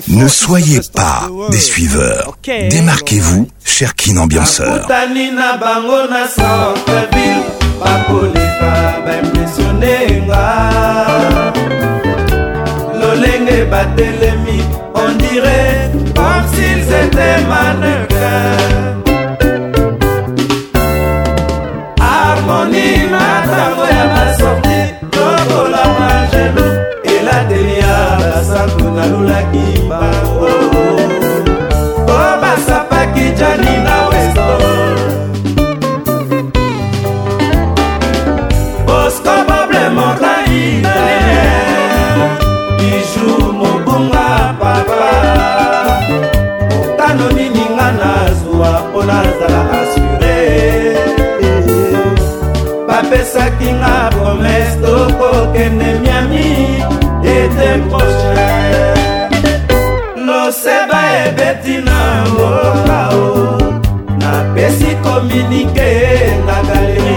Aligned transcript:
Ne 0.10 0.28
soyez 0.30 0.80
pas 0.96 1.30
des 1.52 1.60
suiveurs. 1.60 2.38
Démarquez-vous, 2.70 3.48
cher 3.64 3.94
Kin 3.94 4.18
Ambianceur. 4.18 4.88
nalulaki 28.98 29.65
bango 29.90 30.45
o 32.13 32.21
basapaki 32.41 33.26
jani 33.40 33.73
na 33.87 33.95
westo 34.09 34.48
bosco 38.87 39.35
boble 39.49 39.84
mortaide 39.98 41.05
biju 42.79 43.27
mobunga 43.59 44.25
papa 44.62 45.05
tano 46.99 47.25
nini 47.37 47.65
nga 47.75 47.90
nazwa 48.01 48.71
mpo 48.90 48.99
nazala 49.09 49.62
asure 49.81 50.40
bapesaki 52.87 53.70
nga 53.79 53.93
promese 54.15 54.75
tokokende 54.84 55.90
miami 56.01 56.48
ete 57.37 57.70
prochain 57.90 58.87
ebeti 61.26 61.76
na 61.85 62.01
ngoka 62.29 63.01
o 63.10 63.57
napesi 64.22 64.92
kominike 65.03 65.92
na 66.46 66.58
galerie 66.68 67.17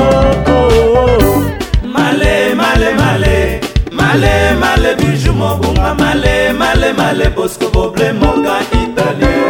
male 1.94 2.36
male 2.62 2.90
male 3.02 3.62
male 4.00 4.36
male 4.62 4.90
biju 5.00 5.34
mobunga 5.34 5.90
male 6.04 6.38
male 6.62 6.90
male 7.00 7.28
bosco 7.36 7.68
boble 7.74 8.10
moka 8.22 8.56
italie 8.84 9.44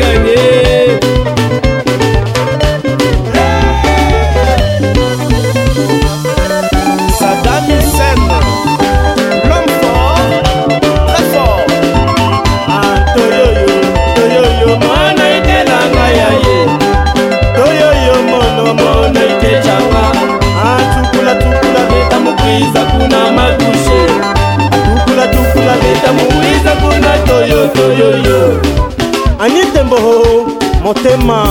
motema 30.86 31.44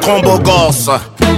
combo 0.00 0.40
gosta 0.40 1.29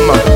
mamá 0.00 0.35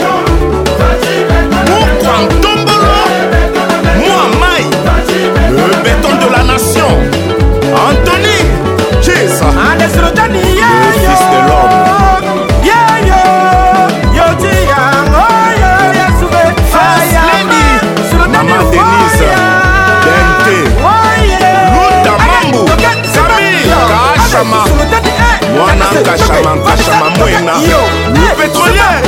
kashama 26.03 26.51
nkashama 26.59 27.09
mwena 27.17 27.53
pétrolier 28.37 29.01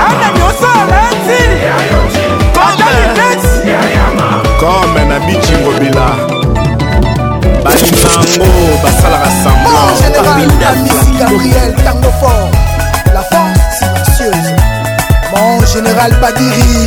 ana 0.07 0.29
nyoso 0.35 0.73
lati 0.91 1.43
ata 2.67 2.87
defense 2.99 3.49
comme 4.61 5.03
na 5.11 5.17
bichingo 5.27 5.73
bila 5.79 6.09
balinango 7.65 8.51
basalaka 8.83 9.31
semblangabriel 9.43 11.71
oh, 11.79 11.83
tango 11.87 12.11
fort 12.21 12.47
la 13.15 13.23
force 13.31 13.79
silencieuse 14.15 14.59
mon 15.33 15.57
général 15.73 16.13
badiri 16.21 16.81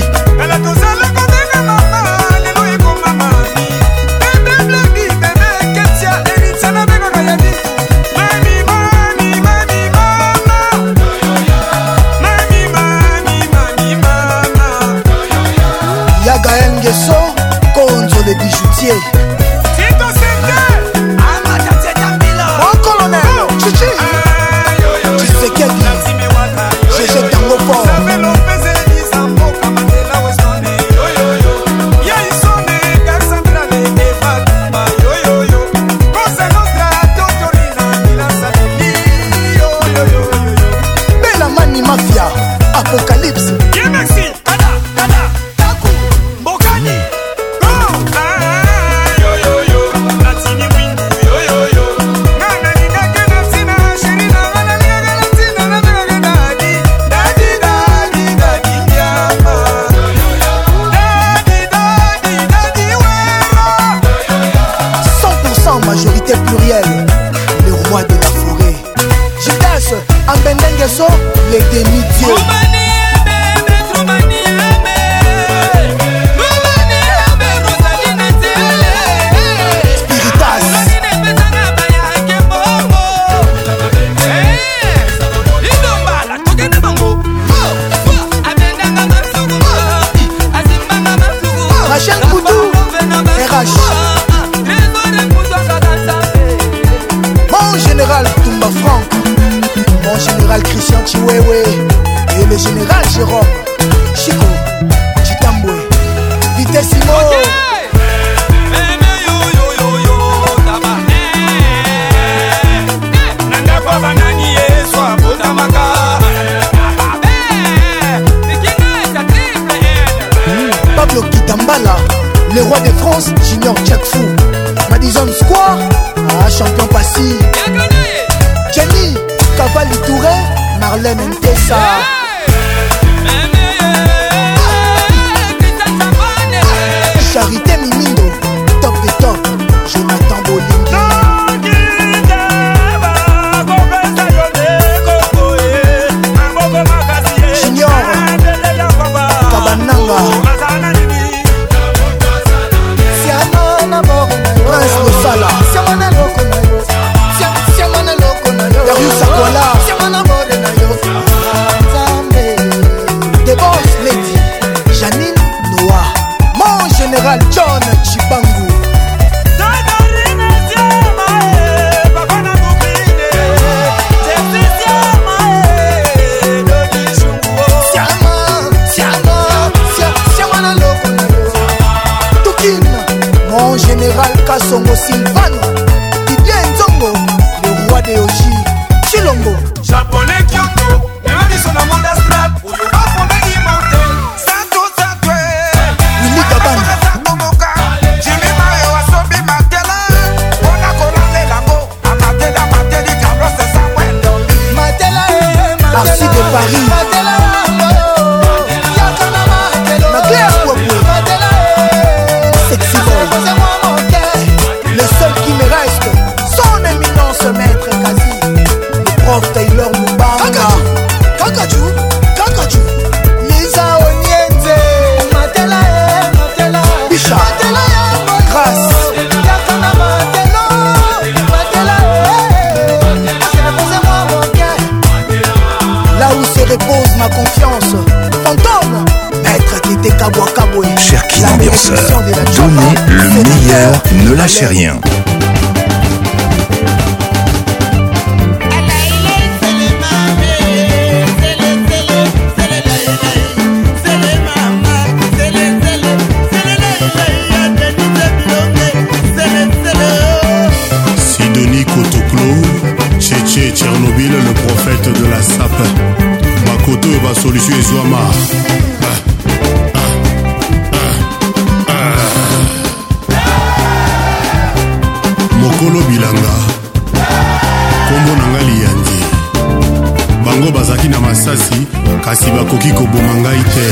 kasi 282.36 282.52
bakoki 282.52 282.92
koboma 282.92 283.34
ngai 283.40 283.62
te 283.72 283.88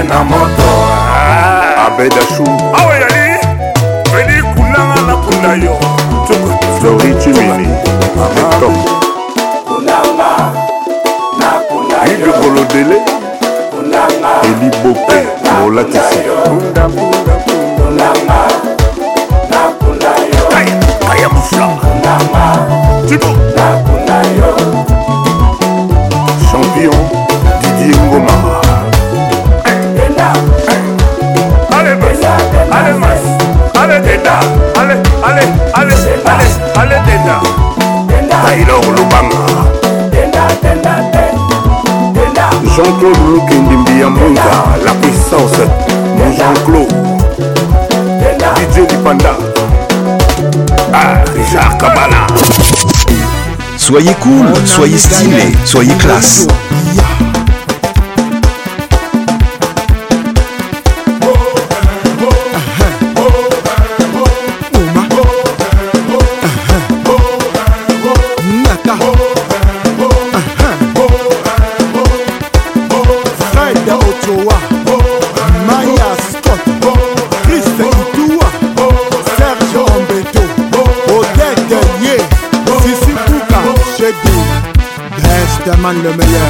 ye 0.00 0.08
na 0.08 0.24
moto 0.24 0.68
ah. 1.14 1.86
abedashu 1.86 2.44
awa 2.78 2.94
yali 2.94 3.24
feli 4.10 4.42
kulanga 4.54 5.00
na 5.08 5.14
kunda 5.16 5.50
yo 5.64 5.74
flori 6.78 7.12
cimini 7.20 7.68
etop 8.52 8.74
ilokolo 12.14 12.64
dele 12.72 13.00
eliboke 14.48 15.16
molatisi 15.58 16.20
champion 26.50 26.94
didier 27.76 27.96
ngoma 28.00 28.59
tenda 37.10 37.40
tailor 38.28 38.84
lobanga 38.86 39.36
jean-claude 42.76 43.20
lukendimbi 43.30 44.00
ya 44.00 44.10
mbunza 44.10 44.44
la 44.84 44.92
puissance 44.94 45.62
mon 46.18 46.36
jean-claude 46.36 46.94
didie 48.60 48.96
lipanda 48.96 49.34
ah, 50.94 51.24
richard 51.36 51.76
kabala 51.80 52.26
soyez 53.78 54.16
cool 54.22 54.66
soyez 54.66 54.98
stylé 55.02 55.52
soyez 55.64 55.96
classe 55.98 56.46
yeah. 56.94 57.29
man 85.80 85.96
le 86.02 86.10
meilleur 86.14 86.49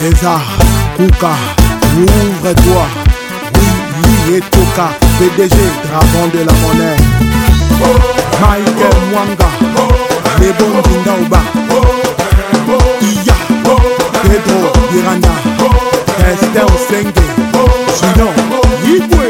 César, 0.00 0.40
Kouka, 0.96 1.32
ouvre-toi. 1.98 2.86
Oui, 3.56 4.32
et 4.36 4.42
Toka, 4.42 4.88
PDG, 5.18 5.56
dragon 5.90 6.26
de 6.32 6.38
la 6.46 6.52
monnaie. 6.52 6.98
Michael 8.40 8.96
Mwanga, 9.10 9.48
Lebon 10.40 10.74
Dindaouba, 10.92 11.40
Iya, 13.00 13.36
Pedro 14.22 14.60
Miranda, 14.92 15.34
Esther 16.30 16.70
Senge, 16.88 17.24
Judon, 17.98 18.32
Yibwe, 18.86 19.28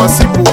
posse 0.00 0.26
por 0.28 0.49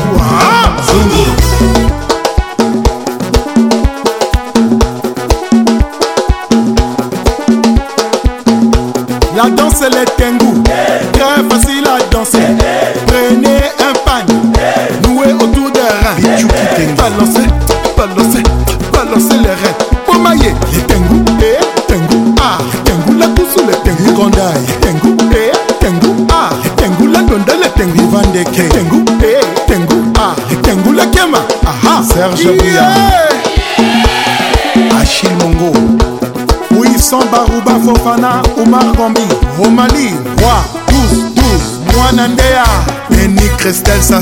mon 44.09 44.19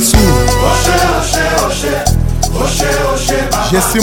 Jesse 3.71 4.00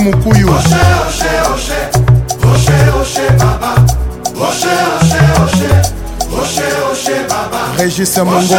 Régissez 7.79 8.23
mon 8.23 8.31
Mongo 8.33 8.55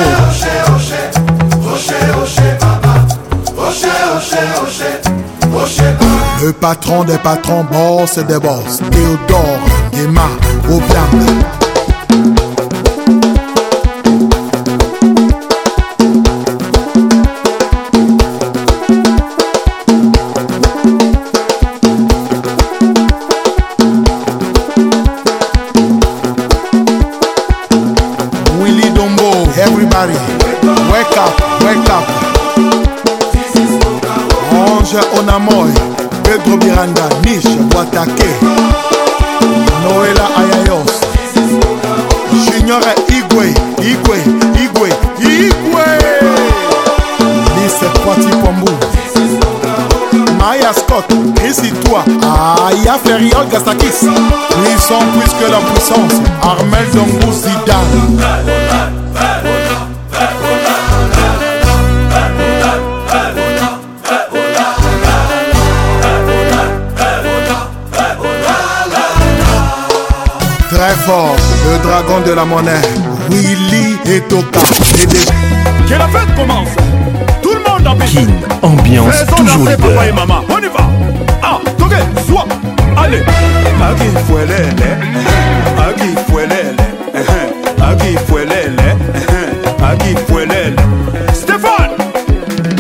Le 6.44 6.52
patron 6.52 7.04
des 7.04 7.18
patrons, 7.18 7.66
boss 7.72 8.18
des 8.20 8.40
boss 8.40 8.80
Théodore, 8.92 9.60
au 10.70 10.76
Obiang 10.76 11.63
Maria. 30.04 30.20
Wake 30.92 31.16
up, 31.16 31.34
wake 31.64 31.90
up. 31.96 32.04
Ange 34.52 35.00
Onamoy, 35.16 35.72
Pedro 36.26 36.58
Miranda, 36.58 37.08
Nisha 37.24 37.56
Boatake, 37.70 38.30
Noela 39.82 40.28
Ayayos, 40.40 40.94
Junior 42.44 42.84
Igwe, 43.08 43.56
Igwe, 43.80 44.18
Igwe, 44.62 44.90
Igwe. 45.22 45.86
Lise 47.56 47.88
Poiti 48.04 48.32
Pombu. 48.42 48.74
Maya 50.38 50.74
Scott, 50.74 51.06
récite-toi. 51.42 52.02
Aya 52.22 53.00
Ferriol 53.02 53.48
Gastakis. 53.50 54.04
Puissant 54.66 55.06
plus 55.16 55.32
que 55.36 55.50
la 55.50 55.60
puissance. 55.60 56.22
Armel 56.42 56.88
Dombou 56.94 57.32
Zidane. 57.32 59.03
le 70.88 71.78
dragon 71.82 72.20
de 72.26 72.34
la 72.34 72.44
monnaie, 72.44 72.72
Willy 73.32 73.98
et 74.06 74.20
Toka. 74.22 74.60
Et 75.02 75.06
des... 75.06 75.16
Que 75.18 75.94
la 75.98 76.08
fête 76.10 76.36
commence 76.36 76.68
Tout 77.42 77.54
le 77.54 77.60
monde 77.70 77.88
en 77.88 77.96
Kin, 78.06 78.28
ambiance 78.62 79.14
Faisons 79.14 79.36
toujours 79.38 79.64
danser, 79.66 79.78
papa 79.78 80.08
et 80.08 80.12
maman, 80.12 80.42
on 80.50 80.58
y 80.58 80.64
va 80.68 80.90
Ah, 81.42 81.60
Toget 81.78 81.98
soit, 82.28 82.46
allez 83.02 83.20
Agui 83.20 84.10
fuelele, 84.28 84.98
Agui 85.78 86.10
fuelele, 86.30 86.76
Agui 87.82 88.16
fuelele, 88.30 88.82
Agui 89.84 90.16
fuelele 90.28 90.76
Stéphane, 91.34 91.92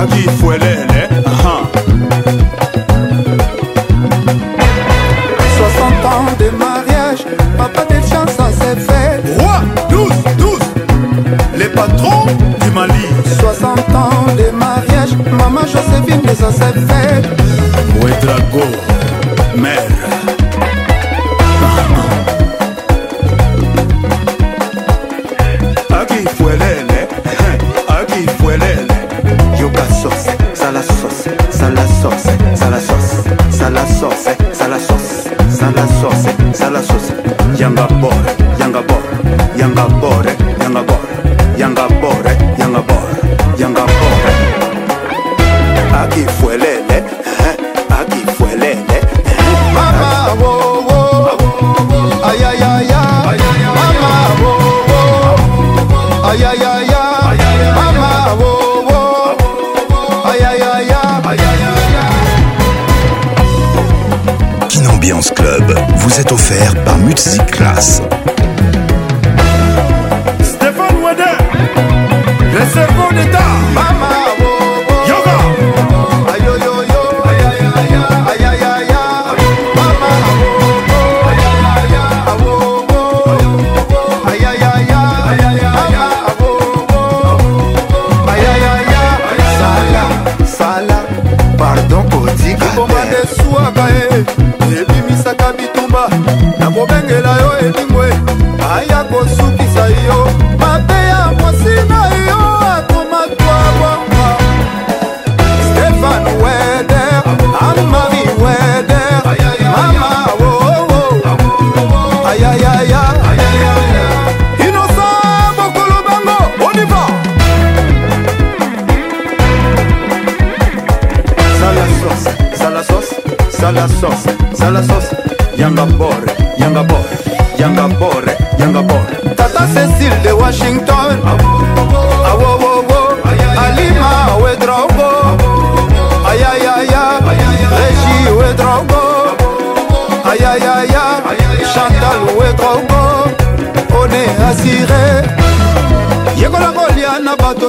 Agui 0.00 0.26
fuelele, 0.40 0.86
aha 1.26 1.53
sans 16.50 16.68
effet. 16.68 17.22
Ouedrago, 18.02 18.66
mère. 19.56 20.23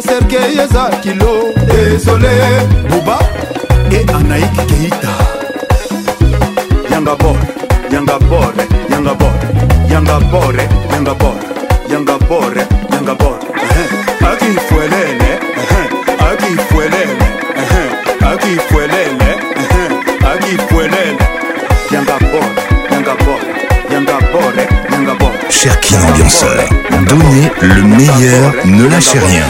sergey 0.06 0.60
eza 0.64 0.90
kilo 1.02 1.52
désolé 1.70 2.34
buba 2.90 3.18
e 3.98 4.00
anaik 4.16 4.58
keita 4.70 5.14
yanga 6.92 7.16
bor 7.22 7.38
yanga 7.94 8.16
Bore, 8.32 8.66
yanga 8.92 9.14
bor 9.22 9.34
yanga 9.94 10.16
bor 10.32 10.54
yanga 10.94 11.14
Bore, 11.22 11.38
yanga 11.92 12.16
bor 12.30 12.54
yanga 12.94 13.14
bor 13.22 13.38
akifuelele 14.30 15.32
akifuelele 16.30 17.28
akifuelele 18.30 19.30
akifuelele 20.32 21.24
yanga 21.94 22.16
Yangabor, 22.94 22.94
yanga 22.94 23.16
bor 23.26 23.42
yanga 23.94 24.18
bor 24.34 24.54
yanga 24.92 25.14
Ambianceur, 25.98 26.66
donnez 27.10 27.50
le 27.62 27.82
meilleur, 27.84 28.52
ne 28.66 28.90
lâchez 28.90 29.20
rien. 29.20 29.46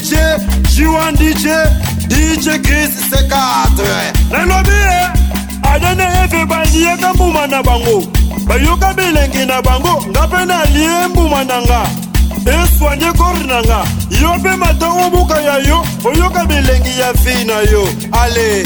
DJ, 0.00 0.16
J1 0.72 1.14
DJ, 1.16 1.68
DJ 2.08 2.62
Chris 2.64 2.90
C4 3.10 4.12
nalobie 4.30 5.12
adana 5.62 6.24
efe 6.24 6.44
balie 6.46 6.96
ka 7.00 7.14
mbuma 7.14 7.46
na 7.46 7.62
bango 7.62 8.06
bayoka 8.46 8.94
bilengi 8.94 9.46
na 9.46 9.60
bango 9.62 10.04
nga 10.10 10.26
mpe 10.26 10.44
nalie 10.46 11.06
mbuma 11.08 11.44
na 11.44 11.60
nga 11.62 11.82
eswanye 12.46 13.12
kore 13.12 13.44
na 13.46 13.62
nga 13.62 13.84
yo 14.22 14.38
mpe 14.38 14.56
matongo 14.56 15.10
buka 15.10 15.40
ya 15.40 15.58
yo 15.68 15.84
oyoka 16.04 16.44
bilengi 16.44 16.98
ya 17.00 17.12
fi 17.14 17.44
na 17.44 17.60
yo 17.72 17.84
ale 18.12 18.64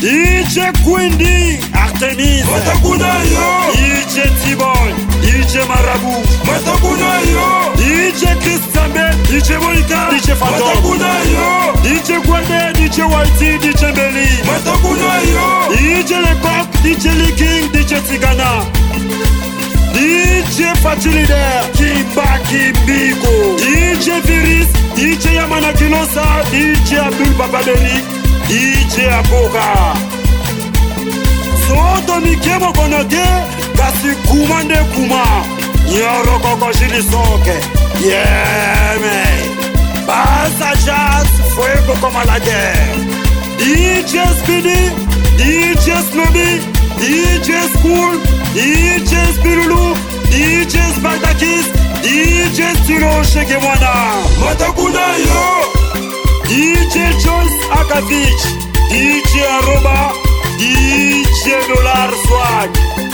Dj 0.00 0.60
kwindi 0.84 1.58
artemis 1.74 2.44
matakunayo 2.44 3.56
ije 3.74 4.30
tiboy 4.42 4.92
Dj 5.22 5.54
marabu 5.68 6.22
matakunayo 6.44 7.48
ije 7.78 8.34
kristambe 8.40 9.02
ije 9.38 9.58
boika 9.58 10.08
ije 10.16 10.34
fatomatakunayo 10.34 11.74
ije 11.84 12.18
gwande 12.18 12.84
ije 12.86 13.02
waiti 13.02 13.68
ije 13.68 13.92
mbeli 13.92 14.28
matakunayo 14.46 15.50
ije 15.72 16.16
lepak 16.18 16.68
ije 16.84 17.12
liking 17.12 17.72
Dj 17.72 17.94
tigana 18.10 18.64
DJ 19.92 20.62
Faciliter 20.82 21.62
Kibaki 21.76 22.72
Bigo 22.86 23.56
DJ 23.58 24.10
Viris 24.26 24.68
DJ 24.96 25.36
Yamana 25.36 25.72
Kinosa 25.72 26.24
DJ 26.52 26.94
Abdul 26.98 27.32
Baba 27.38 27.48
Babadeli 27.52 28.19
ije 28.50 29.08
akoka 29.10 29.66
soto 31.66 32.20
mikebo 32.20 32.72
kona 32.72 33.04
te 33.08 33.24
kasi 33.76 34.08
kuma 34.28 34.62
nde 34.62 34.76
kuma 34.94 35.24
nyorokoko 35.92 36.72
sili 36.74 37.02
soke 37.02 37.54
yeme 38.04 39.22
basa 40.06 40.70
jas 40.86 41.28
fuego 41.54 41.94
koma 42.00 42.22
la 42.26 42.38
ter 42.40 42.88
ije 43.68 44.24
spidi 44.42 44.90
ije 45.46 45.96
snobi 46.12 46.60
ije 47.08 47.60
skul 47.74 48.14
ije 48.54 49.34
spirulu 49.38 49.96
ije 50.34 50.82
sbaldakis 50.98 51.66
ije 52.04 52.68
siroshe 52.86 53.44
ke 53.48 53.56
mwana 53.62 53.92
matakuna 54.44 55.06
yo 55.28 55.69
DJ 56.50 57.12
Joyce 57.20 57.64
Akazic, 57.70 58.40
DJ 58.88 59.40
Aruba, 59.46 60.12
DJ 60.58 61.68
Dollar 61.68 62.12
Swag. 62.26 63.09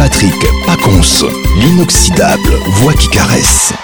Patrick 0.00 0.32
Pacons, 0.64 1.26
l'inoxydable 1.58 2.52
voix 2.76 2.94
qui 2.94 3.06
caresse. 3.10 3.74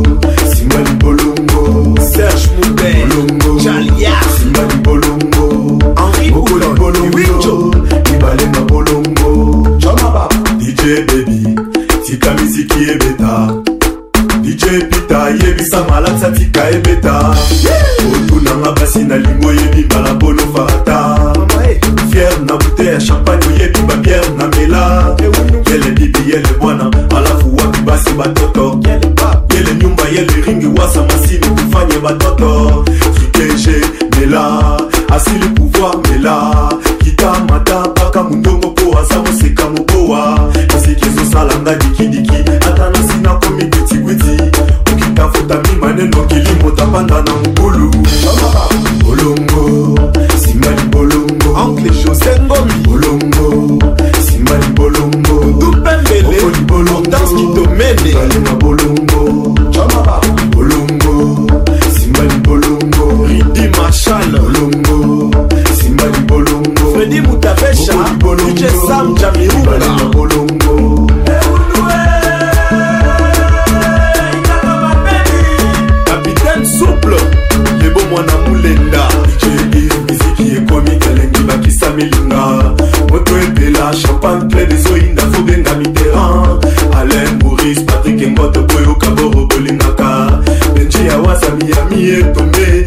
wiwinjo 7.02 7.56
mibale 8.12 8.46
na 8.54 8.62
bolongo 8.62 9.68
jamaba 9.78 10.30
dj 10.58 10.82
bebi 10.84 11.60
tika 12.06 12.34
miziki 12.34 12.80
ebeta 12.84 13.54
dj 14.42 14.66
pita 14.90 15.30
yebisa 15.30 15.84
malatsa 15.90 16.32
tika 16.32 16.70
ebeta 16.70 17.36
otunanga 18.16 18.72
basi 18.72 19.00
na 19.04 19.18
lingo 19.18 19.48
oyebi 19.48 19.82
mbala 19.84 20.14
mpono 20.14 20.42
farata 20.56 21.18
fiere 22.12 22.36
na 22.46 22.58
bute 22.58 22.86
ya 22.86 22.98
champagne 23.02 23.46
oyebi 23.48 23.80
babiere 23.80 24.30
na 24.38 24.48
mela 24.48 25.16
yele 25.72 25.92
bibi 25.92 26.20
yele 26.32 26.50
bwana 26.62 26.92
alafu 27.18 27.56
wapi 27.56 27.82
basi 27.82 28.10
batoto 28.10 28.80
yele 29.56 29.76
nyumba 29.82 30.04
yele 30.08 30.34
ringi 30.48 30.80
wasa 30.80 31.02
masini 31.04 31.48
kufanye 31.48 31.98
batoto 32.04 32.86
protege 33.40 33.82
mela 34.20 34.78
asili 35.16 35.48
pouvoir 35.56 35.96
mela 36.10 36.54
kita 37.04 37.32
mata 37.50 37.80
mpaka 37.82 38.24
mondongo 38.24 38.68
mpo 38.70 39.00
aza 39.00 39.16
koseka 39.20 39.70
mobowa 39.70 40.50
esiki 40.78 41.10
ezosala 41.10 41.56
nga 41.62 41.76
dikidiki 41.76 42.36
ata 42.36 42.90
nasi 42.90 43.18
nakomi 43.22 43.64
kwitikwiti 43.64 44.52
okitafuta 44.94 45.58
mimaneno 45.62 46.24
kilimo 46.26 46.72
tapanda 46.72 47.22
na 47.22 47.34
mobulu 47.34 47.92
bolongo 49.08 49.96
nsima 50.36 50.68
libolongo 50.72 51.62
oncle 51.64 51.90
josé 51.90 52.40
ngomi 52.46 52.74
bolongo 52.74 53.80
nsima 54.22 54.52
libolongo 54.68 55.36
dupembele 55.60 56.42
bolongo 56.68 57.08
danski 57.10 57.44
domene 57.56 58.14
balema 58.16 58.52
bolongo 58.60 59.22
bolongo 60.52 60.99
marshal 64.10 64.32
bolongo 64.32 65.50
simba 65.80 66.06
libolongo 66.08 66.86
fredi 66.94 67.22
mutapesha 67.22 67.94
dj 68.46 68.68
sam 68.88 69.16
jamiruba 69.16 69.80
bolongo 70.12 71.08
capitaine 76.06 76.66
souple 76.66 77.18
lebo 77.82 78.00
mwana 78.12 78.34
mulenda 78.48 79.08
misiki 80.10 80.52
ekomi 80.58 80.92
elengi 81.12 81.40
bakisa 81.48 81.90
milinga 81.90 82.76
moto 83.10 83.38
epela 83.40 83.94
champagne 83.94 84.46
plein 84.50 84.72
ezoyinda 84.72 85.22
fobenga 85.22 85.76
mitterrand 85.76 86.66
alain 86.98 87.38
boris 87.40 87.80
patrik 87.86 88.22
engote 88.22 88.60
boyoka 88.60 89.10
boro 89.12 89.46
bolingaka 89.46 90.40
benji 90.74 91.10
awasa 91.10 91.52
miami 91.56 92.04
etombe 92.10 92.79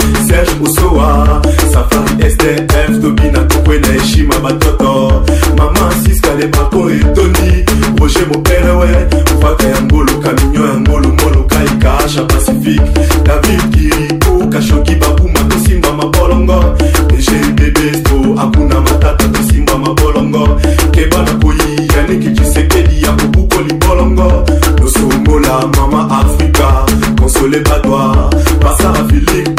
f 0.47 0.63
osowa 0.65 1.43
safari 1.73 2.31
stf 2.31 3.03
tobi 3.03 3.29
na 3.33 3.41
kokwe 3.45 3.79
na 3.79 3.89
heshima 3.89 4.39
batoto 4.43 5.23
mama 5.59 5.93
siskalebako 6.05 6.91
etoni 6.91 7.65
roger 8.01 8.27
moperewe 8.33 8.89
vaka 9.43 9.67
ya 9.67 9.83
ngolo 9.83 10.13
kaminio 10.13 10.67
ya 10.67 10.75
ngolo 10.81 11.09
moloka 11.09 11.65
ikaasha 11.65 12.25
pacifique 12.25 12.91
david 13.25 13.61
kiriko 13.71 14.47
kashoki 14.49 14.95
bakuma 14.95 15.41
tosimba 15.49 15.93
mabolongo 15.93 16.65
dg 17.09 17.31
bebesto 17.55 18.41
akuna 18.43 18.81
matata 18.81 19.29
tosimba 19.29 19.79
mabolongo 19.79 20.61
keba 20.91 21.23
na 21.23 21.33
koyi 21.35 21.91
yaniki 21.97 22.41
cisekedi 22.43 23.03
ya 23.03 23.13
kobukoli 23.13 23.75
bolongo 23.75 24.33
tosongola 24.77 25.67
mama 25.77 26.11
afrika 26.21 26.87
konsole 27.21 27.61
badwa 27.61 28.35
basara 28.61 29.05
philipe 29.05 29.52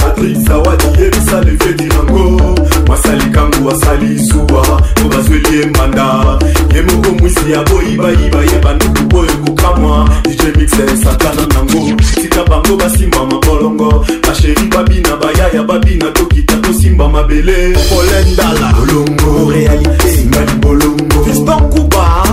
asali 3.71 4.17
zuwa 4.17 4.61
po 4.95 5.07
bazweli 5.09 5.57
ye 5.59 5.65
manda 5.77 6.39
ye 6.75 6.81
moko 6.81 7.09
mwisi 7.19 7.51
ya 7.53 7.63
boyibayiba 7.63 8.41
ye 8.41 8.57
banduku 8.63 9.05
oyo 9.17 9.31
kokamwa 9.45 10.09
dj 10.23 10.41
mixer 10.57 10.89
eh, 10.89 10.95
satana 11.03 11.45
nango 11.53 12.01
tika 12.21 12.43
bango 12.49 12.75
basimba 12.77 13.25
mabolongo 13.25 14.05
basheri 14.27 14.67
babina 14.75 15.15
bayaya 15.17 15.63
babina 15.63 16.11
tokita 16.11 16.57
tosimba 16.57 17.07
mabele 17.09 17.77
polendala 17.89 18.73
bolongo 18.79 19.51
réalité 19.53 20.07
simba 20.15 20.37
libolongo 20.41 21.23
fiston 21.25 21.63
kuba 21.69 22.23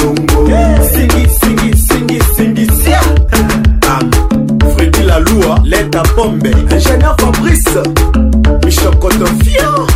eh, 0.52 0.82
singisingisingisingia 0.94 3.02
ah, 3.90 4.00
fredi 4.76 5.00
lalua 5.02 5.60
leta 5.64 6.02
pombe 6.02 6.50
ingénieur 6.50 7.16
fabrice 7.20 7.80
michocotofian 8.66 9.88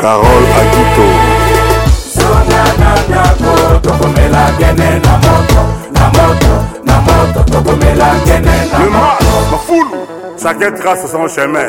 carole 0.01 0.51
agito 0.61 1.07
tokomela 3.83 4.51
kene 4.59 5.01
na 5.05 5.17
moto 5.23 5.61
na 5.95 6.07
moto 6.17 6.53
na 6.85 6.97
moto 7.07 7.41
tokomela 7.53 8.09
kene 8.25 8.57
na 8.73 8.79
moto 8.79 9.33
mafulu 9.53 9.97
sa 10.37 10.55
quête 10.55 10.77
grâce 10.83 11.05
à 11.05 11.09
son 11.09 11.29
chemin 11.29 11.69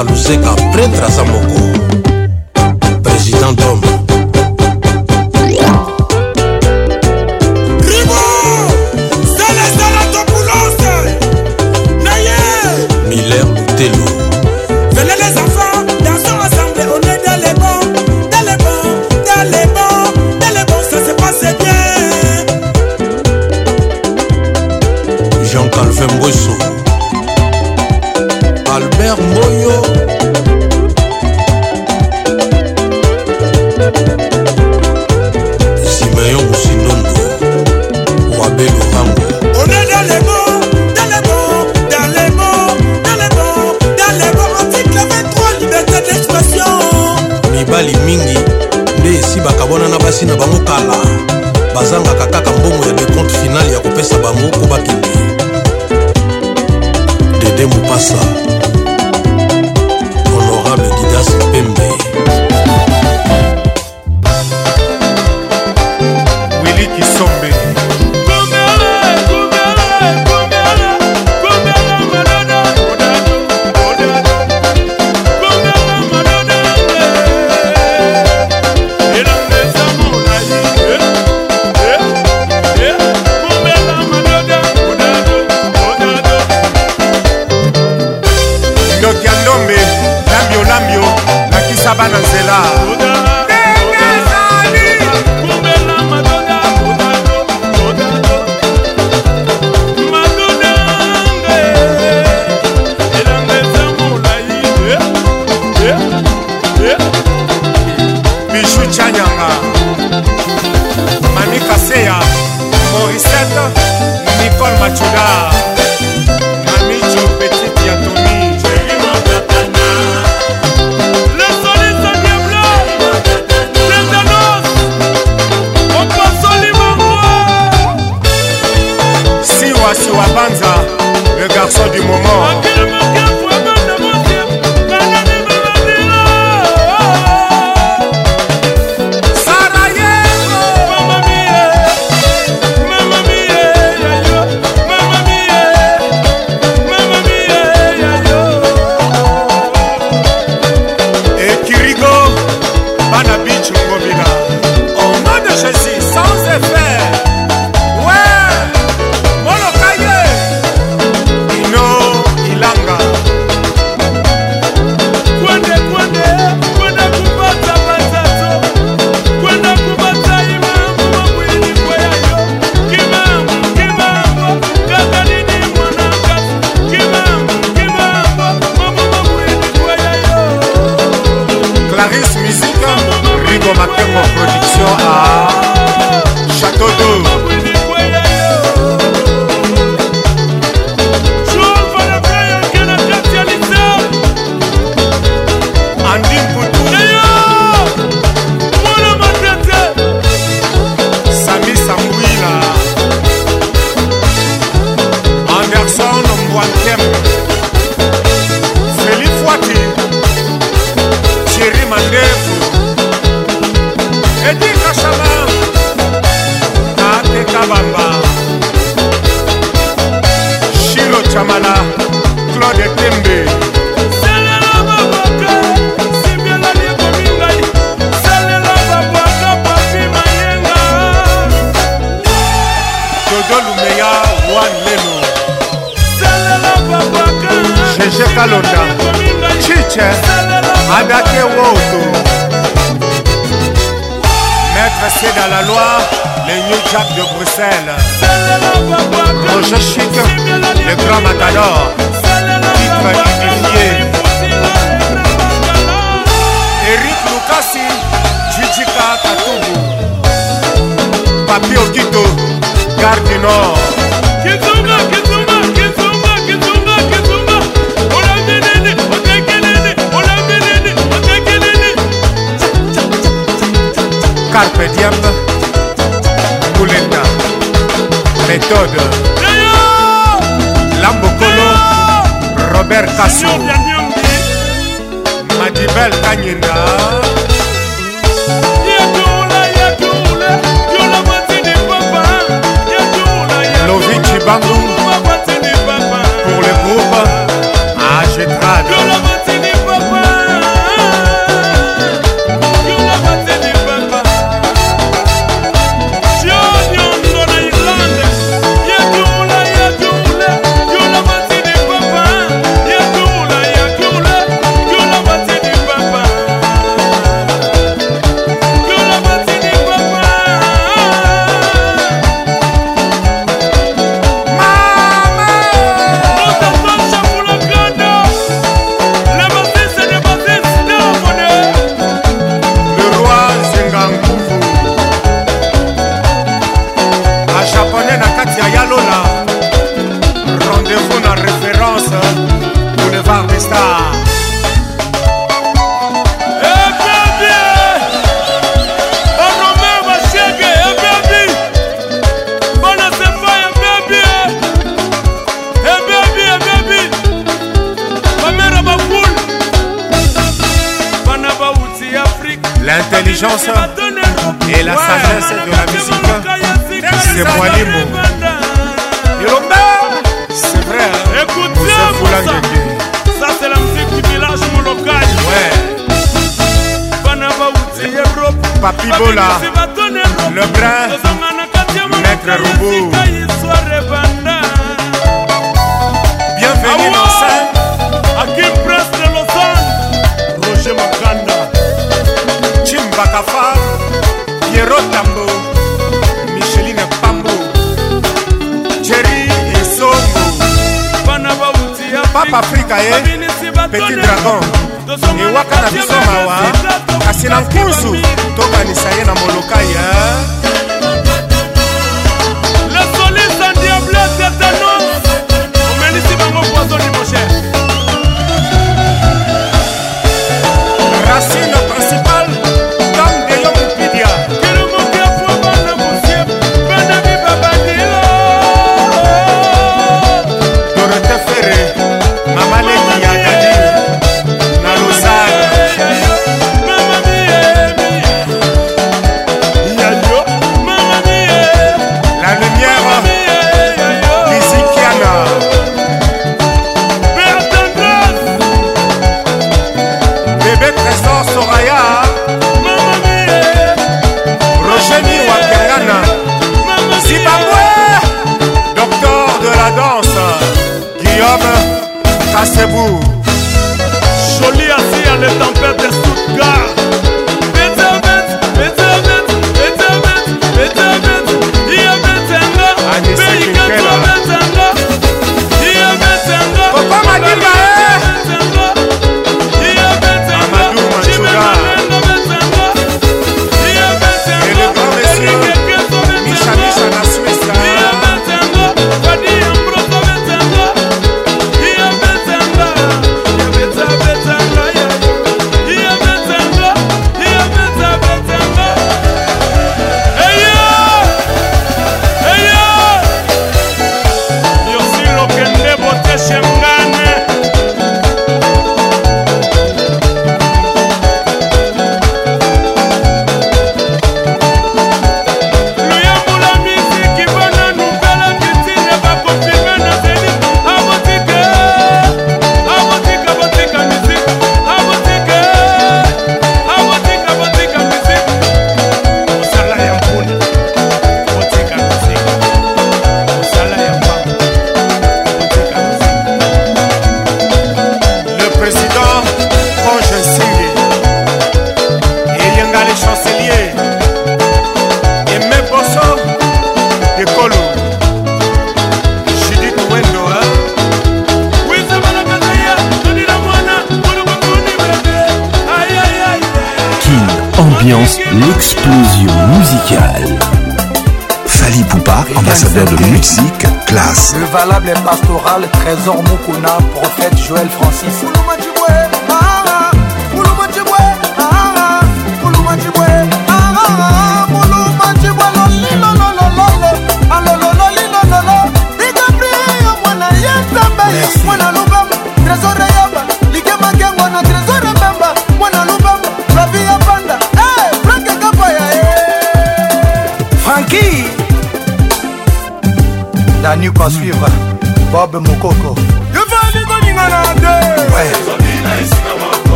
luzeka 0.00 0.02
luzeka 0.02 0.54
pretre 0.72 1.04
aza 1.06 1.22
moko 1.24 2.11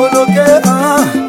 por 0.00 0.14
lo 0.14 0.24
que 0.26 0.40
ah. 0.64 1.19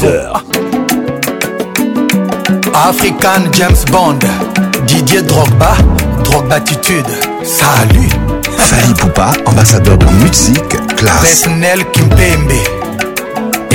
heures 0.02 0.32
African 2.74 3.50
James 3.52 3.84
Bond, 3.90 4.20
Didier 4.86 5.22
Drogba, 5.22 5.76
attitude, 6.50 7.06
salut. 7.44 8.08
Fali 8.58 8.94
Poupa, 8.98 9.32
ambassadeur 9.46 9.96
de 9.98 10.04
musique, 10.24 10.74
classe. 10.96 11.20
Personnel 11.20 11.84
Kimpembe, 11.92 12.60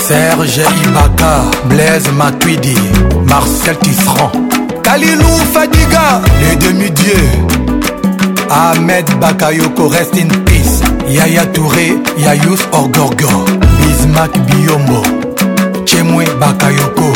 serge 0.06 0.66
ibaka 0.84 1.34
blaise 1.68 2.10
matuidi 2.18 2.76
marcel 3.30 3.76
tisserand 3.78 4.32
kalilou 4.82 5.36
fadiga 5.54 6.20
les 6.40 6.56
demi-dieux 6.56 7.63
Ahmed 8.50 9.06
Bakayoko 9.18 9.88
rest 9.90 10.16
in 10.16 10.28
peace 10.44 10.80
Yaya 11.08 11.46
Touré 11.46 11.96
Yayous 12.18 12.60
Orgorgo 12.72 13.44
Bismack 13.80 14.32
Biombo 14.46 15.02
Chemwe 15.86 16.24
Bakayoko 16.38 17.12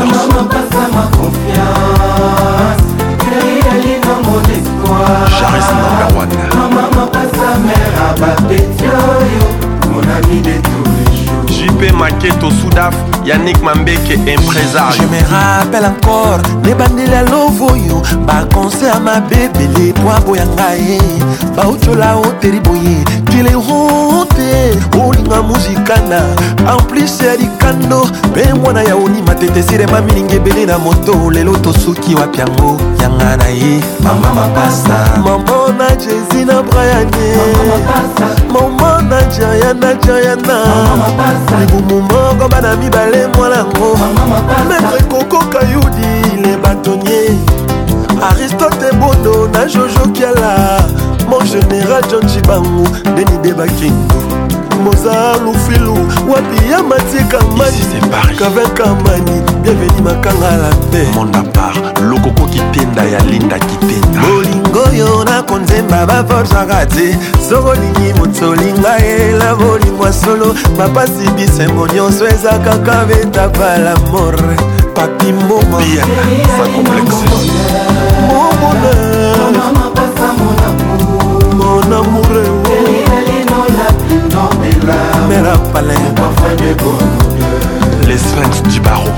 Jaris 5.30 5.64
number 5.76 6.18
one. 6.18 6.30
Maman, 6.56 7.08
passa 7.12 7.58
mère 7.60 7.92
à 8.02 8.20
Babetti, 8.20 8.84
mon 9.92 10.00
ami 10.12 10.42
de 10.42 10.54
tous. 10.54 11.03
jp 11.64 11.92
maketo 11.94 12.52
sudaf 12.52 12.96
yanik 13.26 13.64
mambeke 13.64 14.14
impresario 14.14 14.94
je 15.02 15.08
me 15.12 15.20
rappelle 15.32 15.86
encore 15.88 16.42
nebandeli 16.64 17.16
alove 17.16 17.64
oyo 17.72 18.02
bakonse 18.28 18.86
ya 18.86 19.00
mabebele 19.00 19.94
po 19.94 20.12
aboyanga 20.12 20.70
ye 20.76 20.98
baotyola 21.56 22.16
oteri 22.18 22.60
boye 22.60 22.96
kelehote 23.32 24.52
olinga 25.08 25.42
muzikana 25.42 26.20
amplise 26.68 27.26
ya 27.26 27.36
likando 27.36 28.08
mpe 28.28 28.54
mwana 28.54 28.82
ya 28.82 28.96
onima 28.96 29.36
tetesirema 29.36 30.02
milingi 30.02 30.36
ebele 30.36 30.66
na 30.66 30.78
moto 30.78 31.32
lelo 31.32 31.58
tosuki 31.58 32.16
wapi 32.16 32.40
yango 32.40 32.78
yanga 33.02 33.38
na 33.38 33.48
ye 33.48 33.80
mama 34.04 34.34
mapasa 34.34 34.98
mama 35.18 35.72
na 35.78 35.96
jesi 35.96 36.46
na 36.46 36.62
brayane 36.62 37.28
mama 38.54 39.03
naja 39.14 39.74
naja 39.74 41.60
libumu 41.76 42.02
moko 42.02 42.50
bana 42.50 42.76
mibale 42.76 43.28
mwanango 43.28 43.98
maître 44.70 45.04
koko 45.04 45.46
kayudi 45.46 46.42
le 46.42 46.58
batonnier 46.64 47.36
aristote 48.32 48.92
bondo 49.00 49.48
na 49.54 49.66
jojo 49.66 50.08
kiala 50.14 50.80
mon 51.30 51.40
général 51.46 52.04
john 52.12 52.28
chibangu 52.30 52.88
deni 53.16 53.38
debakingo 53.44 54.24
moza 54.84 55.38
lufilu 55.46 55.98
wapi 56.30 56.72
ya 56.72 56.84
matieka 56.84 57.38
mani 57.58 58.38
kavin 58.40 58.68
kamani 58.70 59.42
bienveni 59.64 60.02
makanga 60.02 60.52
la 60.58 60.70
pe 60.92 61.08
lokoko 62.04 62.46
kitenda 62.48 63.04
ya 63.04 63.20
linda 63.24 63.60
kitenda 63.60 64.20
bolingo 64.28 64.80
oyo 64.92 65.24
nakonzemba 65.26 66.06
baforsaka 66.06 66.86
te 66.86 67.18
sokolingi 67.50 68.14
motolinga 68.20 68.96
yela 68.98 69.56
bolingwa 69.56 70.14
solo 70.14 70.56
bapasi 70.78 71.28
bisembo 71.38 71.88
nyonso 71.88 72.28
eza 72.28 72.54
kaka 72.60 73.06
betapa 73.06 73.78
lamor 73.78 74.36
papi 74.96 75.34
mboma 75.34 75.80
sa 75.80 76.66
complexe 76.74 77.26
momona 78.28 79.70
mon 81.58 81.94
amoureux 81.98 82.54
Mera 85.30 85.58
palais, 85.74 85.96
les 88.08 88.18
sphinx 88.18 88.62
du 88.64 88.80
barreau. 88.82 89.10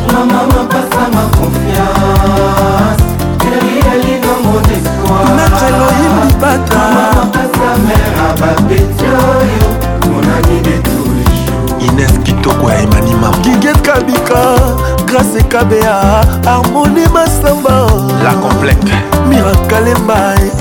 ma 1.15 1.23
confiance 1.37 3.03
erielino 3.49 4.33
mon 4.43 4.61
espoirmaître 4.77 5.63
elohim 5.69 6.15
libata 6.27 6.77
mama 6.95 7.09
makasa 7.31 7.69
mer 7.87 8.11
abapeti 8.27 9.05
oyo 9.35 9.65
monani 10.11 10.57
de 10.65 10.84
ines 11.85 12.11
kitoko 12.23 12.69
ya 12.71 12.79
emani 12.81 13.13
mama 13.13 13.37
giget 13.37 13.81
kabika 13.81 14.57
grâce 15.07 15.43
kabea 15.47 16.21
harmoni 16.45 17.01
masamba 17.13 17.87
la 18.23 18.33
complète 18.33 18.89
mirakalemba 19.29 20.15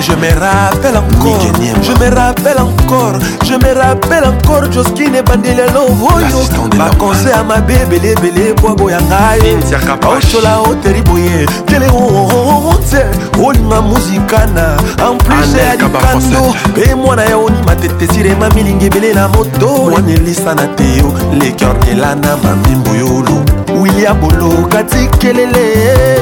je 0.01 0.11
me 0.13 0.29
rappelle 0.39 0.97
encore 0.97 1.39
je 1.59 1.87
me 1.99 2.09
rappelle 2.13 2.55
encore 2.59 3.19
je 3.43 3.53
me 3.55 3.73
rappelle 3.81 4.23
encore 4.23 4.71
joskine 4.71 5.15
ebandeli 5.17 5.59
ya 5.59 5.65
love 5.65 6.13
oyo 6.15 6.47
bakonse 6.77 7.29
ya 7.29 7.43
mabe 7.43 7.73
ebele 7.73 8.11
ebele 8.11 8.53
bwa 8.61 8.75
boya 8.75 9.01
ngai 9.01 9.55
ocola 10.03 10.57
oteri 10.69 11.01
boye 11.01 11.45
tele 11.65 11.85
onze 11.89 13.03
olinga 13.45 13.81
muzika 13.81 14.45
na 14.55 14.65
ampluse 15.09 15.57
ya 15.57 15.75
likando 15.75 16.53
mpe 16.69 16.95
mwana 16.95 17.23
ya 17.23 17.37
onima 17.37 17.75
tetesirema 17.75 18.49
milingi 18.49 18.85
ebele 18.85 19.13
na 19.13 19.27
moto 19.27 20.02
elisana 20.09 20.67
te 20.75 20.97
yo 20.97 21.13
lekor 21.39 21.77
elana 21.91 22.37
mamimbu 22.37 22.95
yolo 22.95 23.43
wiya 23.81 24.13
boloka 24.13 24.83
tikelele 24.83 26.17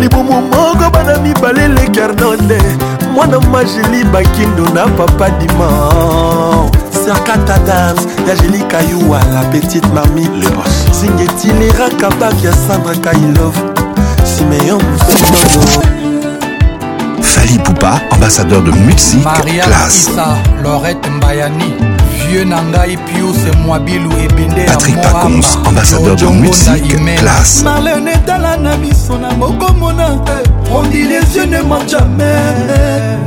libumu 0.00 0.42
moko 0.42 0.90
bana 0.90 1.18
mibale 1.18 1.68
lekernonde 1.68 2.58
mwana 3.14 3.40
majeli 3.40 4.04
bakindo 4.04 4.64
na 4.74 4.86
papa 4.88 5.30
diman 5.30 6.70
serkat 7.04 7.50
adams 7.50 8.06
ya 8.28 8.36
jeli 8.36 8.58
kayuwa 8.62 9.18
la 9.34 9.42
petite 9.50 9.86
mami 9.94 10.28
zingetile 11.00 11.72
rakabak 11.78 12.44
ya 12.44 12.52
sandra 12.52 12.94
kailov 12.96 13.54
simeyon 14.38 14.80
mfenono 14.82 15.96
Fali 17.22 17.58
Poupa, 17.58 18.00
ambassadeur 18.12 18.62
de 18.62 18.70
musique, 18.70 19.24
Maria 19.24 19.64
classe. 19.64 20.08
Issa, 20.10 20.36
Laurette 20.62 21.10
Mbayani, 21.10 21.95
dieu 22.28 22.40
à 28.28 28.38
la 28.38 28.56
nami 28.56 28.90
son 28.94 29.14
amour 29.24 29.56
comme 29.58 29.82
on 29.82 29.98
a 29.98 30.08
On 30.72 30.82
dit 30.88 31.02
les 31.04 31.20
yeux, 31.36 31.46
ne 31.46 31.62
mentent 31.62 31.88
jamais 31.88 32.24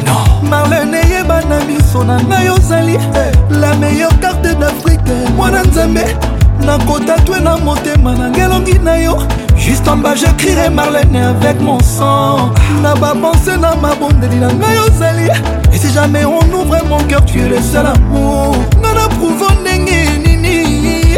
Non 0.06 0.48
Marlène 0.50 0.94
est 0.94 1.66
miso 1.68 2.04
na 2.04 2.18
ngai 2.24 2.50
ozali 2.50 2.98
la 3.52 3.74
meilleure 3.76 4.10
carte 4.20 4.42
d'Afrique, 4.42 5.04
d'afrike 5.04 5.36
mwana 5.36 5.62
nzambe 5.64 6.04
nakotatwe 6.66 7.40
na 7.40 7.58
motema 7.58 8.16
na 8.16 8.30
ngelongi 8.30 8.80
na 8.80 8.96
yo 8.98 9.18
juste 9.56 9.88
en 9.90 9.98
bas 9.98 10.16
je 10.16 10.26
crierai 10.38 10.70
Marlène 10.70 11.16
avec 11.16 11.62
mon 11.62 11.78
sang 11.82 12.50
na 12.82 12.94
pensé 12.96 13.58
na 13.62 13.76
mabondeli 13.76 14.38
na 14.38 14.48
la 14.48 14.82
ozali 14.88 15.28
et 15.72 15.78
si 15.78 15.92
jamais 15.94 16.26
on 16.26 16.40
ouvre 16.56 16.78
mon 16.88 16.98
cœur 17.08 17.24
tu 17.26 17.40
es 17.42 17.50
le 17.50 17.62
seul 17.62 17.86
amour 17.86 18.56
trouvo 19.20 19.52
ndenge 19.62 20.18
nini 20.24 21.12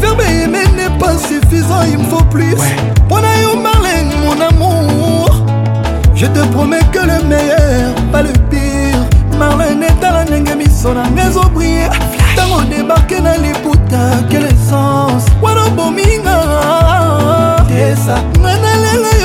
verbe 0.00 0.22
aime 0.24 0.64
n'est 0.76 0.98
pas 0.98 1.16
suffisant 1.28 1.82
il 1.90 1.98
me 1.98 2.04
faut 2.04 2.24
plus 2.24 2.54
mpona 3.04 3.28
yo 3.42 3.54
marlene 3.60 4.10
mon 4.24 4.40
amour 4.48 5.44
je 6.14 6.26
te 6.26 6.38
promets 6.54 6.84
que 6.90 7.00
le 7.00 7.22
meilleur 7.24 7.94
pas 8.12 8.22
le 8.22 8.32
pire 8.50 9.00
marlene 9.38 9.82
etala 9.84 10.24
ndenge 10.24 10.54
miso 10.56 10.94
na 10.94 11.02
nga 11.10 11.22
ezobrie 11.28 11.84
ntango 12.32 12.62
debarke 12.70 13.20
na 13.20 13.36
liputa 13.36 13.98
quelle 14.30 14.46
essence 14.48 15.26
wana 15.42 15.68
bominga 15.76 16.36
nga 18.38 18.54
nalela 18.62 19.17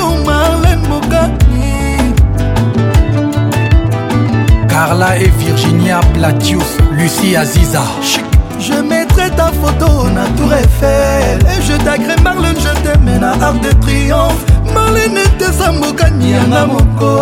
Carla 4.73 5.15
et 5.19 5.29
Virginia 5.37 5.99
Platius, 6.15 6.77
Lucie 6.93 7.35
Aziza. 7.35 7.81
Je 8.59 8.73
mettrai 8.81 9.29
ta 9.29 9.51
photo 9.63 10.09
na 10.09 10.23
Tour 10.35 10.51
Eiffel 10.51 11.37
Et 11.47 11.61
je 11.61 11.73
t'agrée 11.85 12.19
Marlène, 12.23 12.55
je 12.57 12.75
t'aime 12.81 13.21
à 13.23 13.45
Arc 13.45 13.59
de 13.61 13.69
Triomphe 13.81 14.43
Marlène 14.73 15.15
était 15.17 15.51
sa 15.51 15.71
mokani 15.71 16.31
yanga 16.33 16.65
moko 16.65 17.21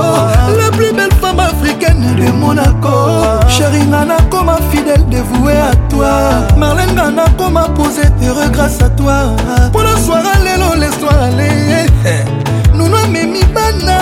La 0.61 0.71
plus 0.71 0.93
belle 0.93 1.11
femme 1.19 1.41
africaine 1.41 2.15
de 2.15 2.31
Monaco 2.31 3.19
Chérie 3.49 3.85
nga 3.89 4.05
nakoma 4.05 4.57
fidèle 4.71 5.05
dévoué 5.09 5.53
à 5.57 5.75
toi 5.89 6.07
Marlène 6.55 6.93
nga 6.95 7.11
nakoma 7.11 7.67
posé 7.75 8.03
heureux 8.25 8.47
grâce 8.49 8.81
à 8.81 8.87
toi 8.89 9.35
Pour 9.73 9.81
la 9.83 9.97
soirée 9.97 10.37
lelo 10.43 10.79
laisse-toi 10.79 11.11
aller 11.11 11.85
eh, 12.05 12.59
lano 12.91 13.03
amemi 13.05 13.43
bana 13.53 13.99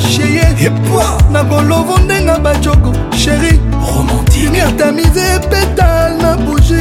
sheye 0.00 0.70
na 1.32 1.44
kolovo 1.44 1.98
ndenga 2.04 2.38
bajoko 2.38 2.92
sheri 3.18 3.60
romantiqeatamize 3.80 5.24
epetal 5.36 6.12
na 6.20 6.36
buji 6.36 6.74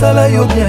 nasala 0.00 0.28
yo 0.28 0.44
bien 0.54 0.67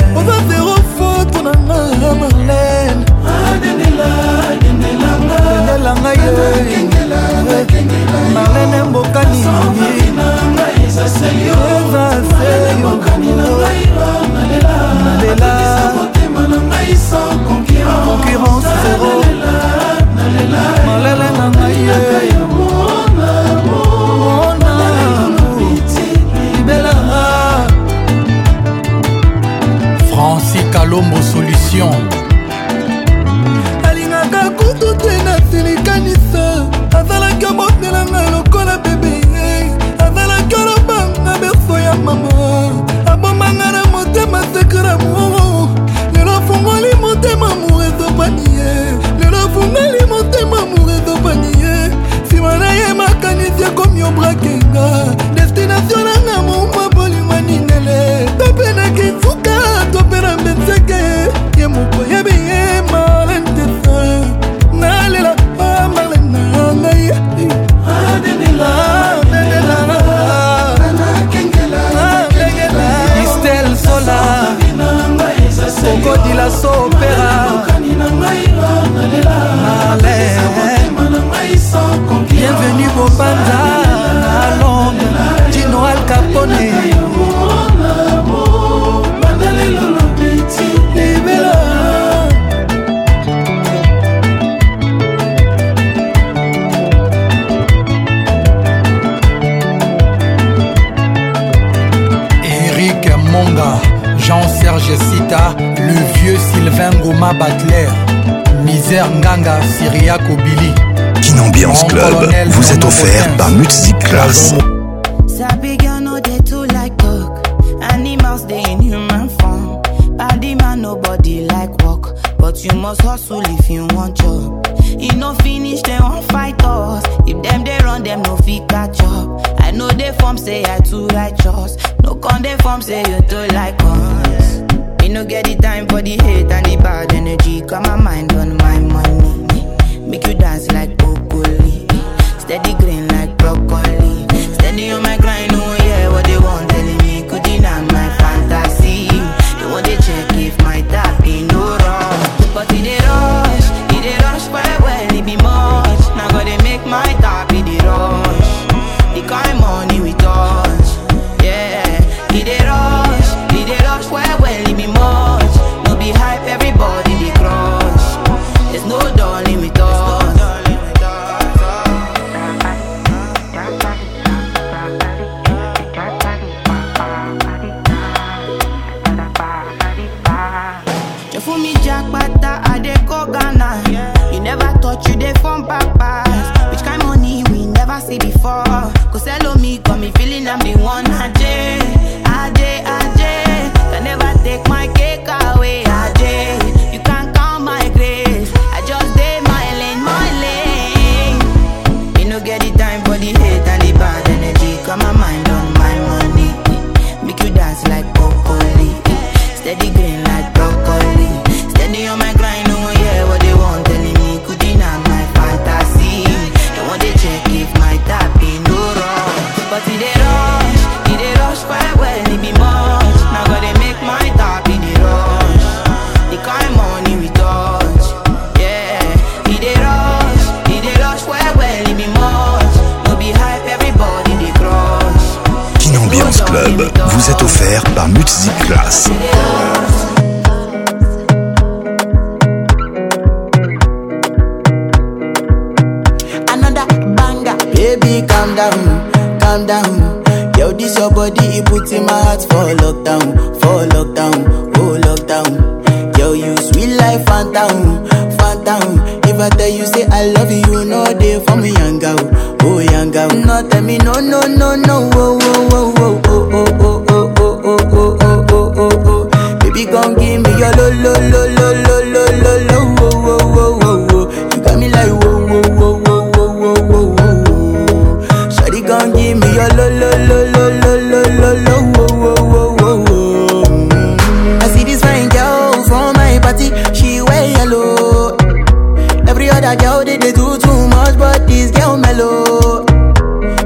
this 291.50 291.72
girl 291.72 291.98
mellow. 291.98 292.86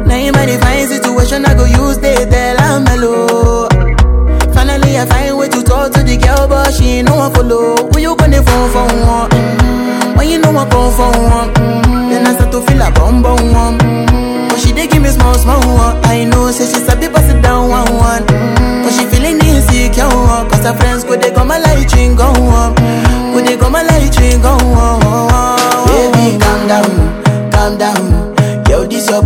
Now 0.07 0.15
in 0.17 0.31
my 0.33 0.45
divine 0.47 0.87
situation, 0.87 1.45
I 1.45 1.53
go 1.53 1.65
use 1.65 1.99
the 1.99 2.15
tell 2.31 2.57
i 2.59 2.79
mellow. 2.79 3.67
Finally, 4.55 4.97
I 4.97 5.05
find 5.05 5.37
way 5.37 5.49
to 5.49 5.61
talk 5.61 5.91
to 5.93 6.01
the 6.01 6.17
girl, 6.17 6.47
but 6.47 6.71
she 6.73 7.03
ain't 7.03 7.07
no 7.09 7.15
one 7.17 7.33
follow. 7.35 7.75
When 7.91 8.01
you 8.01 8.15
gonna 8.15 8.41
phone 8.41 8.69
for 8.71 8.87
one? 8.87 9.29
Mm-hmm. 9.29 10.17
When 10.17 10.25
you 10.29 10.39
know 10.39 10.55
I 10.55 10.63
call 10.71 10.89
for 10.95 11.11
one? 11.11 11.53
Mm-hmm. 11.53 12.09
Then 12.09 12.25
I 12.27 12.33
start 12.33 12.51
to 12.55 12.59
feel 12.65 12.81
a 12.81 12.89
bum 12.91 13.21
bum 13.21 13.51
one. 13.51 13.77
Mm-hmm. 13.77 14.47
But 14.47 14.57
she 14.59 14.71
dey 14.71 14.87
give 14.87 15.03
me 15.03 15.09
small 15.09 15.35
small 15.35 15.59
one. 15.75 15.97
I 16.07 16.23
know, 16.23 16.49
say 16.51 16.65
she's 16.71 16.87
a 16.87 16.95
people 16.95 17.19
sit 17.21 17.43
down 17.43 17.69
one 17.69 17.91
one. 17.93 18.23
Mm-hmm. 18.23 18.83
But 18.87 18.91
she 18.95 19.03
feeling 19.11 19.37
insecure, 19.43 20.09
cause 20.49 20.63
her 20.63 20.73
friends 20.79 21.03
could 21.03 21.21
they 21.21 21.31
come 21.31 21.49
my 21.49 21.59
light 21.59 21.91
ring 21.93 22.15
go 22.15 22.31
on. 22.31 22.75
Mm-hmm. 22.75 23.35
Could 23.35 23.45
they 23.47 23.57
come 23.57 23.73
my 23.73 23.83
light 23.83 24.15
ring 24.19 24.41
go 24.41 24.55
on. 24.79 25.02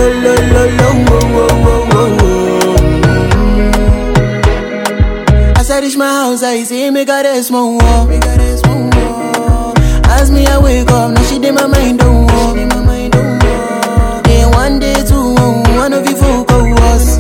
reach 5.85 5.97
my 5.99 6.07
house, 6.09 6.43
I 6.43 6.63
see 6.63 6.91
me 6.91 7.05
got 7.05 7.27
a 7.27 7.43
small 7.43 7.77
wall. 7.77 8.07
got 8.07 8.41
a 8.41 8.57
small 8.57 8.89
wall. 8.91 9.79
As 10.17 10.31
me 10.31 10.47
I 10.47 10.59
wake 10.59 10.89
up, 10.91 11.11
now 11.13 11.23
she 11.25 11.39
did 11.39 11.55
my 11.55 11.67
mind 11.67 11.99
don't 11.99 12.25
walk. 12.27 12.57
She 12.57 12.65
my 12.65 12.81
mind 12.89 13.13
don't 13.13 14.51
one 14.53 14.79
day 14.79 14.95
two, 15.05 15.27
oh, 15.45 15.77
one 15.77 15.93
of 15.93 16.07
you 16.09 16.17
folk 16.17 16.49
was. 16.49 17.19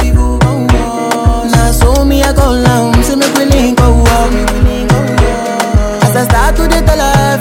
Now 1.55 1.73
so 1.73 2.05
me 2.07 2.23
I 2.23 2.32
call 2.32 2.66
out, 2.66 3.05
say 3.05 3.16
me 3.16 3.27
willing 3.36 3.74
go 3.74 3.91
walk. 4.09 4.32
As 6.07 6.16
I 6.16 6.23
start 6.31 6.57
to 6.57 6.62
the 6.62 6.81
dollar. 6.86 7.34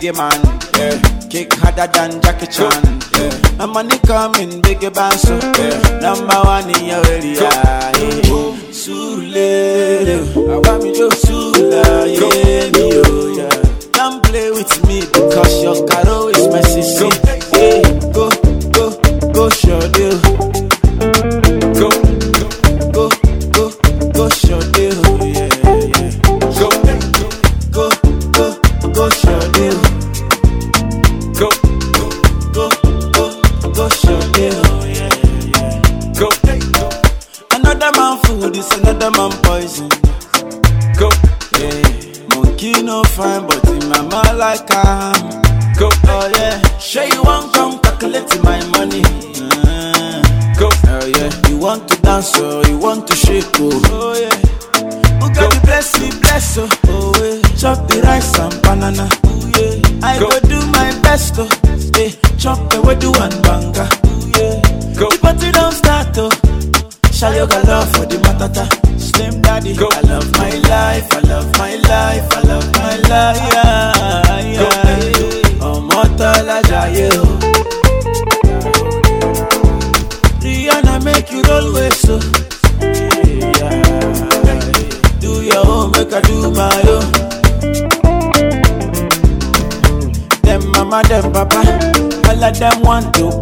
biggie 0.02 0.18
man. 0.18 0.34
Yeah. 0.74 0.98
Kick 1.30 1.52
harder 1.62 1.86
than 1.92 2.20
Jackie 2.20 2.46
Chan. 2.48 2.82
Yeah. 3.14 3.56
My 3.56 3.66
money 3.66 3.98
coming, 4.00 4.60
biggie 4.62 4.92
bounce. 4.92 5.28
Yeah. 5.30 5.98
Number 6.00 6.34
one 6.44 6.68
in 6.76 6.86
your 6.86 7.06
area. 7.06 7.31
them 92.58 92.80
want 92.82 93.14
to 93.14 93.41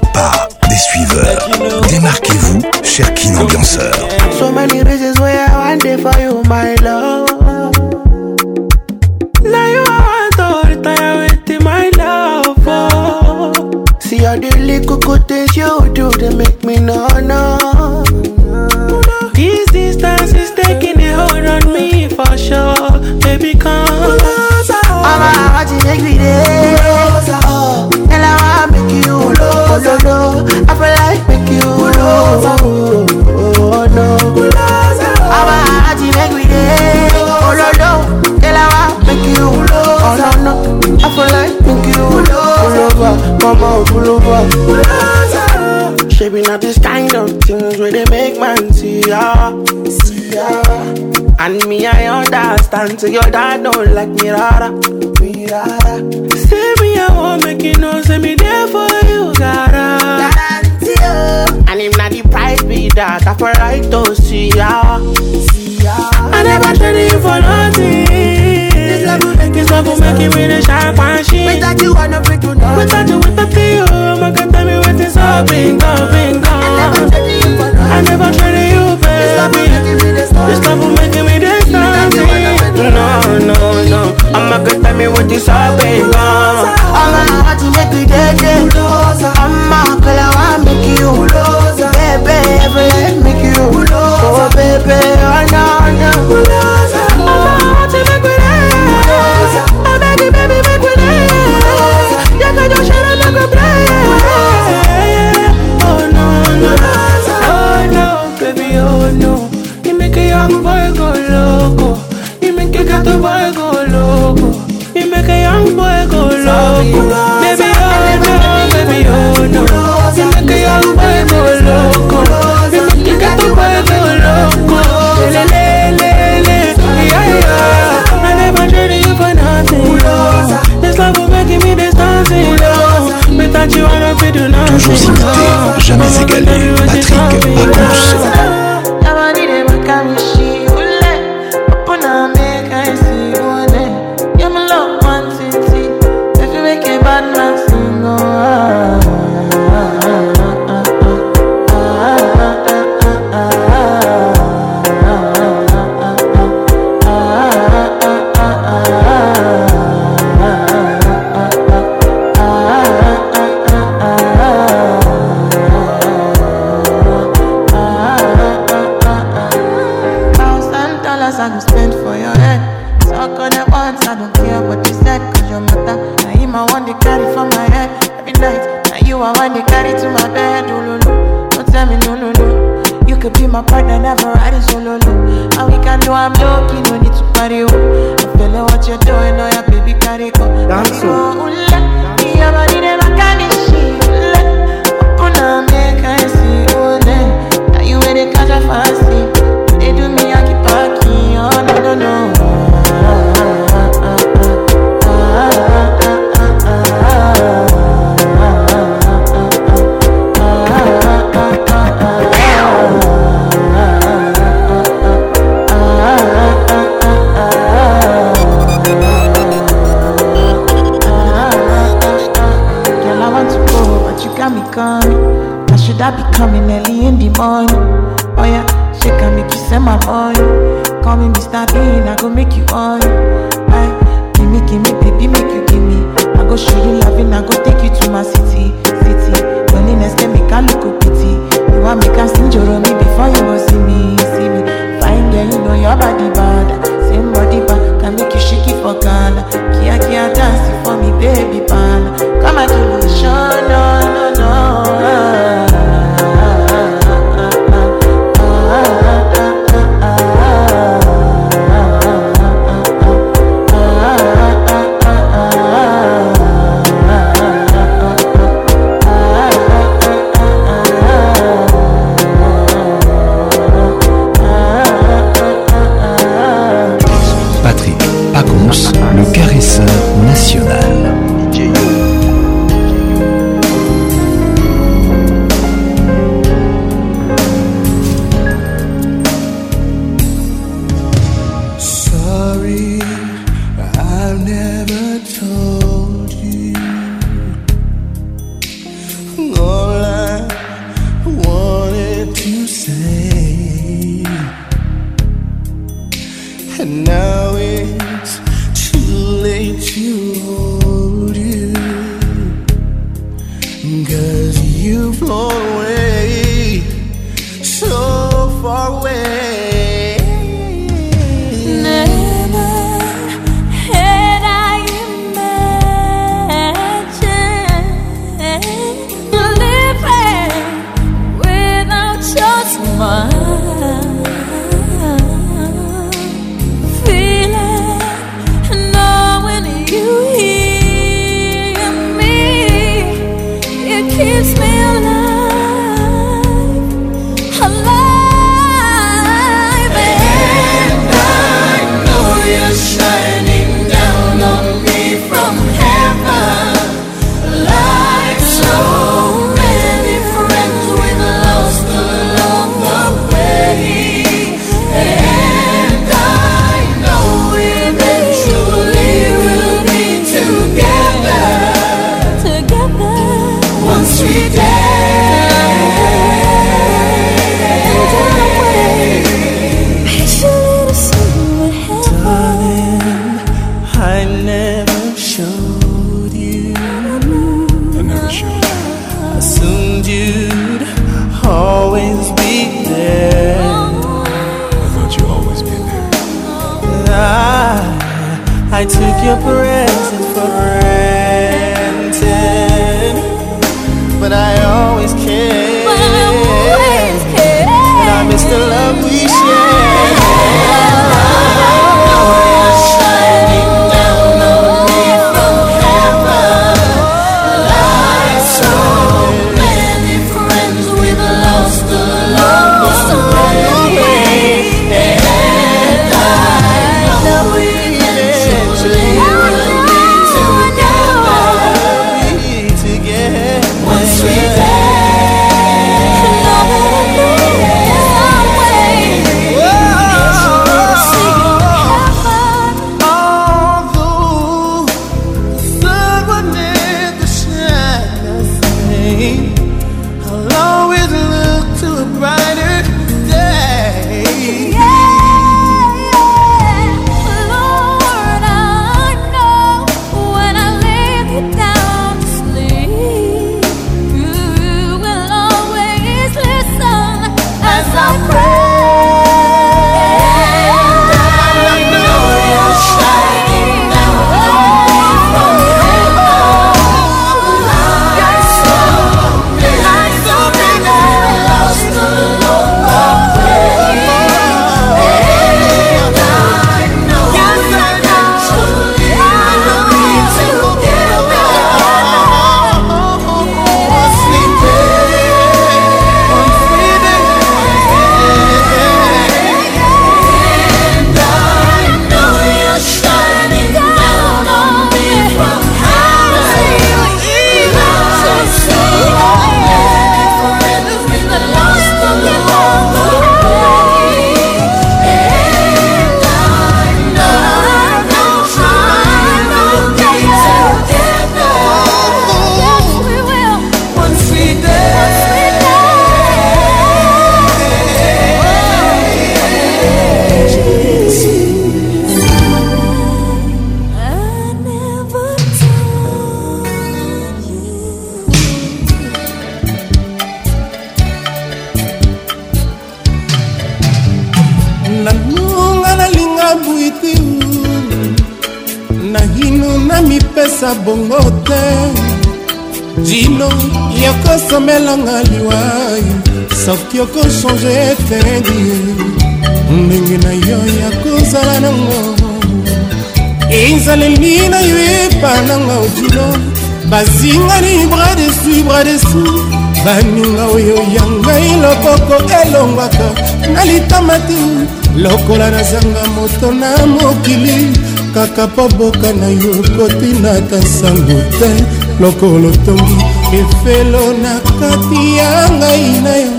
kaka 578.41 578.41
mpo 578.67 578.75
boka 578.77 579.13
na 579.13 579.27
yo 579.27 579.53
kotina 579.77 580.33
ta 580.49 580.61
sango 580.61 581.19
te 581.39 581.51
lokolo 581.99 582.51
tongi 582.65 583.05
efelo 583.39 584.03
na 584.23 584.33
kati 584.59 585.15
ya 585.17 585.31
ngai 585.59 585.85
na 586.03 586.13
yo 586.15 586.31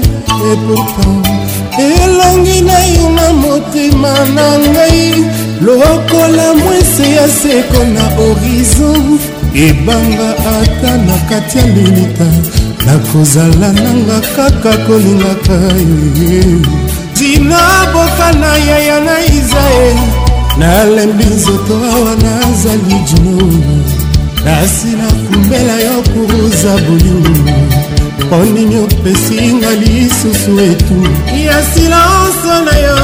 e 0.51 0.53
pourtant 0.67 1.27
elongi 1.87 2.59
na 2.67 2.79
yo 2.95 3.07
na 3.17 3.27
motema 3.43 4.15
na 4.37 4.47
ngai 4.59 5.25
lokola 5.67 6.55
mwese 6.55 7.07
ya 7.15 7.27
seko 7.41 7.81
na 7.95 8.03
horizon 8.17 9.19
ebanga 9.67 10.29
ata 10.61 10.93
na 11.07 11.17
kati 11.29 11.59
ya 11.59 11.67
lilita 11.67 12.27
nakozala 12.87 13.69
nanga 13.81 14.19
kaka 14.37 14.73
kolingaka 14.87 15.61
ye 16.21 16.43
dina 17.19 17.63
boka 17.95 18.33
na 18.41 18.51
yaya 18.71 18.99
na 19.07 19.17
israeli 19.37 20.22
nalembi 20.63 21.25
nzoto 21.25 21.75
awa 21.97 22.17
nazali 22.17 22.95
jino 23.07 23.53
nasila 24.45 25.05
kumbela 25.29 25.81
yo 25.81 26.03
kuruza 26.03 26.73
bolingo 26.85 27.53
mpo 28.27 28.45
nini 28.55 28.77
opesinga 28.79 29.71
lisusu 29.71 30.61
etu 30.61 30.99
ya 31.47 31.57
silanso 31.75 32.55
na 32.67 32.79
yo 32.87 32.97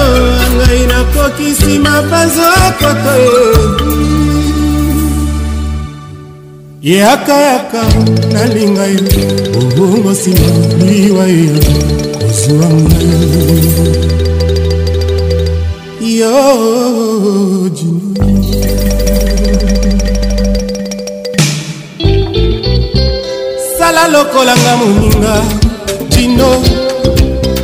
ngai 0.57 0.83
nakokisi 0.93 1.79
mapanzo 1.85 2.49
koto 2.79 3.17
yakayaka 6.83 7.83
nalinga 8.33 8.85
yo 8.95 9.05
obongo 9.61 10.11
nsima 10.15 10.49
liwa 10.85 11.25
yo 11.41 11.59
kozwa 12.19 12.69
ngai 12.83 14.18
yo 16.19 16.41
sala 23.79 24.09
lokolanga 24.09 24.73
moninga 24.81 25.35
jino 26.09 26.51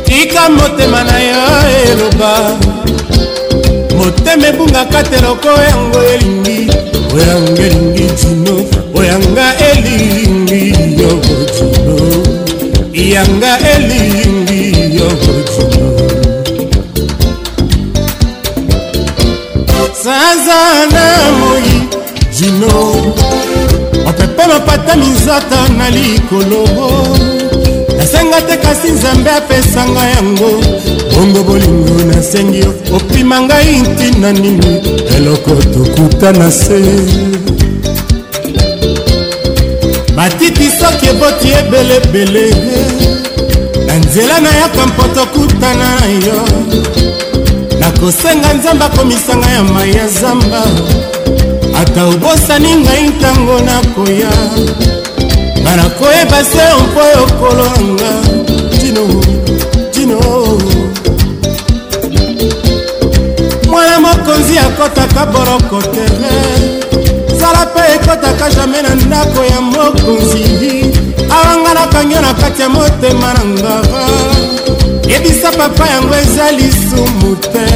tika 0.05 0.49
motema 0.55 1.03
na 1.03 1.17
yo 1.29 1.43
eloba 1.89 2.31
motema 3.97 4.47
ebungaka 4.47 5.03
te 5.09 5.17
loko 5.25 5.49
yango 5.69 5.99
elingi 6.13 6.59
oyanga 7.15 7.63
elingi 7.63 8.05
jino 8.19 8.55
oyanga 8.99 9.47
elingi 9.71 10.61
yo 11.01 11.11
jino 11.55 12.07
yanga 13.13 13.59
elingi 13.73 14.44
na 24.95 24.95
minzata 25.05 25.69
na 25.77 25.89
likolo 25.89 26.63
nasenga 27.97 28.41
te 28.41 28.57
kasi 28.57 28.91
nzambe 28.91 29.31
apesanga 29.31 30.03
yango 30.09 30.49
bongo 31.13 31.43
bolingo 31.43 32.03
nasengi 32.13 32.59
yo 32.59 32.73
opima 32.95 33.39
ngai 33.41 33.79
ntina 33.81 34.31
nini 34.31 34.81
eloko 35.15 35.55
tokuta 35.73 36.31
na 36.31 36.49
se 36.51 36.79
matiti 40.15 40.69
soki 40.79 41.07
eboti 41.09 41.49
ebelebele 41.59 42.45
na 43.87 43.93
nzela 43.99 44.39
nayaka 44.41 44.85
mpotokutana 44.87 45.89
na 45.99 46.05
yo 46.27 46.37
nakosenga 47.79 48.53
nzambe 48.53 48.85
akomisanga 48.85 49.47
ya 49.49 49.63
mai 49.63 49.93
ya 49.95 50.07
zamba 50.07 50.63
ata 51.79 52.05
obosani 52.07 52.71
ngai 52.83 53.05
ntango 53.17 53.55
nakoya 53.67 54.31
nga 55.61 55.71
nakoyeba 55.79 56.39
se 56.51 56.65
mpo 56.83 57.03
yokolo 57.15 57.65
yanga 57.75 58.11
tino 58.79 59.03
tino 59.93 60.17
mwana 63.69 63.95
mokonzi 64.05 64.55
akɔtaka 64.65 65.21
boroko 65.33 65.77
tere 65.93 66.33
zala 67.39 67.61
mpe 67.69 67.81
ekɔtaka 67.95 68.45
jamai 68.55 68.81
na 68.85 68.93
ndako 69.05 69.41
ya 69.51 69.59
mokonzi 69.73 70.45
awanga 71.35 71.71
nakangi 71.77 72.15
na 72.23 72.31
kati 72.39 72.61
ya 72.61 72.69
motema 72.75 73.29
na 73.35 73.43
ngava 73.53 74.03
yebisa 75.09 75.49
papa 75.57 75.83
yango 75.93 76.15
eza 76.23 76.45
lisumu 76.57 77.31
te 77.51 77.67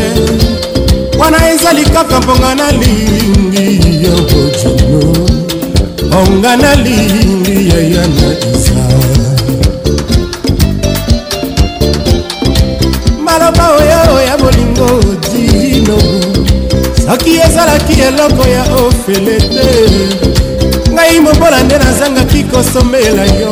wana 1.20 1.50
ezali 1.52 1.84
kaka 1.86 2.22
mbonga 2.22 2.56
nalingi 2.56 4.04
ya 4.06 4.12
botino 4.12 5.14
mbonga 6.08 6.58
nalingi 6.58 7.70
ya 7.70 7.78
yana 7.80 8.28
iza 8.40 8.84
maloba 13.24 13.70
oyo 13.76 14.22
ya 14.28 14.38
bolingo 14.38 14.88
dino 15.32 16.00
soki 17.06 17.40
ezalaki 17.48 17.94
eloko 18.08 18.44
ya 18.48 18.64
ofele 18.88 19.38
te 19.54 19.70
ngai 20.94 21.20
mobola 21.20 21.64
nde 21.64 21.78
nazangaki 21.78 22.44
kosomela 22.44 23.26
yo 23.42 23.52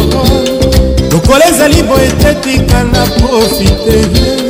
lokola 1.11 1.43
ezali 1.49 1.83
boye 1.83 2.11
tetika 2.23 2.83
na 2.83 3.01
profite 3.21 4.46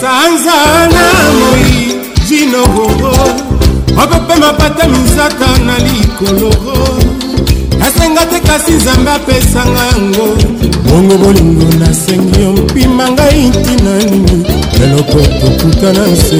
sanzana 0.00 1.04
moi 1.38 1.98
jinogoro 2.28 3.16
opepe 4.04 4.34
mapata 4.42 4.84
misaka 4.92 5.50
na 5.66 5.74
likoloro 5.86 6.82
nasenga 7.80 8.24
te 8.30 8.38
kasi 8.48 8.72
nzambe 8.78 9.10
apesanga 9.16 9.80
yango 9.90 10.28
bongo 10.88 11.14
bolingo 11.22 11.66
nasengi 11.80 12.32
yo 12.42 12.50
mpima 12.62 13.06
ngai 13.14 13.40
ntina 13.50 13.92
nini 14.02 14.36
leloko 14.80 15.18
tokutana 15.40 16.04
nse 16.14 16.38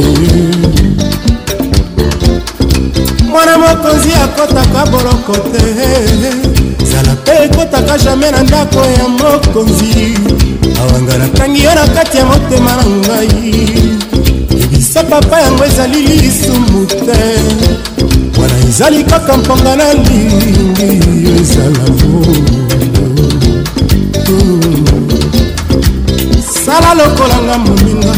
mwana 3.30 3.59
mokonzi 3.59 4.10
akɔtaka 4.24 4.80
boloko 4.90 5.32
te 5.52 5.60
zala 6.90 7.12
mpe 7.18 7.32
ekɔtaka 7.44 7.94
jamai 8.05 8.30
na 8.34 8.40
ndako 8.42 8.80
ya 8.96 9.06
mokonzi 9.20 9.92
awanga 10.80 11.14
nakangi 11.20 11.60
yo 11.64 11.72
na 11.76 11.84
kati 11.96 12.16
ya 12.18 12.24
motema 12.30 12.72
na 12.78 12.84
ngai 12.86 13.52
ebisa 14.62 15.00
papa 15.10 15.36
yango 15.44 15.64
ezali 15.68 16.00
lisumu 16.22 16.80
te 17.06 17.20
wana 18.40 18.56
ezali 18.68 19.00
kaka 19.10 19.32
mponga 19.40 19.72
na 19.78 19.86
lingi 19.92 20.90
yo 21.24 21.30
ezala 21.42 21.84
sala 26.64 26.90
lokolanga 26.98 27.55
moninga 27.64 28.12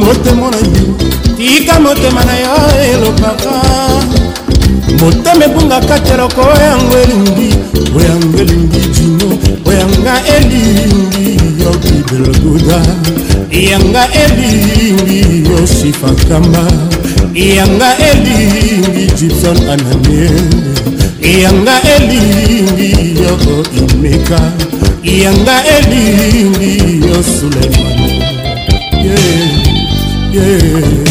motema 0.00 0.48
na 0.54 0.60
yo 0.72 0.84
tika 1.36 1.74
motema 1.84 2.22
na 2.28 2.34
yo 2.44 2.50
elobaka 2.92 3.54
motema 5.02 5.44
ebungaka 5.44 5.98
teloko 6.00 6.40
oyango 6.40 6.96
elingi 7.04 7.48
oyango 7.96 8.38
elingi 8.38 8.80
dino 8.94 9.28
oyanga 9.66 10.14
elingi 10.36 11.26
yo 11.62 11.70
kibelguda 11.82 12.80
yanga 13.70 14.02
elingi 14.22 15.50
yo 15.50 15.66
sifakamba 15.66 16.62
yanga 17.34 17.90
elingi 18.10 19.06
gibson 19.18 19.58
ananie 19.72 20.30
yanga 21.42 21.74
elingi 21.96 22.88
yo 23.24 23.34
imeka 23.88 24.40
yanga 25.02 25.56
elingi 25.78 26.78
yo 27.08 27.18
suleiman 27.22 27.98
yeah, 29.04 29.22
yeah. 30.34 31.01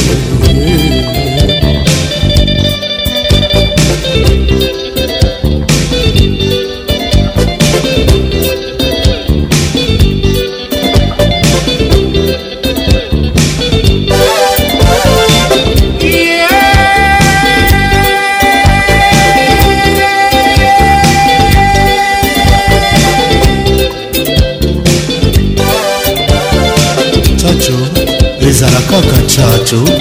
bato 29.72 29.92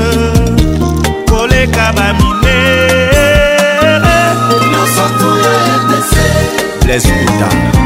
koleka 1.29 1.93
bami 1.97 2.28
let's 6.89 7.05
do 7.05 7.78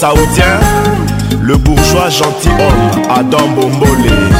saoudien, 0.00 0.58
le 1.42 1.56
bourgeois 1.58 2.08
gentilhomme 2.08 3.04
Adam 3.14 3.48
Bombole. 3.54 4.30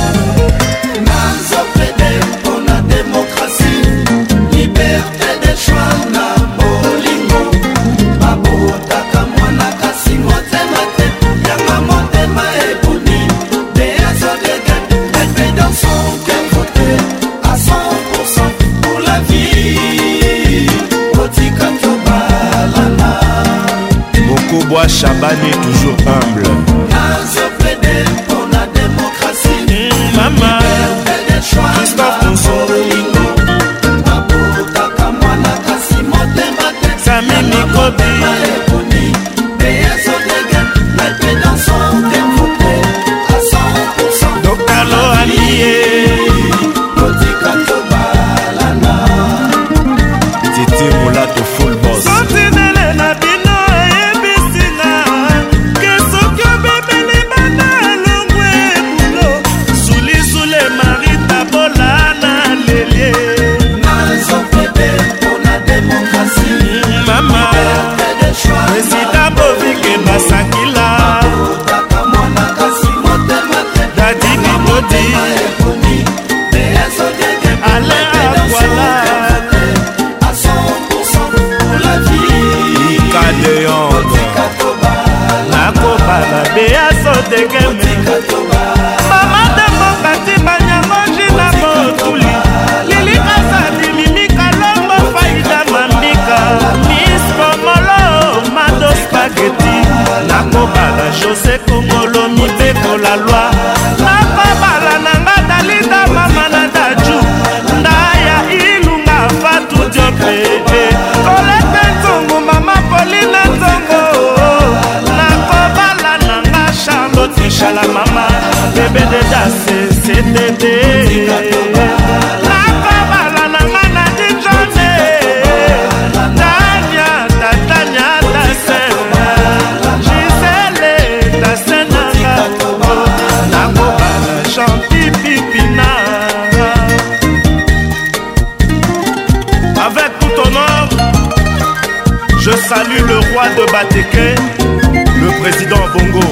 le 143.89 145.41
président 145.41 145.81
Bongo. 145.95 146.27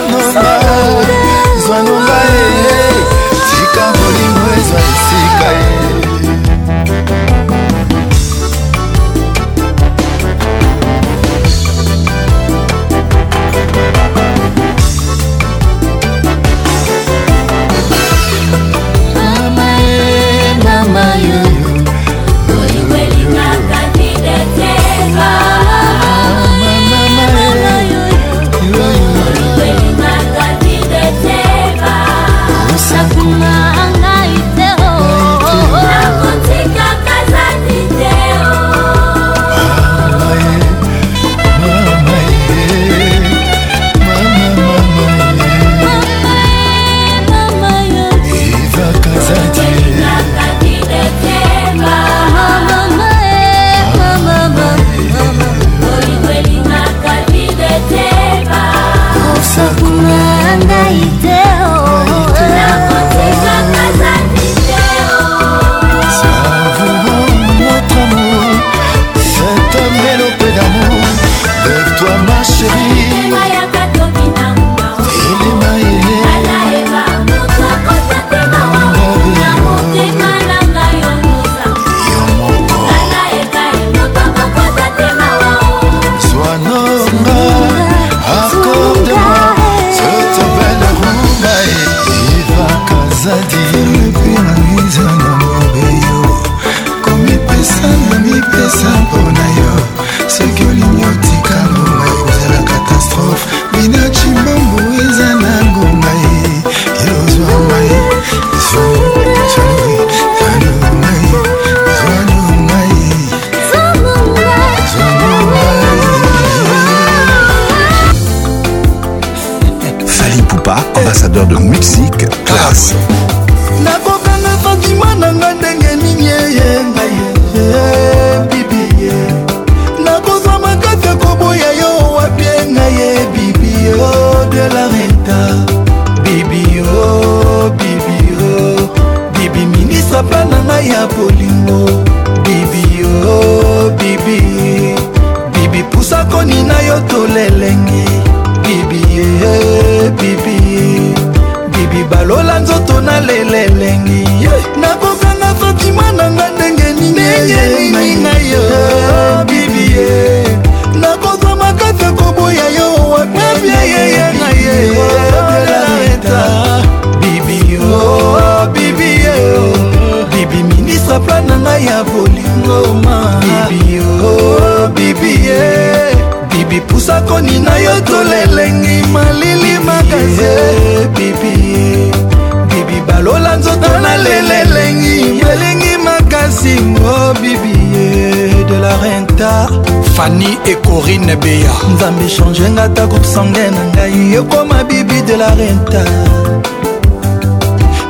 caroline 191.16 191.36
beya 191.36 191.72
nzambe 191.94 192.28
change 192.30 192.62
nga 192.74 192.86
ta 192.94 193.06
groupe 193.08 193.26
sangue 193.34 193.66
na 193.72 193.84
ngai 193.94 194.36
ekoma 194.40 194.78
bibi 194.90 195.18
de 195.28 195.36
la 195.42 195.50
renta 195.60 196.04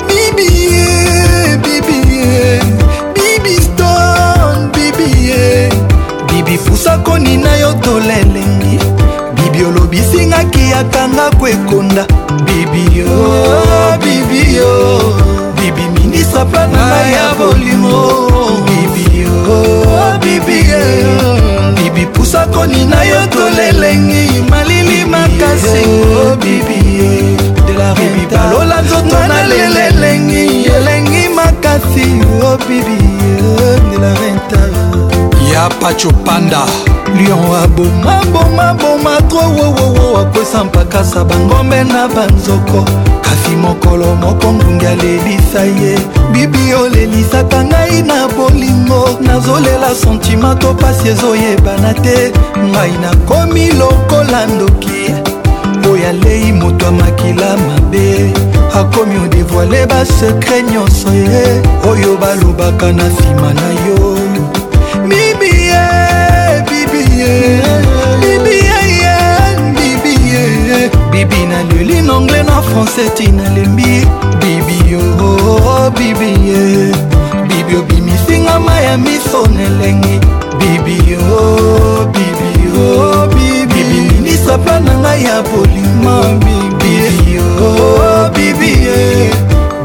bibie 0.07 0.72
bibie 1.64 2.60
bibi 3.15 3.53
stone 3.65 4.65
bibie 4.73 5.69
bibi 6.27 6.56
pusakoni 6.65 7.38
na 7.38 7.52
yo 7.61 7.73
tolelengi 7.84 8.80
bibi 9.36 9.60
olobisingaki 9.65 10.65
akangako 10.80 11.48
ekonda 11.56 12.03
bibio 12.45 13.07
bibio 14.02 14.72
bibi 15.56 15.82
ministre 15.94 16.45
plana 16.52 16.86
ya 17.15 17.27
bolimo 17.40 17.99
bibio 18.65 19.30
bibie 20.22 21.14
sakoni 22.36 22.86
na 22.86 23.03
yo 23.03 23.28
tolelengi 23.28 24.41
malili 24.52 25.06
makasi 25.06 25.84
obibi 26.28 26.82
oh, 27.64 27.95
balola 28.32 28.82
nzoto 28.82 29.28
na 29.28 29.44
lelelengi 29.48 30.66
elengi 30.66 31.30
makasi 31.36 32.03
obibi 32.44 32.98
ya 35.53 35.70
pacho 35.82 36.12
panda 36.26 36.66
lion 37.16 37.56
abomabomaboma 37.64 39.22
tro 39.30 39.40
wowowo 39.40 40.18
akwesa 40.20 40.64
mpakasa 40.64 41.24
bangombe 41.24 41.84
na 41.84 42.07
banzoko 42.07 42.86
kasi 43.26 43.56
mokolo 43.56 44.15
moko 44.15 44.53
ngungi 44.53 44.85
alelisa 44.85 45.64
ye 45.81 45.97
bibi 46.31 46.73
olelisaka 46.73 47.64
ngai 47.64 48.02
na 48.03 48.27
bolingo 48.27 49.18
nazolela 49.22 49.91
sentima 50.02 50.56
to 50.61 50.69
pasi 50.73 51.07
ezoyebana 51.10 51.93
te 52.03 52.31
ngai 52.72 52.93
nakomi 53.02 53.65
lokola 53.80 54.39
ndoki 54.53 55.02
oyo 55.91 56.07
alei 56.10 56.52
moto 56.52 56.85
ya 56.85 56.91
makila 56.91 57.49
mabe 57.68 58.06
akomi 58.80 59.15
odevoile 59.26 59.85
basekre 59.85 60.61
nyonso 60.72 61.10
ye 61.31 61.43
oyo 61.89 62.18
balobaka 62.22 62.88
na 62.97 63.03
nsima 63.11 63.49
na 63.60 63.68
yo 63.85 63.99
bibi 65.10 65.52
ye 65.72 65.84
bibi 66.69 67.02
ye 67.22 67.34
bibi 71.15 71.41
naluli 71.49 71.97
na 72.03 72.13
anglais 72.19 72.43
na 72.45 72.57
français 72.75 73.07
tinalembi 73.15 74.03
bibi 74.43 74.95
oo 74.99 75.63
oh, 75.63 75.87
bibi 75.97 76.29
ye 76.49 76.63
bibi 77.47 77.73
obimisinga 77.79 78.55
ma 78.65 78.75
ya 78.85 78.95
miso 78.99 79.41
nelengi 79.55 80.15
bibi 80.59 80.97
o 81.15 82.03
bibi 82.13 82.51
o 82.75 83.31
bibi 83.33 83.81
minisapa 84.11 84.75
na 84.85 84.91
ngai 85.01 85.21
ya 85.25 85.37
bolimo 85.49 86.15
bibi 86.43 87.31
o 87.63 88.27
bibi 88.35 88.71
ye 88.85 88.99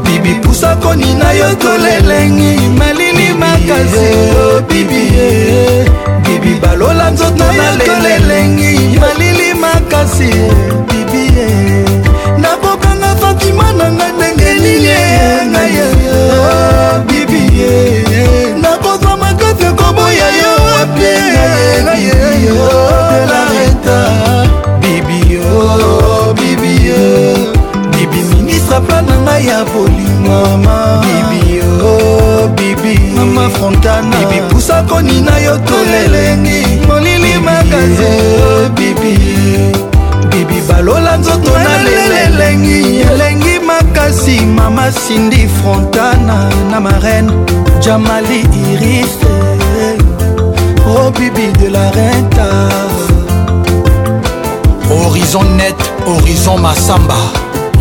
bibi 0.05 0.33
pusa 0.43 0.75
koni 0.83 1.09
na 1.19 1.29
yo 1.39 1.49
tolelengi 1.63 2.51
malini 2.79 3.27
makasi 3.39 4.07
o 4.43 4.59
bibi 4.69 5.01
ye 5.15 5.29
bibi 6.27 6.53
balola 6.61 7.05
nzoto 7.15 7.45
na 7.55 7.79
lelengi 8.07 8.99
malili 9.01 9.47
makasi 9.63 10.27
nini 11.35 11.83
nakokanga 12.41 13.15
fantima 13.21 13.65
na 13.77 13.85
ngai 13.97 14.11
ndenge 14.17 14.51
nini 14.63 14.91
ngai 15.51 15.71
bibi 17.07 17.41
nakozwa 18.61 19.13
makasi 19.21 19.65
koboya 19.77 20.27
yo 20.41 20.53
wapielaeta 20.73 21.99
bibio 24.81 25.51
bibio 26.37 27.03
bibi 27.91 28.21
ministre 28.33 28.79
plan 28.85 29.05
na 29.09 29.15
ngai 29.25 29.43
ya 29.47 29.59
bolimama 29.73 30.77
bibio 31.29 31.71
bibi 32.57 32.93
mama 33.15 33.45
fontana 33.57 34.17
bibi 34.29 34.39
pusa 34.49 34.77
konina 34.89 35.33
yo 35.45 35.53
tolelengi 35.67 36.61
molili 36.87 37.33
magazi 37.45 38.09
bibi 38.75 39.11
balola 40.71 41.17
nzoto 41.17 41.51
na 41.51 41.73
lelo 41.85 42.15
elengi 42.27 42.95
elengi 43.13 43.59
makasi 43.59 44.39
mama 44.41 44.91
sindi 44.91 45.47
frontana 45.61 46.49
na 46.71 46.79
marene 46.79 47.31
jamali 47.79 48.39
irise 48.71 49.27
robibi 50.95 51.47
oh, 51.53 51.57
de 51.59 51.67
la 51.69 51.91
renta 51.91 52.47
horizon 54.89 55.47
net 55.57 55.79
horizon 56.05 56.57
masamba 56.61 57.17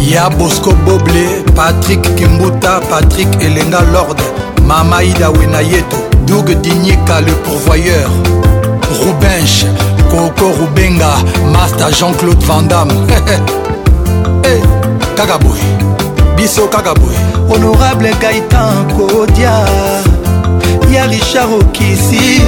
ya 0.01 0.31
bosco 0.31 0.73
boble 0.73 1.27
patrik 1.57 2.03
kimbuta 2.17 2.81
patrik 2.91 3.29
elenga 3.41 3.81
lorde 3.93 4.25
mama 4.67 5.03
ida 5.03 5.31
wenayeto 5.31 5.97
doug 6.27 6.47
dinyika 6.63 7.21
le 7.21 7.33
pourvoyeur 7.33 8.11
rubenche 9.05 9.67
koko 10.11 10.51
rubenga 10.61 11.13
master 11.53 11.91
jean-claude 11.95 12.47
vandame 12.49 12.93
hey, 14.45 14.61
kaka 15.17 15.39
boye 15.39 15.69
biso 16.37 16.67
kaka 16.67 16.95
boye 16.95 17.19
honorable 17.51 18.11
gaitan 18.21 18.91
kodia 18.97 19.53
ya 20.91 21.07
richard 21.07 21.53
okisi 21.61 22.43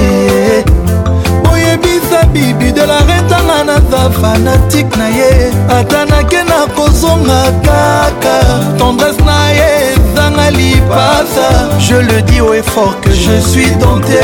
oyebisa 1.52 2.22
bibi 2.34 2.72
de 2.72 2.86
la 2.86 2.98
retanga 3.06 3.62
naza 3.64 4.10
fanatike 4.10 4.96
na 4.98 5.08
ye 5.08 5.52
ata 5.70 6.04
nake 6.04 6.42
na 6.42 6.66
kozonga 6.74 7.42
kaka 7.62 8.36
tendresse 8.78 9.22
na 9.24 9.50
ye 9.50 9.94
ezanga 9.94 10.50
lipasa 10.50 11.48
je 11.78 11.94
le 12.02 12.22
dis 12.22 12.40
au 12.40 12.54
effort 12.54 12.96
que 13.00 13.10
je 13.12 13.38
suis 13.52 13.70
tenté 13.78 14.18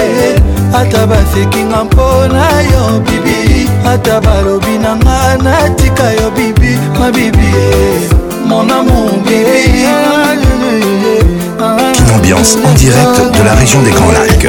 ata 0.75 1.07
basekinga 1.07 1.85
mpo 1.85 2.27
na 2.33 2.61
yo 2.63 3.01
bibi 3.01 3.69
ata 3.93 4.21
balobi 4.21 4.79
na 4.79 4.97
nga 4.97 5.37
natika 5.43 6.13
yo 6.13 6.31
bibi 6.31 6.79
mabibi 7.01 7.51
monamu 8.47 9.09
bibi 9.25 9.79
Une 11.99 12.15
ambiance 12.15 12.57
en 12.65 12.73
direct 12.75 13.19
de 13.39 13.43
la 13.45 13.55
région 13.55 13.83
des 13.83 13.91
Grands 13.91 14.13
Lacs. 14.13 14.49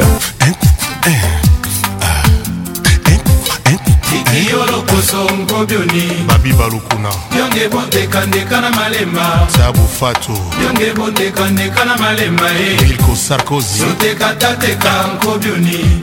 osongo 5.00 5.64
bioni 5.66 6.08
babi 6.26 6.52
balukuna 6.52 7.08
yonge 7.38 7.68
bondekandeka 7.68 8.60
na 8.60 8.70
malema 8.70 9.46
sabu 9.56 9.88
fato 10.00 10.32
yonge 10.64 10.92
bondekandeka 10.94 11.84
na 11.84 11.96
malema 11.96 12.48
e 12.60 12.72
eh. 12.74 12.80
wilko 12.82 13.16
sarkozy 13.16 13.78
sotekatateka 13.78 14.90
nko 15.14 15.38
bioni 15.38 16.00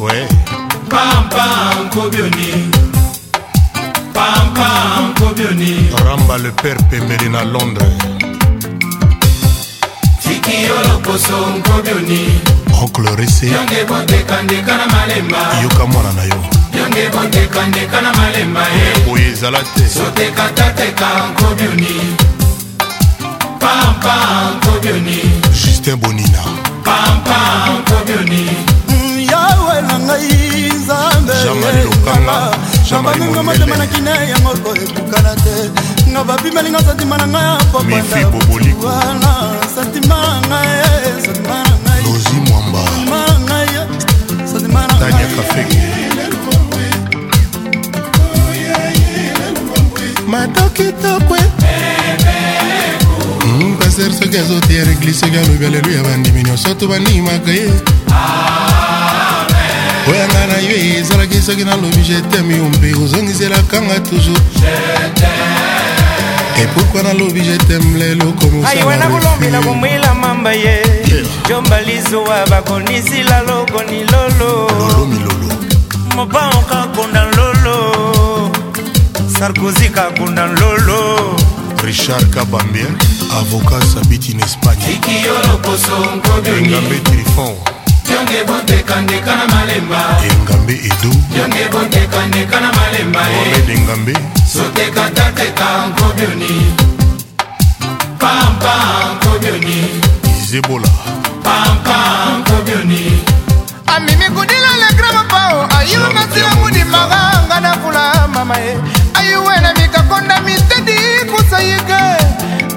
we 0.00 0.28
pampa 0.88 1.74
nko 1.86 2.08
bioni 2.10 2.70
pampa 4.12 4.70
nko 5.10 5.34
bioni 5.34 5.90
ramba 6.06 6.38
le 6.38 6.50
père 6.50 6.82
pemeri 6.90 7.28
na 7.28 7.44
londres 7.44 7.94
tikiyolokoso 10.22 11.46
nko 11.58 11.82
bioni 11.82 12.40
oncle 12.82 13.16
rese 13.16 13.46
yonge 13.46 13.84
bondekandeka 13.88 14.76
na 14.76 14.86
malema 14.86 15.38
yoka 15.62 15.86
mwana 15.86 16.12
na 16.12 16.22
yo 16.24 16.65
ndenge 16.88 17.10
bondekandeka 17.10 17.96
na 18.02 18.10
malema 18.18 18.60
ye 18.76 18.88
oyo 19.12 19.26
ezala 19.32 19.58
te 19.74 19.84
sotekatateka 19.94 21.08
nkobioni 21.30 21.94
pampa 23.60 24.14
nkobioni 24.56 25.18
justin 25.62 25.96
bonina 26.02 26.42
pampa 26.86 27.38
nkobioni 27.78 28.42
yawe 29.30 29.76
na 29.88 29.94
ngai 29.98 30.70
nzambe 30.76 31.34
nabanenga 32.90 33.40
motema 33.42 33.76
na 33.76 33.86
kine 33.92 34.10
yango 34.32 34.50
koyebukana 34.64 35.32
te 35.44 35.56
nga 36.10 36.20
babimeli 36.28 36.68
nga 36.70 36.82
santima 36.86 37.16
na 37.18 37.26
ngai 37.26 37.46
apopandawana 37.46 39.32
santima 39.74 40.18
ngai 40.46 41.24
santima 41.24 41.56
na 41.64 41.72
ngai 41.82 42.06
santima 42.22 43.18
na 43.38 43.40
ngai 43.40 43.76
santima 44.52 44.80
na 44.86 44.94
ngai 44.96 46.05
mato 50.26 50.68
kitoko 50.70 51.36
paster 53.78 54.12
soki 54.12 54.38
azoteya 54.38 54.84
reglise 54.84 55.20
soki 55.26 55.38
alobi 55.38 55.66
aleluya 55.66 56.02
bandimi 56.02 56.42
nyonso 56.42 56.74
tobanimaka 56.74 57.50
ye 57.50 57.70
oya 60.10 60.26
nga 60.28 60.46
na 60.46 60.58
yo 60.58 60.98
ezalaki 61.00 61.38
soki 61.42 61.64
nalobi 61.64 62.02
jeteme 62.02 62.56
yo 62.56 62.68
mpe 62.68 62.94
ozongiselakanga 63.04 64.00
toujours 64.10 64.42
epukwa 66.62 67.02
nalobi 67.02 67.40
jeteme 67.40 67.98
lelo 67.98 68.32
komosaiwe 68.32 68.96
nakolobi 68.96 69.46
nakomwila 69.46 70.14
mamba 70.14 70.52
ye 70.52 70.82
jomba 71.48 71.80
lizuwa 71.80 72.46
bakonisila 72.50 73.42
lokoni 73.42 74.02
lolo 74.10 74.52
mopa 76.16 76.50
okakonda 76.58 77.24
lolo 77.36 78.15
sarkozy 79.38 79.90
kakunda 79.92 80.46
nlolo 80.48 81.36
richard 81.84 82.30
kabambia 82.34 82.86
avocat 83.36 83.84
sabiti 83.88 84.32
na 84.34 84.44
espagneengambe 84.48 86.96
trifon 87.04 87.52
engambe 90.24 90.74
edo 90.88 91.12
mohamed 98.20 99.48
engambe 99.68 100.16
izebola 100.24 100.88
amimi 103.86 104.24
kudila 104.34 104.70
legrama 104.80 105.22
pao 105.30 105.66
ayilonga 105.78 106.24
silangu 106.34 106.68
dimaganga 106.70 107.60
na 107.60 107.72
fula 107.84 108.04
mama 108.34 108.56
ye 108.58 108.72
wena 109.40 109.72
vikakonda 109.74 110.40
mitedi 110.40 110.94
kusayike 111.30 112.24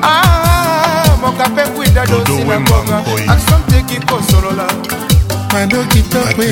ah, 0.01 1.17
moka 1.21 1.47
mpe 1.49 1.61
kwinda 1.63 2.05
dosinakonga 2.05 3.03
asomteki 3.27 4.05
kosolola 4.05 4.63
mando 5.53 5.83
kitokwe 5.83 6.47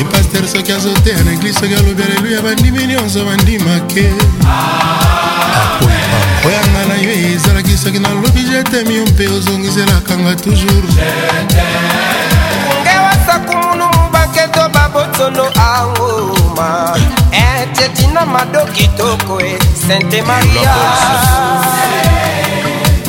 epaster 0.00 0.48
soki 0.56 0.72
azoteya 0.72 1.22
na 1.24 1.32
eglize 1.32 1.60
soki 1.60 1.74
alobi 1.74 2.02
aleluya 2.02 2.42
bandimi 2.42 2.84
nyonso 2.86 3.24
bandimake 3.24 4.10
oyanga 6.46 6.84
na 6.88 6.94
yo 7.02 7.10
ezalaki 7.34 7.76
soki 7.78 7.98
nalobi 7.98 8.42
jetemi 8.52 8.94
yo 8.96 9.06
mpe 9.06 9.28
ozongiselakanga 9.28 10.34
toujours 10.36 10.94
botono 14.94 15.50
anguma 15.56 16.94
ete 17.30 17.84
eh, 17.86 17.90
tina 17.94 18.24
mado 18.24 18.64
kitoko 18.72 19.38
e 19.40 19.42
eh. 19.50 19.58
sente 19.84 20.22
maria 20.22 20.74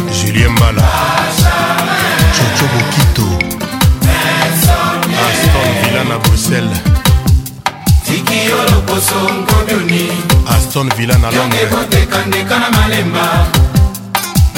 julien 0.10 0.50
mbala 0.58 0.84
coco 2.36 2.66
bokito 2.74 3.26
aston 5.26 5.72
villa 5.84 6.02
na 6.10 6.16
bruxelles 6.24 6.80
tikiyo 8.06 8.58
lokoso 8.72 9.20
nkobioni 9.38 10.06
aston 10.58 10.88
villa 10.98 11.16
na 11.18 11.30
londres 11.32 11.70
bontekandeka 11.72 12.56
na 12.60 12.68
malemba 12.72 13.26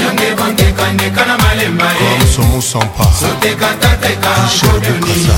yange 0.01 0.29
bontekandeka 0.39 1.21
na 1.25 1.35
malemba 1.37 1.87
eh. 2.01 2.21
somusampa 2.35 3.03
sotekatatekaaisa 3.21 5.37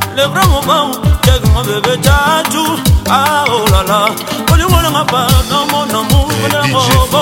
le 0.15 0.23
vrai 0.25 0.45
moment 0.47 0.91
jaginga 1.23 1.61
bebe 1.63 1.97
tatu 2.03 2.63
aolala 3.09 4.09
olingolanga 4.53 5.03
pana 5.11 5.57
mona 5.71 5.99
mukolelangobo 6.09 7.21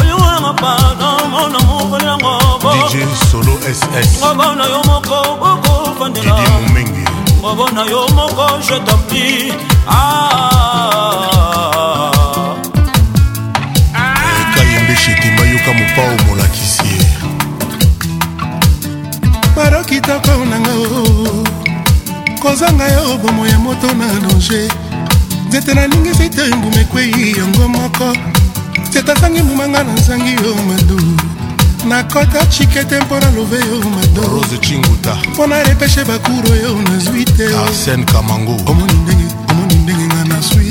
olingolanga 0.00 0.52
pana 0.62 1.08
mona 1.32 1.58
mukolelangobo 1.58 2.72
ngoba 4.26 4.46
na 4.54 4.64
yo 4.64 4.80
moko 4.84 5.16
okofandela 5.52 6.38
ngoba 7.40 7.66
na 7.74 7.82
yo 7.90 8.00
moko 8.16 8.46
je 8.66 8.76
tampi 8.84 9.52
ah. 9.88 11.28
kayembe 14.54 14.94
shetemba 15.02 15.42
yoka 15.52 15.72
mopao 15.78 16.16
molakisi 16.26 16.86
ye 16.86 17.00
baro 19.56 19.82
kitoko 19.84 20.34
nanga 20.50 21.45
kozanga 22.46 22.86
yo 22.94 23.18
bomo 23.18 23.44
ya 23.46 23.58
moto 23.58 23.86
na 23.98 24.06
danger 24.06 24.70
nzete 25.48 25.74
nalingi 25.74 26.10
vite 26.12 26.42
mbuma 26.54 26.80
ekwei 26.80 27.32
yango 27.38 27.68
moko 27.68 28.12
nzete 28.90 29.12
azangi 29.12 29.42
mbumanga 29.42 29.84
na 29.84 29.92
nzangi 29.92 30.32
yo 30.44 30.54
madu 30.68 31.00
nakota 31.88 32.46
chikete 32.46 33.00
mpo 33.00 33.20
na 33.20 33.30
love 33.30 33.56
yo 33.58 33.76
madorose 33.90 34.58
chinguta 34.58 35.18
mpo 35.32 35.46
na 35.46 35.62
repeshe 35.62 36.04
bakuro 36.04 36.54
yo 36.56 36.78
nazwi 36.86 37.24
te 37.24 37.46
arsen 37.66 38.04
kamango 38.04 38.54
omoni 38.70 38.94
ndenge 39.02 39.26
omoni 39.50 39.74
ndenge 39.74 40.06
nga 40.06 40.24
nazwi 40.24 40.68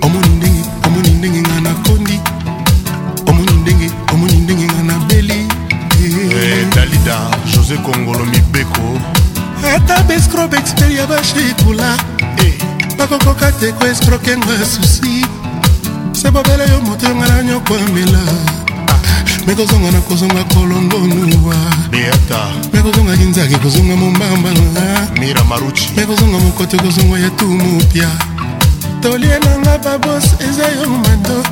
omoni 0.00 0.28
ndenge 0.38 0.60
omoni 0.86 1.10
ndenge 1.10 1.40
nga 1.40 1.60
nakondi 1.60 2.20
omoni 3.28 3.52
ndenge 3.60 3.88
omoni 4.12 4.36
ndenge 4.36 4.64
nga 4.64 4.82
nabeli 4.82 5.40
eh, 6.00 6.66
dalida 6.74 7.18
josé 7.52 7.76
kongolo 7.84 8.24
mibeko 8.24 9.00
ata 9.74 10.00
bescrob 10.06 10.54
exper 10.54 10.92
ya 10.92 11.06
bashitula 11.06 11.96
bakokoka 12.98 13.52
te 13.52 13.72
koescroke 13.72 14.36
nga 14.36 14.54
susi 14.66 15.24
se 16.12 16.30
bobela 16.30 16.64
yo 16.66 16.80
moto 16.82 17.06
yonga 17.08 17.26
na 17.28 17.42
nyoko 17.42 17.74
amela 17.74 18.20
mekozonga 19.46 19.90
na 19.90 20.00
kozonga 20.00 20.44
kolongonuwa 20.54 21.56
mekozonga 22.72 23.16
kinzaki 23.16 23.54
kozonga 23.56 23.96
mombambanga 23.96 24.84
mekozonga 25.96 26.38
mokoto 26.38 26.76
kozonga 26.76 27.18
ya 27.18 27.30
tumupya 27.30 28.08
tolie 29.02 29.38
nanga 29.44 29.78
babos 29.78 30.24
eza 30.48 30.66
yo 30.80 30.88
mando 30.88 31.42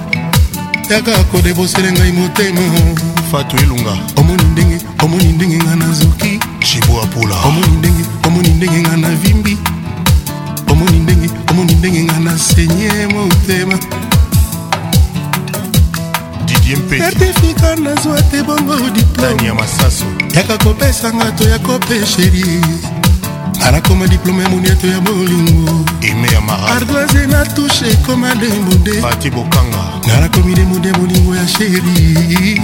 yaka 0.90 1.24
kodebosele 1.34 1.92
ngai 1.92 2.12
motema 2.12 2.60
fatu 3.30 3.56
elunga 3.56 3.96
omoni 4.16 4.44
ndenge 4.44 4.78
omoni 5.02 5.24
ndenge 5.24 5.56
nga 5.58 5.76
nazoki 5.76 6.53
jibo 6.64 7.00
apola 7.02 7.36
omoni 7.44 7.66
ndenge 7.76 8.04
omoni 8.26 8.48
ndenge 8.48 8.80
nga 8.80 8.96
na 8.96 9.08
vimbi 9.10 9.58
omoni 10.72 10.98
ndenge 10.98 11.30
omoni 11.50 11.74
ndenge 11.74 12.02
nga 12.04 12.18
na 12.18 12.38
senye 12.38 12.90
motema 13.12 13.78
sertifika 16.88 17.76
nazwa 17.76 18.22
te 18.22 18.42
bongo 18.42 18.76
diplomeyaka 18.96 20.54
kopesanga 20.64 21.32
to 21.32 21.48
ya 21.48 21.58
kopesheri 21.58 22.44
anakoma 23.66 24.06
diplome 24.06 24.42
ya 24.42 24.48
moniato 24.48 24.86
ya 24.86 25.00
bolingo 25.00 25.84
ardoise 26.68 27.26
na 27.26 27.46
tushe 27.46 27.88
ekoma 27.90 28.34
demude 28.34 29.00
nanakomi 30.06 30.54
demude 30.54 30.92
bolingo 30.92 31.36
ya 31.36 31.48
sheri 31.48 32.54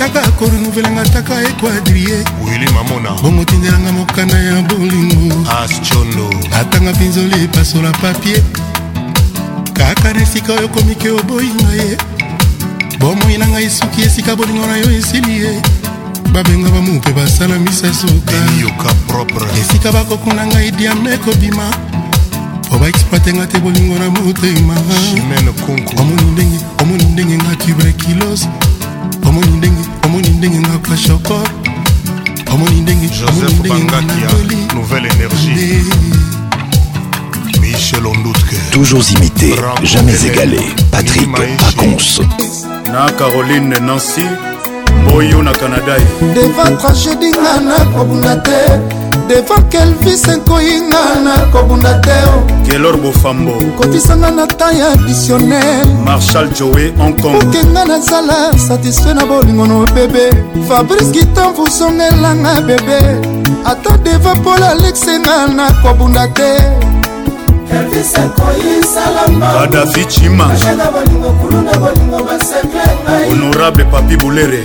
kaka 0.00 0.30
korenouvelenga 0.40 1.02
taka 1.12 1.42
ekuadrie 1.44 2.24
wili 2.48 2.66
mamona 2.72 3.10
bongo 3.20 3.44
tindelanga 3.44 3.92
mokana 3.92 4.38
ya 4.38 4.62
bolingo 4.64 5.34
aschondo 5.62 6.24
atanga 6.60 6.92
pinzoli 6.92 7.44
epasola 7.44 7.92
papie 8.00 8.40
kaka 9.76 10.12
na 10.14 10.22
esika 10.22 10.52
oyo 10.52 10.68
komiki 10.68 11.08
oboyinga 11.08 11.72
ye 11.80 11.96
bomoi 12.98 13.36
na 13.38 13.46
ngai 13.52 13.68
soki 13.70 14.02
esika 14.08 14.36
bolingo 14.36 14.64
na 14.66 14.76
yo 14.80 14.88
esili 14.98 15.42
ye 15.44 15.52
babenga 16.32 16.70
bamu 16.70 16.92
mpe 16.92 17.12
basala 17.12 17.58
misasuka 17.60 18.36
esika 19.60 19.92
bakokuna 19.92 20.46
ngai 20.46 20.70
diame 20.70 21.16
kobima 21.20 21.68
po 22.70 22.78
baexploitenga 22.80 23.46
te 23.52 23.58
bolingo 23.60 23.98
na 24.00 24.08
motema 24.08 24.74
omoni 26.00 26.24
ndenge 26.32 26.58
omoni 26.80 27.04
ndenge 27.04 27.34
nga 27.36 27.54
tuberculose 27.56 28.48
omoni 29.30 29.46
ndenge 29.50 29.88
omoni 30.06 30.28
ndenge 30.28 30.58
nga 30.58 30.78
kashoko 30.78 31.38
omoni 32.54 32.80
ndenge 32.80 33.06
joseph 33.18 33.62
bangakia 33.68 34.28
nouvelle 34.74 35.08
énergie 35.08 35.84
michel 37.60 38.06
ondutke 38.06 38.56
toujours 38.72 39.04
imité 39.10 39.54
Rambo 39.54 39.84
jamais 39.86 40.14
Kelen, 40.18 40.32
égalé 40.32 40.60
patrick 40.90 41.28
pacons 41.58 42.08
na 42.92 43.10
caroline 43.12 43.78
nancy 43.78 44.24
mboyo 45.02 45.42
na 45.42 45.52
canada 45.52 45.94
deva 46.34 46.70
tragédie 46.76 47.30
nga 47.30 47.52
nakobunda 47.60 48.36
te 48.36 48.60
devant 49.28 49.68
kelvis 49.70 50.28
enkoyinga 50.28 51.00
nakobunda 51.24 51.94
te 52.04 52.16
kelor 52.70 52.96
bofambo 52.96 53.52
kotisanga 53.78 54.30
na 54.30 54.46
tan 54.46 54.76
ya 54.78 54.86
additionnel 54.94 55.86
marshal 56.04 56.48
joe 56.54 56.92
hongkongkokenga 56.98 57.84
nazala 57.84 58.58
satisfait 58.68 59.14
na 59.14 59.26
bolingono 59.26 59.86
bebe 59.94 60.30
fabrice 60.68 61.12
gitan 61.12 61.52
vosongelanga 61.54 62.60
bebe 62.66 62.98
ata 63.64 63.96
deva 64.04 64.34
pol 64.44 64.62
alexenga 64.62 65.46
nakobunda 65.48 66.26
te 66.28 66.52
adafi 69.62 70.04
cima 70.08 70.46
honorable 73.30 73.84
papi 73.84 74.16
bulere 74.16 74.62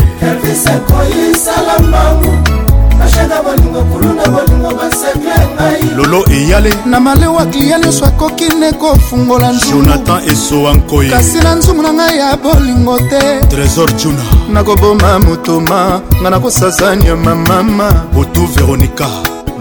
lolo 5.96 6.26
eyale 6.32 6.72
na 6.86 7.00
malewa 7.00 7.46
klia 7.46 7.78
nyonso 7.80 8.06
akoki 8.06 8.50
nde 8.50 8.72
kofungola 8.72 9.54
jonathan 9.70 10.30
esowa 10.30 10.74
nkoi 10.74 11.10
kasi 11.10 11.38
na 11.38 11.56
nzumu 11.56 11.82
na 11.82 11.94
ngai 11.94 12.18
ya 12.18 12.38
bolingo 12.38 13.00
te 13.00 13.40
trésor 13.50 13.94
juna 13.96 14.22
nakoboma 14.50 15.20
motoma 15.20 16.02
ngai 16.22 16.32
nakosazaniama 16.32 17.36
mama 17.36 17.90
botu 18.14 18.46
veronika 18.48 19.08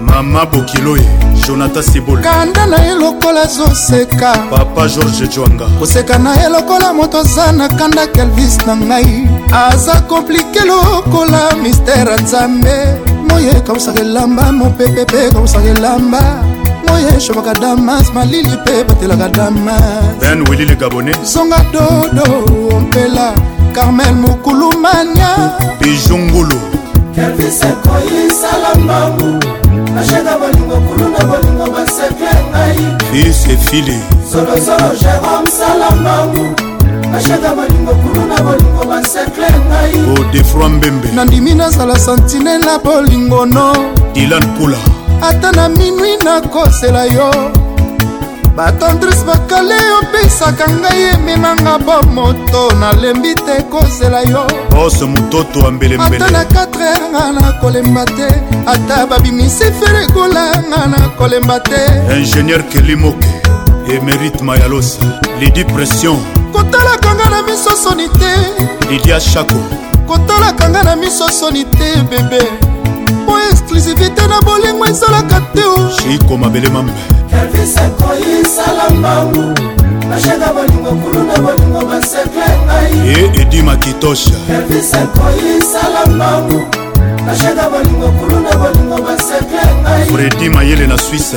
mama 0.02 0.46
bokiloye 0.46 1.08
jonathan 1.46 1.82
sibol 1.82 2.18
kanda 2.20 2.66
na 2.66 2.80
ye 2.84 2.94
lokola 2.94 3.46
zoseka 3.46 4.32
papa 4.50 4.88
george 4.88 5.26
jwanga 5.26 5.64
koseka 5.78 6.18
na 6.18 6.36
ye 6.42 6.48
lokola 6.48 6.92
moto 6.92 7.18
aza 7.18 7.52
na 7.52 7.68
kanda 7.68 8.06
kelvis 8.06 8.58
na 8.66 8.74
ngai 8.76 9.28
aza 9.52 10.00
komplike 10.00 10.60
lokola 10.66 11.50
mistere 11.62 12.16
nzambe 12.20 13.13
moye 13.34 13.54
kausaka 13.60 14.00
elamba 14.00 14.52
mopepe 14.52 15.02
mpe 15.02 15.30
kausaka 15.32 15.64
elamba 15.68 16.42
moye 16.88 17.20
shobaka 17.20 17.54
damas 17.54 18.12
malili 18.14 18.48
mpe 18.48 18.84
batelaka 18.84 19.28
damas 19.28 19.78
ben 20.20 20.48
wilili 20.48 20.76
gabone 20.76 21.12
zonga 21.32 21.64
dodo 21.72 22.24
ompela 22.76 23.32
carmel 23.72 24.14
mokulumania 24.14 25.52
bijungulu 25.80 26.58
kelvisekoyisalambamu 27.14 29.42
nashenga 29.94 30.38
bolingo 30.38 30.76
kuluna 30.76 31.18
bolingo 31.18 31.70
basekle 31.76 32.28
ngai 32.50 32.86
fils 33.10 33.46
efile 33.48 33.98
solosolo 34.32 34.88
jérome 35.00 35.50
salambamu 35.58 36.54
bashaka 37.14 37.54
bolingo 37.54 37.92
kuluna 38.02 38.36
bolingo 38.42 38.84
basekle 38.90 39.46
ngai 39.66 39.94
odefroi 40.18 40.62
oh, 40.64 40.68
mbembe 40.68 41.08
nandimi 41.14 41.54
nazala 41.54 41.98
santinela 41.98 42.78
bolingo 42.84 43.46
no 43.46 43.68
dilan 44.14 44.46
pula 44.56 44.78
ata 45.28 45.52
na 45.52 45.68
minwi 45.68 46.16
nakosela 46.24 47.04
yo 47.06 47.30
batandris 48.56 49.24
bakale 49.24 49.74
opesaka 50.00 50.66
ngai 50.80 51.02
emenanga 51.14 51.74
bomoto 51.86 52.62
nalembi 52.80 53.32
te 53.46 53.54
kozela 53.72 54.20
yo 54.32 54.42
ose 54.82 55.04
mototo 55.06 55.66
ambelembeleata 55.66 56.30
na 56.30 56.42
4 56.42 56.78
heure 56.80 57.08
nga 57.12 57.32
nakolemba 57.40 58.04
te 58.16 58.28
ata 58.74 59.06
babimisi 59.06 59.66
ferekolanga 59.80 60.80
nakolemba 60.94 61.56
te 61.68 61.80
ingénieur 62.20 62.62
kelimoke 62.72 63.53
emerite 63.92 64.42
mayalosa 64.42 65.20
lidi 65.40 65.64
pression 65.64 66.18
kotalaka 66.52 67.14
nga 67.14 67.26
na 67.30 67.42
miso 67.42 67.70
soni 67.76 68.08
te 68.08 68.32
lidia 68.90 69.20
shako 69.20 69.60
kotalaka 70.06 70.68
nga 70.70 70.82
na 70.82 70.96
miso 70.96 71.28
soni 71.30 71.64
te 71.64 72.00
bebe 72.10 72.40
mpo 73.24 73.38
exclusivité 73.50 74.26
na 74.28 74.40
bolingo 74.40 74.86
ezalaka 74.86 75.40
te 75.54 75.64
shiko 76.00 76.36
mabele 76.36 76.68
mambe 76.68 76.92
e 83.06 83.40
edi 83.40 83.62
makitosha 83.62 84.32
fredi 90.12 90.48
mayele 90.50 90.86
na 90.86 90.98
swisse 90.98 91.36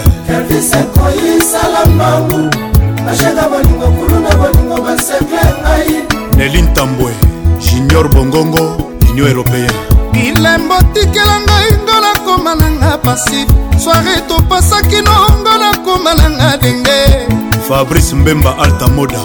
nelin 6.37 6.73
tambwe 6.73 7.11
junior 7.59 8.07
bongongo 8.09 8.91
union 9.11 9.27
européen 9.27 9.71
bilembo 10.11 10.75
tikela 10.93 11.39
ngai 11.39 11.71
ngo 11.83 11.99
nakoma 12.01 12.55
nanga 12.55 12.97
pasive 13.03 13.51
soare 13.83 14.21
topasaki 14.27 15.01
nongo 15.01 15.57
nakoma 15.59 16.13
nanga 16.13 16.57
denge 16.61 17.27
fabrice 17.67 18.15
mbemba 18.15 18.57
altamoda 18.59 19.19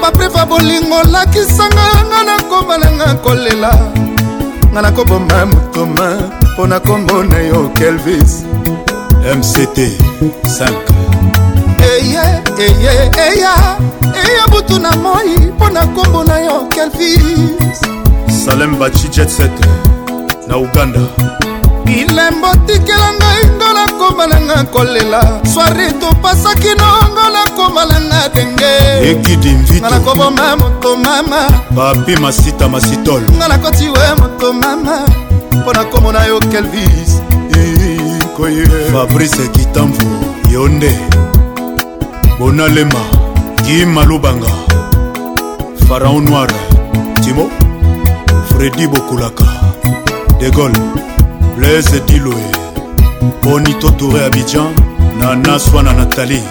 paprefa 0.00 0.46
bolingo 0.46 1.02
lakisanga 1.12 1.86
nga 2.08 2.22
nakoma 2.24 2.78
nanga 2.78 3.14
kolela 3.14 3.70
nga 4.76 4.82
nakoboma 4.82 5.46
motoma 5.46 6.08
mpo 6.44 6.66
na 6.66 6.78
kombo 6.80 7.22
na 7.22 7.38
yo 7.38 7.70
kelvis 7.74 8.44
mct 9.36 9.78
5 10.44 10.72
eye 11.80 12.20
eye 12.58 13.10
eya 13.26 13.54
eya 14.04 14.44
butu 14.52 14.76
na 14.80 14.90
moi 15.02 15.32
mpo 15.48 15.68
na 15.72 15.86
kombo 15.96 16.20
na 16.28 16.36
yo 16.44 16.68
kelvis 16.74 17.78
salem 18.44 18.76
baci 18.76 19.08
jet 19.08 19.30
set 19.30 19.54
na 20.46 20.56
uganda 20.56 21.00
bilembo 21.86 22.50
tikela 22.66 23.08
ngai 23.18 23.42
ngolo 23.56 23.75
nakomalanga 24.06 24.64
kolela 24.72 25.40
swari 25.54 25.92
topasaki 26.00 26.68
nongo 26.78 27.28
nakomalanga 27.34 28.28
denge 28.34 29.10
ekidi 29.10 29.48
mvitnga 29.50 29.90
nakoboma 29.90 30.56
moto 30.56 30.96
mama 30.96 31.50
papi 31.76 32.16
masita 32.16 32.68
masitol 32.68 33.22
nga 33.38 33.48
nakoti 33.48 33.88
we 33.88 34.14
moto 34.20 34.52
mama 34.52 34.98
mpo 35.52 35.72
nakomona 35.72 36.24
yo 36.26 36.40
kelvis 36.40 37.20
koye 38.36 38.66
fabrice 38.92 39.48
kitamvu 39.48 40.24
yo 40.52 40.68
nde 40.68 40.98
bonalema 42.38 43.00
kimalubanga 43.66 44.48
faraon 45.88 46.24
noir 46.30 46.50
timo 47.24 47.50
fredi 48.48 48.86
bokulaka 48.86 49.44
de 50.40 50.50
gole 50.50 50.78
blaise 51.56 52.00
diloe 52.06 52.55
Bonito 53.46 53.90
Touré 53.92 54.24
Abidjan, 54.24 54.72
Nana 55.20 55.56
Swana 55.60 55.92
Nathalie. 55.92 56.42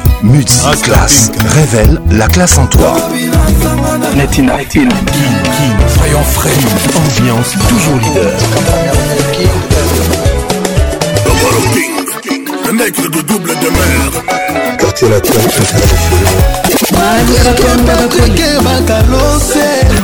classe, 0.82 1.30
révèle 1.50 2.00
la 2.12 2.26
classe 2.30 2.58
en 2.58 2.68
toi. 2.68 2.96
Netina, 4.16 4.54
King, 4.64 4.88
King, 4.88 5.76
soyons 5.98 6.24
frais, 6.24 6.52
ambiance 6.96 7.52
toujours 7.68 7.98
leader. 7.98 8.32
le 15.02 15.20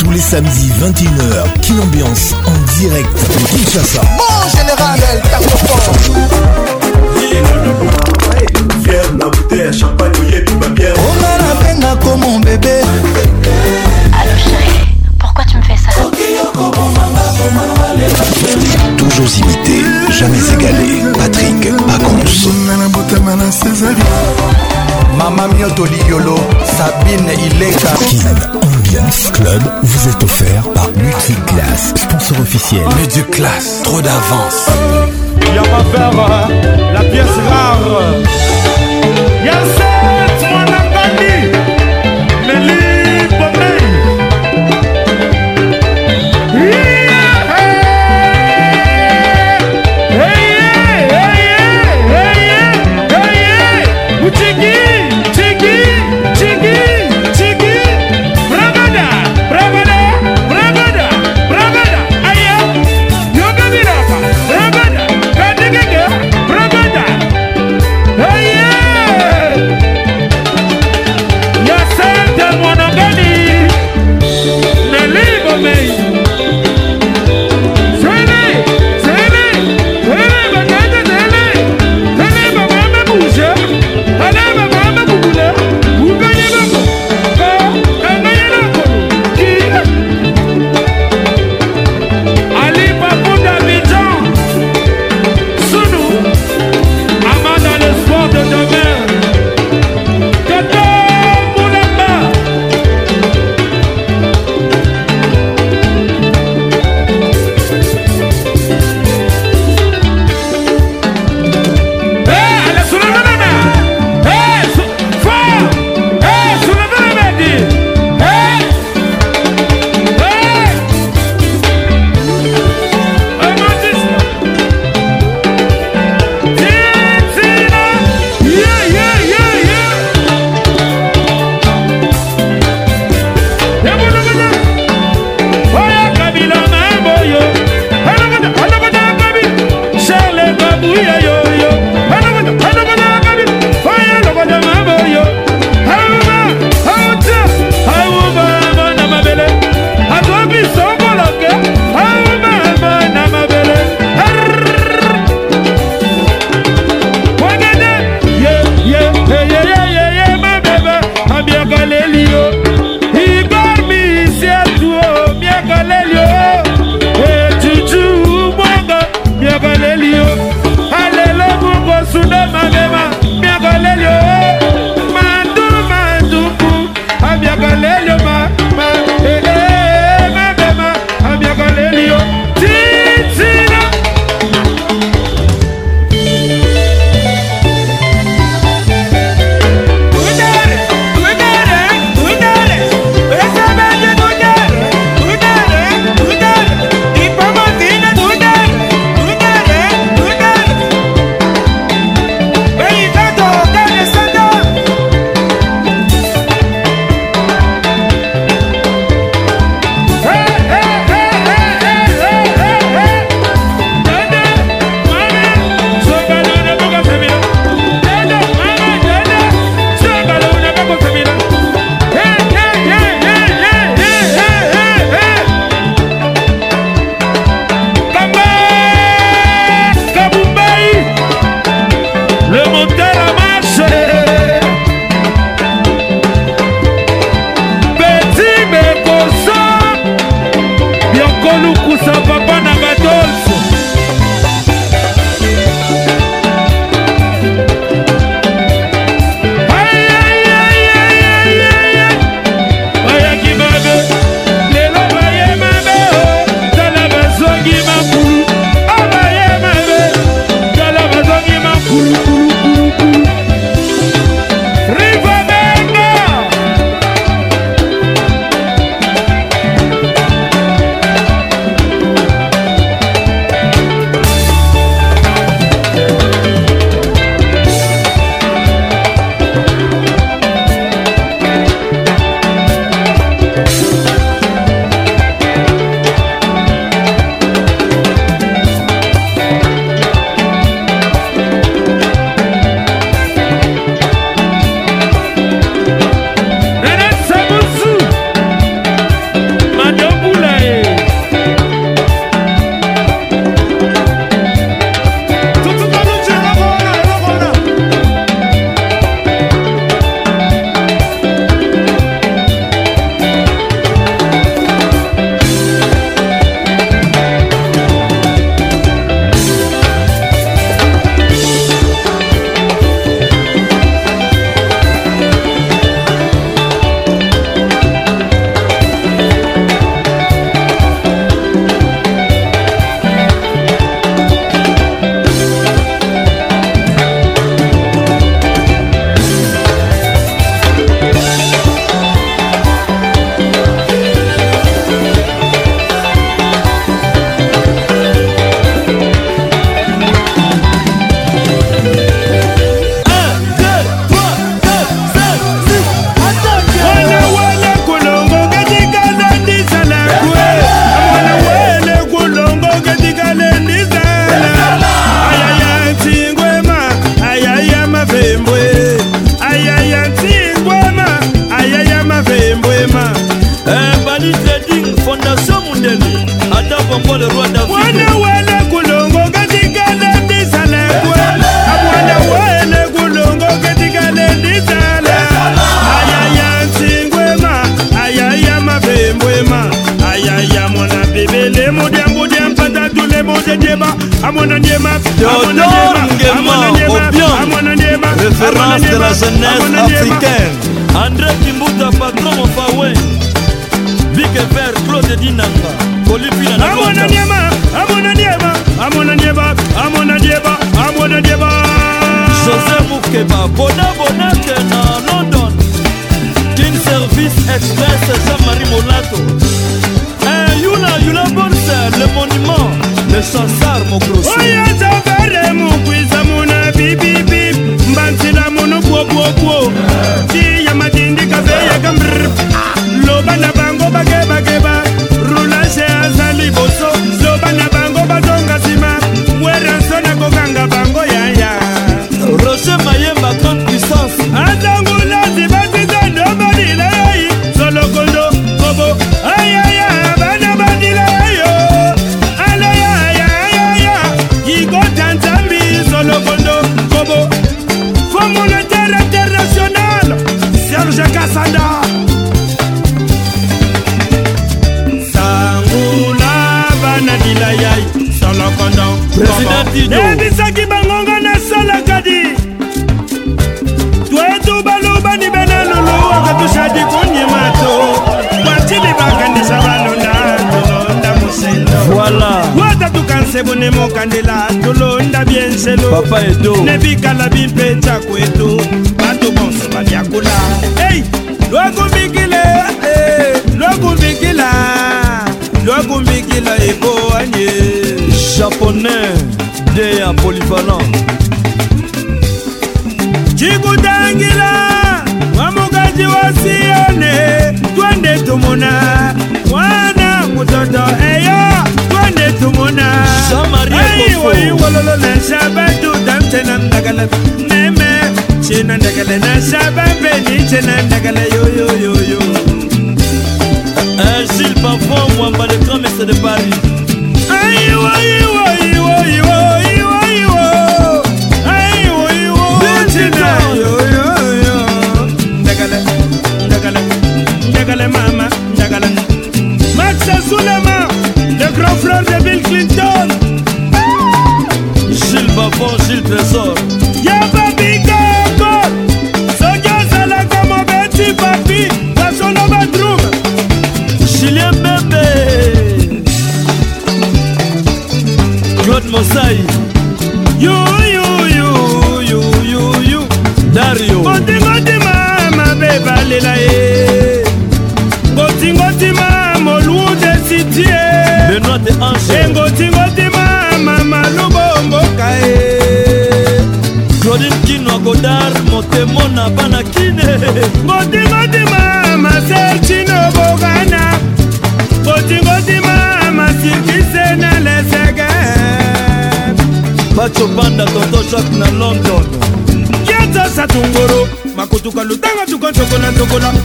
tous 0.04 0.12
les 0.12 0.20
samedis 0.20 0.70
21h, 0.82 1.46
Kin 1.62 1.74
Ambiance 1.82 2.34
en 2.46 2.52
direct 2.78 3.14
de 3.14 3.48
Kinshasa. 3.48 4.02
Bon 4.18 4.50
général, 4.60 5.00
fier 8.84 9.02
la 9.18 9.26
bouteille 9.30 9.62
à 9.68 9.72
champagne 9.72 10.12
oyebiba 10.22 10.68
bien 10.70 10.90
ongana 10.92 11.54
benga 11.62 11.96
komo 11.98 12.40
bebe 12.40 12.82
allo 14.12 14.38
chéri 14.38 14.80
pourquoi 15.20 15.44
tu 15.46 15.58
me 15.58 15.62
fais 15.64 15.76
ça 15.76 15.92
toujours 18.98 19.30
imité 19.40 19.82
jamais 20.10 20.54
égalé 20.56 21.04
patrick 21.18 21.62
pacons 21.78 22.54
na 22.68 22.88
botama 22.90 23.36
na 23.36 23.52
césari 23.52 23.96
mama 25.18 25.48
mioto 25.54 25.86
liolo 25.86 26.36
sabine 26.66 27.34
ileka 27.46 28.68
Club 29.34 29.62
vous 29.82 30.10
est 30.10 30.24
offert 30.24 30.64
par 30.76 30.88
Multiclass, 30.92 31.94
sponsor 31.96 32.40
officiel. 32.40 32.82
Multiclass, 33.00 33.82
trop 33.84 34.00
d'avance. 34.00 34.68
Y'a 35.56 35.62
pas 35.64 35.84
faire 35.92 36.12
euh, 36.14 36.94
la 36.94 37.02
pièce 37.02 37.28
rare. 37.50 37.80
Y'a 39.44 40.30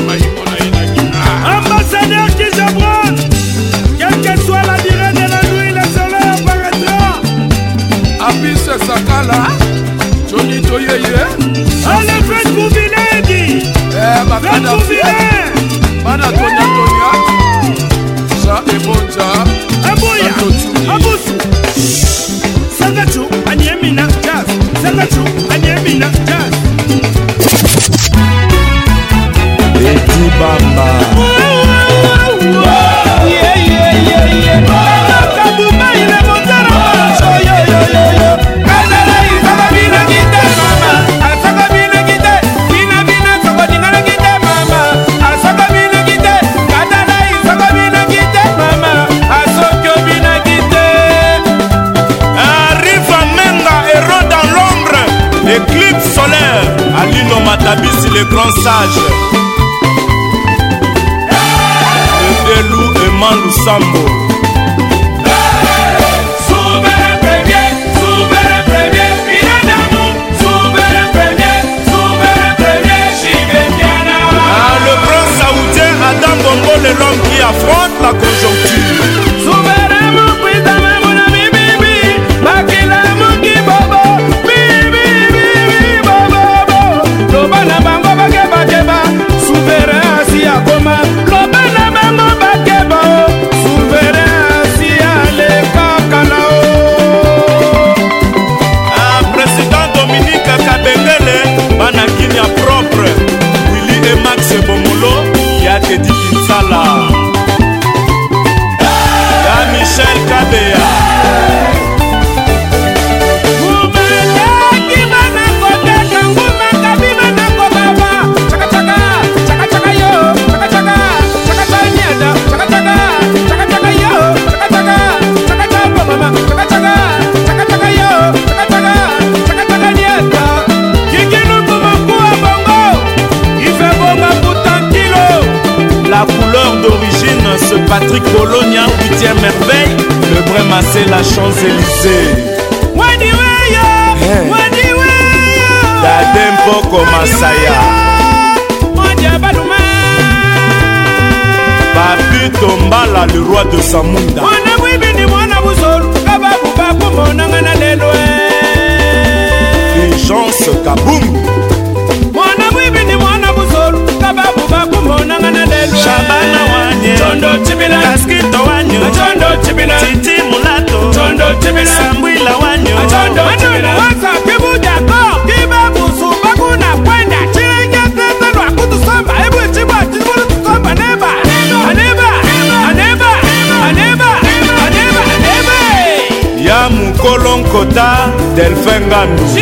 del 188.60 188.76
Fengandú 188.76 189.59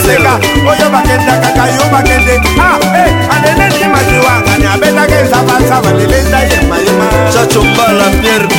baseka 0.07 0.31
oyo 0.71 0.87
bakendaka 0.95 1.49
kayo 1.51 1.83
bakende 1.91 2.33
anene 3.35 3.63
ah, 3.63 3.69
ndi 3.71 3.85
madiwangani 3.93 4.65
abetaka 4.73 5.15
eza 5.23 5.39
basaba 5.47 5.89
lelenda 5.97 6.39
yemayema 6.49 7.05
chachombala 7.33 8.05
pierre 8.21 8.56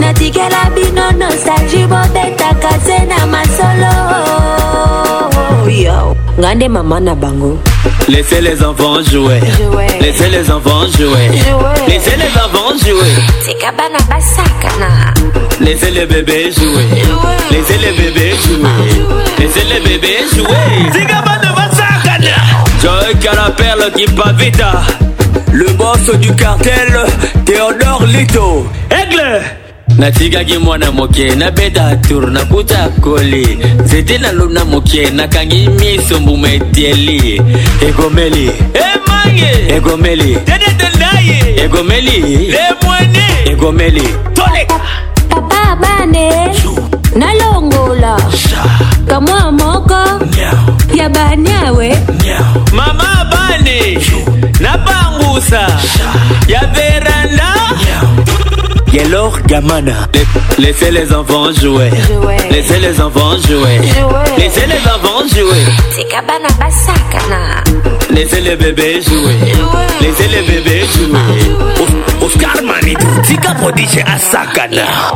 natikela 0.00 0.70
bino 0.74 1.10
nostalgi 1.10 1.86
bobetaka 1.86 2.70
se 2.86 3.04
na 3.06 3.26
masolo 3.26 3.88
nga 6.38 6.54
nde 6.54 6.68
mama 6.68 7.00
na 7.00 7.14
bango 7.14 7.58
Laissez 8.08 8.40
les 8.40 8.62
enfants 8.64 9.02
jouer. 9.12 9.40
jouer. 9.58 9.86
Laissez 10.00 10.28
les 10.30 10.50
enfants 10.50 10.86
jouer. 10.98 11.28
jouer. 11.34 11.88
Laissez 11.88 12.16
les 12.16 12.36
enfants 12.40 12.72
jouer. 12.80 13.14
C'est 13.42 13.58
cabana 13.60 13.98
basakana. 14.08 15.07
Laissez 15.68 15.90
les 15.90 16.06
bébés 16.06 16.50
jouer. 16.56 17.04
Laissez 17.50 17.76
les 17.76 17.92
bébés 18.02 18.34
jouer. 18.42 19.04
Laissez 19.38 19.64
les 19.66 19.80
bébés 19.86 20.16
jouer. 20.34 20.90
Zigaba 20.98 21.38
devant 21.42 21.68
ça, 21.70 21.84
Joy 22.80 23.14
Calapelle 23.20 23.92
qui 23.94 24.06
pas 24.14 24.32
vite. 24.32 24.62
Le 25.52 25.66
boss 25.74 26.10
du 26.22 26.34
cartel, 26.36 26.98
Théodore 27.44 28.06
Lito. 28.06 28.66
Aigle! 28.90 29.42
natikaki 29.98 30.58
mwana 30.58 30.90
moke 30.92 31.26
nabeta 31.36 31.88
tour 32.08 32.26
nakuta 32.30 32.88
koli 33.02 33.58
nzete 33.84 34.18
nalona 34.20 34.64
moke 34.64 35.10
nakangi 35.10 35.68
miso 35.70 36.20
mbuma 36.20 36.48
etieli 36.52 37.40
egomeli 37.88 38.50
emange 38.74 39.74
egomeli 39.76 40.36
tedetendai 40.46 41.60
egomeli 41.64 42.20
lemwene 42.52 43.26
egomeli 43.50 44.04
toleka 44.34 44.78
bane 45.80 46.52
nalongola 47.16 48.16
kamwa 49.08 49.52
moko 49.52 50.00
ya 50.96 51.08
banyawe 51.08 51.88
mama 52.76 53.10
bane 53.32 53.78
nabangusa 54.60 55.62
ya 56.48 56.66
veranda 56.74 57.44
Et 58.90 59.02
gamana, 59.46 60.08
laissez 60.58 60.90
les 60.90 61.12
enfants 61.14 61.52
jouer. 61.52 61.90
Laissez 62.50 62.78
les 62.80 62.98
enfants 63.00 63.36
jouer. 63.46 63.80
Laissez 64.38 64.66
les 64.66 64.80
enfants 64.90 65.22
jouer. 65.34 65.64
C'est 65.92 66.08
Laissez 68.14 68.40
les 68.40 68.56
bébés 68.56 69.00
jouer. 69.00 69.36
Laissez 70.00 70.26
les 70.28 70.42
bébés 70.42 70.84
jouer. 70.94 71.12
Oscar 72.22 72.56
Manitou, 72.62 73.06
Tika 73.24 73.52
Prodige 73.54 73.98
à 74.06 74.18
Sakana. 74.18 75.12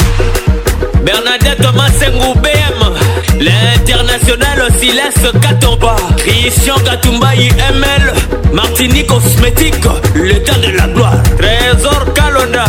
Bernadette 1.05 1.67
Massengou 1.75 2.35
BM 2.37 3.41
L'international 3.41 4.71
Silas 4.79 5.33
Katomba 5.41 5.97
Christian 6.17 6.77
Katumba 6.85 7.35
IML 7.35 8.53
Martini 8.53 9.05
Cosmétique 9.05 9.85
Le 10.15 10.41
temps 10.43 10.59
de 10.61 10.71
la 10.77 10.87
gloire 10.87 11.21
Trésor 11.39 12.13
Kalonda 12.15 12.65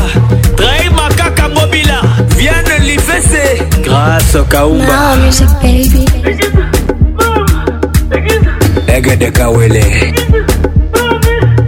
Trahima 0.58 1.10
Kaka 1.16 1.48
Mobila 1.50 2.02
Vianne 2.36 2.80
Lifese 2.80 3.68
Grâce 3.84 4.38
Kaumba 4.50 5.16
Egede 8.90 9.32
Kawele 9.32 10.14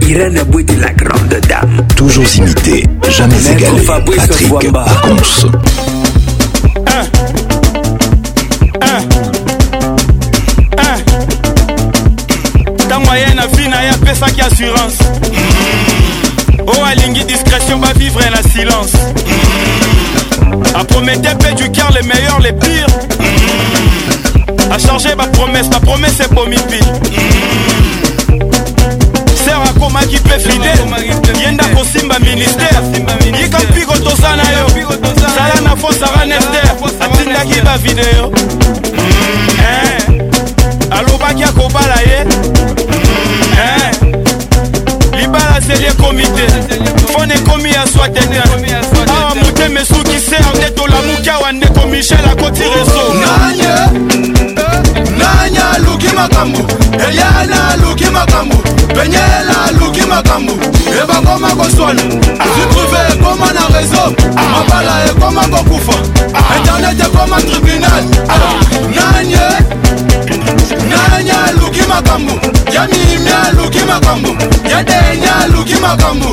Irène 0.06 0.42
Bouti 0.48 0.76
la 0.76 0.90
grande 0.90 1.36
dame 1.48 1.86
Toujours 1.94 2.24
imité, 2.36 2.84
jamais 3.08 3.44
égalé 3.50 3.80
Patrick 4.16 4.48
Pacons 4.72 5.50
apesaki 14.06 14.40
assurance 14.40 14.98
mm-hmm. 15.04 16.68
oyo 16.68 16.80
oh, 16.80 16.84
alingi 16.86 17.24
discrétion 17.24 17.78
bavivre 17.80 18.30
na 18.30 18.42
silence 18.52 18.94
mm-hmm. 18.98 20.76
apromete 20.76 21.34
mpe 21.34 21.52
du 21.56 21.68
cœur 21.72 21.90
le 21.90 22.02
meilleur 22.06 22.38
le 22.40 22.52
pire 22.52 22.86
mm-hmm. 23.20 24.72
acharge 24.72 25.16
bapromese 25.16 25.68
bapromese 25.70 26.20
ebomi 26.22 26.56
mpile 26.56 26.86
ser 29.44 29.56
akomaki 29.70 30.16
mpe 30.16 30.38
fidele 30.38 31.40
ye 31.44 31.50
ndako 31.50 31.84
simba 31.92 32.18
ministere 32.20 32.80
yika 33.42 33.58
mpiko 33.58 33.96
toza 33.98 34.36
na 34.36 34.42
yo 34.42 34.88
sala 35.36 35.60
na 35.64 35.76
fosara 35.76 36.24
nester 36.26 36.76
atindaki 37.00 37.60
bavideo 37.60 38.32
eh. 39.58 39.98
alobaki 40.90 41.42
akobala 41.44 41.96
ye 42.02 42.26
ezeli 45.66 45.86
ekomi 45.86 46.22
te 46.22 46.46
fone 47.12 47.34
ekomi 47.34 47.70
ya 47.72 47.86
swa 47.86 48.08
tete 48.08 48.38
awa 48.38 49.32
motema 49.34 49.80
esukise 49.80 50.36
awa 50.36 50.52
nde 50.54 50.70
tolamuki 50.70 51.30
awa 51.30 51.52
ndeko 51.52 51.86
michel 51.88 52.24
akoti 52.32 52.62
reso 52.62 53.14
nanye 55.18 55.62
aluki 55.74 56.06
makambo 56.16 56.58
eliana 57.08 57.68
aluki 57.68 58.04
makambo 58.04 58.56
penyela 58.94 59.64
aluki 59.68 60.00
makambo 60.02 60.52
ebakoma 61.02 61.48
koswana 61.48 62.02
zutruve 62.02 62.98
ekoma 63.12 63.52
na 63.52 63.78
rezo 63.78 64.12
mabala 64.52 65.04
ekoma 65.10 65.42
kokufa 65.48 65.96
internet 66.58 67.00
ekoma 67.00 67.40
tribunal 67.42 68.04
nanye 68.94 69.48
nanye 70.90 71.32
aluki 71.48 71.80
makambo 71.88 72.55
yamimya 72.76 73.50
luki 73.62 73.78
makambu 73.84 74.28
yadenya 74.70 75.32
luki 75.56 75.74
makambu 75.74 76.28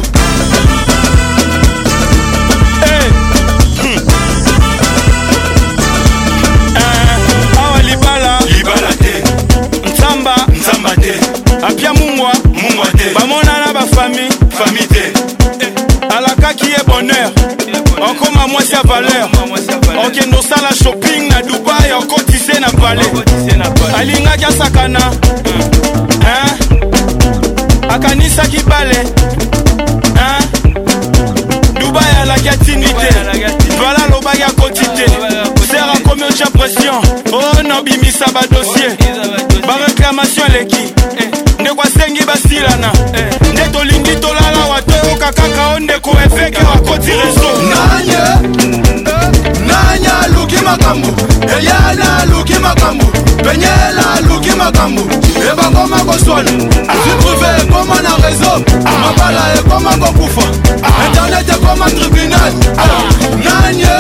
apia 11.67 11.93
mungwa 11.93 12.31
mungwa 12.53 12.85
te 12.91 13.05
bamonana 13.19 13.73
bafami 13.73 14.30
fami 14.51 14.88
te 14.91 15.13
eh, 15.59 15.73
alakaki 16.17 16.65
ye 16.65 16.77
bonheur 16.88 17.31
okoma 18.09 18.47
mwasi 18.47 18.73
ya 18.73 18.81
valeur 18.83 19.30
okende 20.07 20.38
osala 20.38 20.73
shopping 20.83 21.30
na 21.30 21.41
dubai 21.41 21.91
okotise 21.91 22.59
na 22.59 22.69
pale 22.72 23.03
alingaki 23.99 24.45
asakana 24.45 24.99
hmm. 24.99 25.73
Eh? 26.24 26.53
akanisaki 27.90 28.64
bale 28.64 28.95
eh? 30.19 30.40
dubai 31.80 32.14
alaki 32.22 32.50
atini 32.50 32.85
te 32.88 33.10
vala 33.76 34.03
alobaki 34.08 34.43
akoti 34.43 34.85
te 34.95 35.06
ser 35.68 35.84
akomi 35.95 36.24
otya 36.24 36.48
pression 36.56 37.03
oh, 37.34 37.60
ono 37.60 37.84
bimisa 37.84 38.26
badosie 38.34 38.90
bareklamation 39.68 40.48
eleki 40.52 40.84
ndeko 41.60 41.82
eh. 41.82 41.88
asengi 41.88 42.24
basilana 42.24 42.92
nde 43.53 43.66
tolingi 43.72 44.16
tolala 44.16 44.66
wa 44.72 44.82
toyoka 44.82 45.32
kaka 45.34 45.68
o 45.76 45.80
ndeko 45.80 46.11
efeke 46.26 46.64
wakoti 46.64 47.11
reso 47.11 47.50
luki 50.27 50.56
makambo 50.66 51.08
eyana 51.60 52.26
luki 52.26 52.53
makambo 52.53 53.06
penyela 53.43 54.06
luki 54.30 54.50
makambo 54.52 55.02
ebakoma 55.52 55.98
koswana 56.06 56.52
sutruve 57.03 57.50
ekoma 57.61 58.02
na 58.02 58.10
réseau 58.10 58.64
mabala 59.02 59.42
ekoma 59.58 59.98
kokufa 59.98 60.43
internet 61.08 61.50
ekoma 61.50 61.85
tribunal 61.92 62.53
nanye 63.43 63.95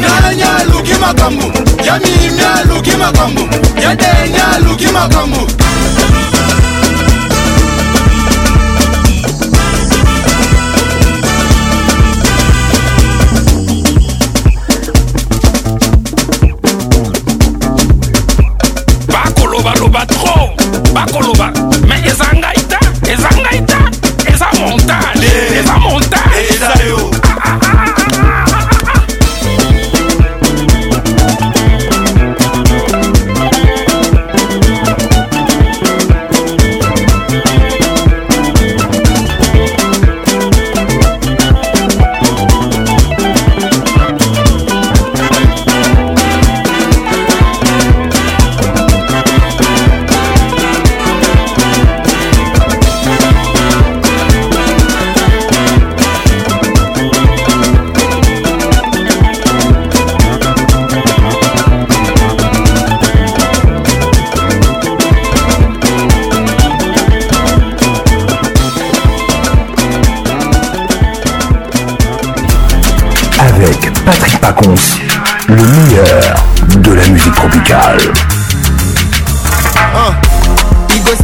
nanye 0.00 0.44
aluki 0.58 0.94
makambo 0.94 1.44
ya 1.86 1.98
mimi 1.98 2.42
aluki 2.58 2.90
makambo 2.96 3.40
ya 3.80 3.94
denya 3.94 4.48
aluki 4.56 4.86
makambo 4.86 5.46
¡Vámonos! 20.96 21.35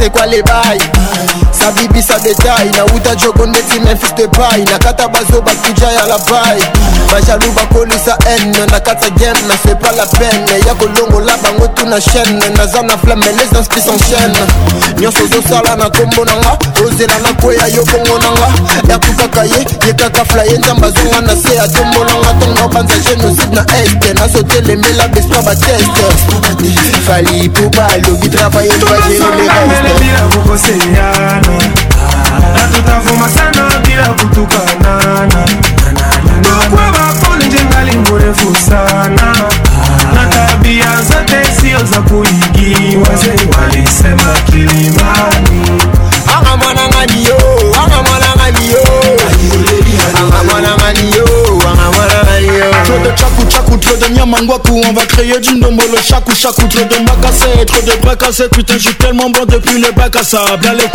sei 0.03 0.09
qual 0.09 0.29
é 0.33 0.43
vai 0.43 1.02
nabibisa 1.63 2.19
detai 2.19 2.69
nauta 2.77 3.15
jogo 3.15 3.45
ndeti 3.45 3.79
memphis 3.79 4.13
depai 4.15 4.63
nakata 4.63 5.07
bazo 5.07 5.41
bakuja 5.41 5.87
ya 5.87 6.05
labai 6.07 6.63
bajalu 7.11 7.51
bakolisa 7.55 8.17
ene 8.35 8.65
nakata 8.71 9.09
gen 9.09 9.35
nasepa 9.47 9.91
la 9.91 10.05
pene 10.05 10.59
ya 10.67 10.75
kolongola 10.75 11.37
bango 11.43 11.67
tuna 11.67 12.01
chaine 12.01 12.49
naza 12.57 12.81
na 12.81 12.97
flame 12.97 13.25
les 13.25 13.51
inspis 13.59 13.87
en 13.87 13.99
chaine 14.09 14.37
nyonso 14.99 15.23
ozosala 15.23 15.75
na 15.75 15.85
nkombo 15.87 16.25
nanga 16.25 16.57
ozela 16.87 17.17
na 17.19 17.33
kweya 17.33 17.67
yo 17.67 17.83
bongo 17.85 18.17
nanga 18.19 18.47
yaku 18.89 19.13
kaka 19.17 19.43
ye 19.43 19.61
ye 19.87 19.93
kaka 19.93 20.25
flaye 20.25 20.57
nzambe 20.57 20.87
azonga 20.87 21.21
na 21.21 21.33
se 21.35 21.59
atombolanga 21.59 22.33
ntonga 22.33 22.63
obanza 22.65 22.95
génocide 23.05 23.55
na 23.55 23.65
este 23.83 24.13
nazotelemela 24.13 25.07
bespa 25.07 25.41
bateste 25.41 26.05
fali 27.07 27.49
po 27.49 27.69
balobi 27.77 28.29
travaye 28.29 28.69
bazereleaeeakokoseana 28.71 31.52
tutavuma 32.73 33.29
sana 33.29 33.69
bila 33.85 34.07
kutukanana 34.07 35.45
kwa 36.71 36.91
bapole 36.91 37.45
njengali 37.47 37.97
mrefu 37.97 38.55
sana 38.69 39.35
na 40.15 40.25
tabia 40.25 41.01
zote 41.01 41.43
sio 41.61 41.77
za 41.83 42.01
kuigiwa 42.01 43.09
wazee 43.09 43.47
walisema 43.61 44.33
kilimani 44.45 45.81
ama 46.37 46.57
mwanang'anio 46.57 47.42
On 53.95 53.99
va 54.01 54.01
créer 55.05 55.39
du 55.39 55.53
le 55.55 56.01
chacou, 56.03 56.31
chaque 56.35 56.55
Trop 56.55 56.67
de 56.67 57.03
macassé, 57.03 57.45
trop 57.65 57.81
de 57.81 57.91
bras 58.01 58.15
Putain 58.51 58.73
j'suis 58.77 58.93
tellement 58.95 59.29
bon 59.29 59.45
depuis 59.47 59.79
le 59.79 59.89
bac 59.95 60.15
à 60.15 60.23
sable 60.23 60.65
les 60.77 60.89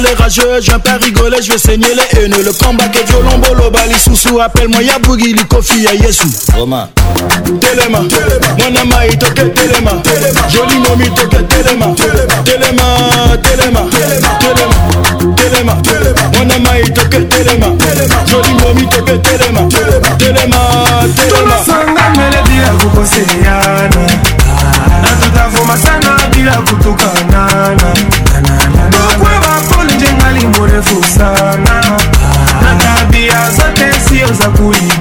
les 0.00 0.14
rageux 0.14 0.60
J'aime 0.60 0.78
pas 0.80 0.96
rigoler, 1.02 1.38
j'vais 1.42 1.58
saigner 1.58 1.88
les 1.96 2.08
haineux 2.24 2.44
Le 2.44 2.52
combat 2.52 2.84
est 2.94 3.04
violon, 3.10 3.38
bolo, 3.38 3.70
bali, 3.70 3.94
sous 3.98 4.38
Appelle-moi 4.40 4.82
Yabugi, 4.84 5.32
Likofi, 5.32 5.80
Yesu 5.80 6.22
mon 6.64 6.88
Joli 10.48 10.78
momi 10.78 11.10
Téléma, 11.48 11.86
Téléma, 12.44 12.84
mon 15.74 15.88
Joli 16.70 18.68
momi 18.78 18.86
Téléma, 19.22 20.58
koseyana 23.02 24.06
natutavuma 25.02 25.76
sana 25.76 26.16
bila 26.36 26.52
kutukanana 26.52 27.96
bokweba 28.90 29.60
poli 29.74 29.94
njengali 29.94 30.46
murefu 30.46 31.04
sana 31.18 31.82
na 32.62 32.74
tabia 32.74 33.50
zote 33.50 33.92
sio 34.08 34.26
za 34.26 34.48
kulia 34.50 34.91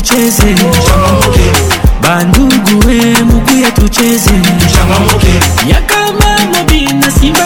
tucheze 0.00 0.48
bandugu 2.02 2.76
we, 2.86 3.00
tucheze 3.80 4.30
simba 7.20 7.44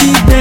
libende, 0.00 0.40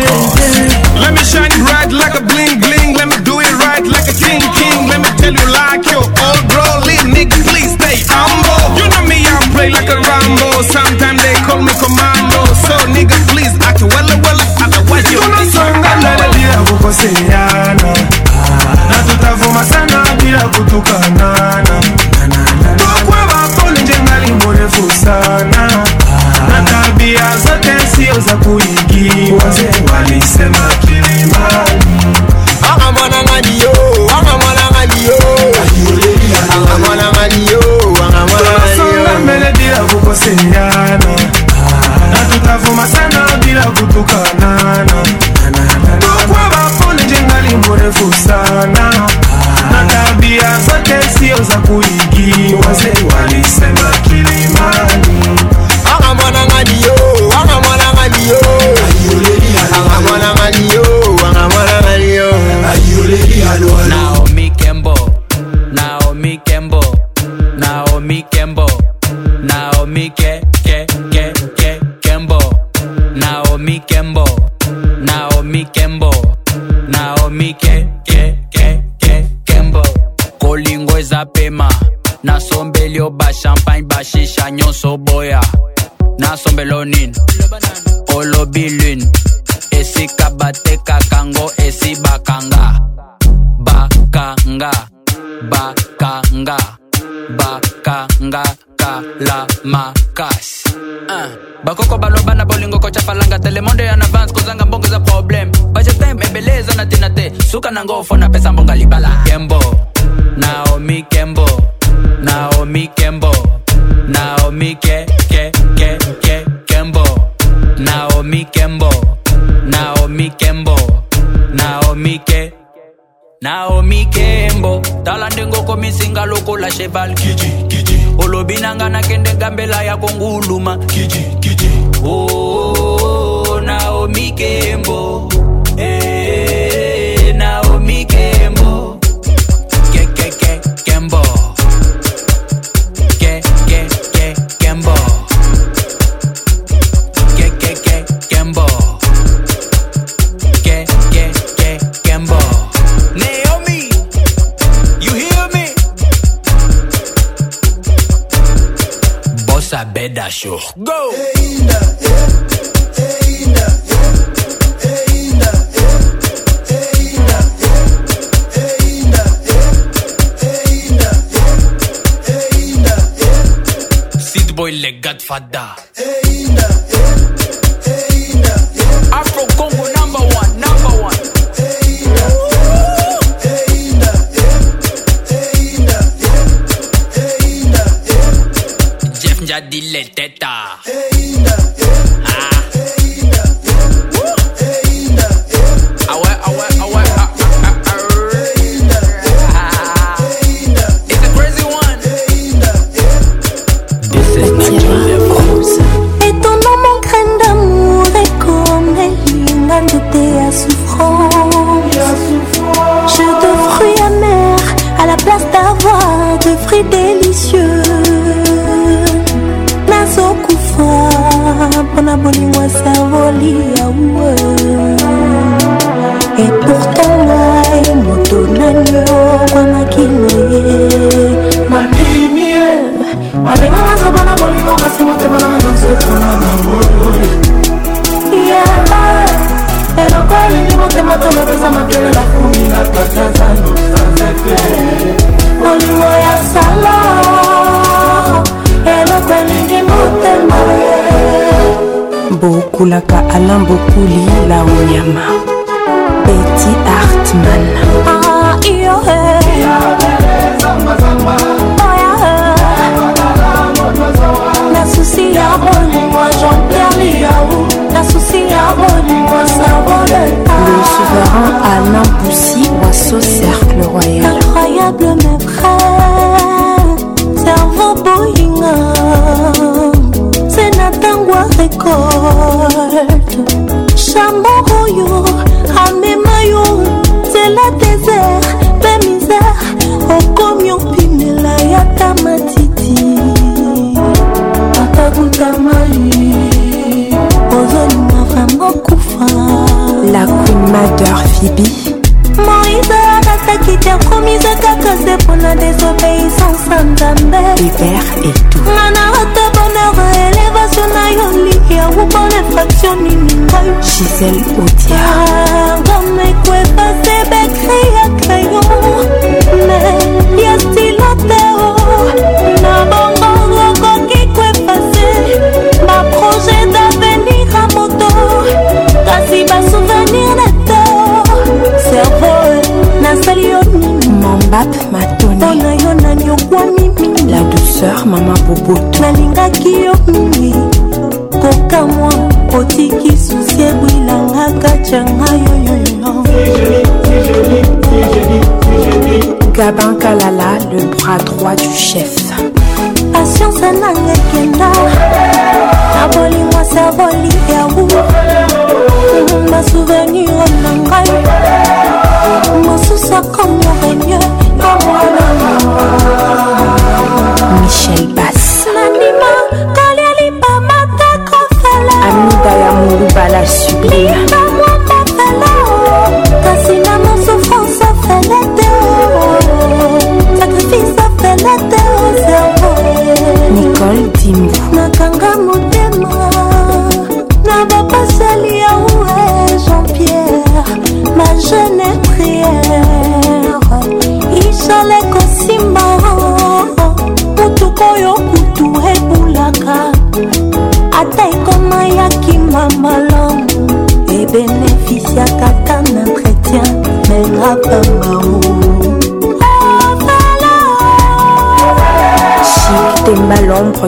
let 1.02 1.12
me 1.14 1.24
shine 1.28 1.56
like 1.92 2.14
a 2.16 2.16
bling 2.24 2.56
bling, 2.62 2.90
let 2.96 3.08
me 3.10 3.16
do 3.26 3.42
it 3.42 3.52
right 3.60 3.86
like 3.86 4.08
a 4.08 4.14
king 4.14 4.40
king, 4.56 4.88
let 4.88 5.00
me 5.04 5.10
tell 5.18 5.34
you 5.34 5.46
like 5.52 5.86
your 5.92 6.00
old 6.24 6.44
bro, 6.48 6.64
nigga 7.12 7.36
please 7.52 7.74
stay 7.76 7.98
humble. 8.08 8.80
You 8.80 8.88
know 8.92 9.04
me, 9.12 9.18
I 9.28 9.30
play 9.52 9.70
like 9.72 9.90
a 9.92 9.98
Rambo, 10.00 10.64
sometimes 10.72 11.20
they 11.22 11.36
call 11.44 11.60
me 11.62 11.74
commando, 11.84 12.40
so 12.64 12.76
nigga 12.96 13.16
please 13.28 13.52
act 13.60 13.82
well 13.82 13.92
well, 14.88 15.04
you. 15.12 15.20
tukanana 20.72 21.64
tokweva 22.78 23.48
poni 23.58 23.82
njengalimborefu 23.84 24.92
sana 25.06 25.68
na 26.48 26.62
tabia 26.62 27.38
zote 27.38 27.74
sio 27.96 28.20
za 28.22 28.36
kuigiwa 28.38 29.44
walisema 29.94 30.68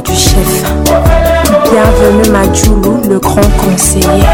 du 0.01 0.11
chef. 0.15 0.63
Bienvenue 1.71 2.29
Madjoulou, 2.31 3.01
le 3.09 3.19
grand 3.19 3.47
conseiller. 3.57 4.32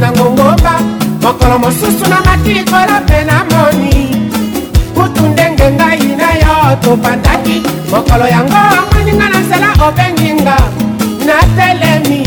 na 0.00 0.12
ngongomba 0.12 0.74
mokolo 1.22 1.58
mosusu 1.58 2.04
na 2.10 2.20
mati 2.20 2.54
likolo 2.54 2.94
mpe 3.04 3.24
na 3.24 3.38
moni 3.52 3.94
kutu 4.94 5.22
ndenge 5.32 5.66
ngai 5.76 6.06
na 6.20 6.30
yo 6.42 6.54
tobandaki 6.82 7.56
mokolo 7.90 8.26
yango 8.34 8.56
amoni 8.78 9.12
nga 9.18 9.26
na 9.32 9.38
nzela 9.44 9.70
obenginga 9.86 10.56
natelemi 11.26 12.20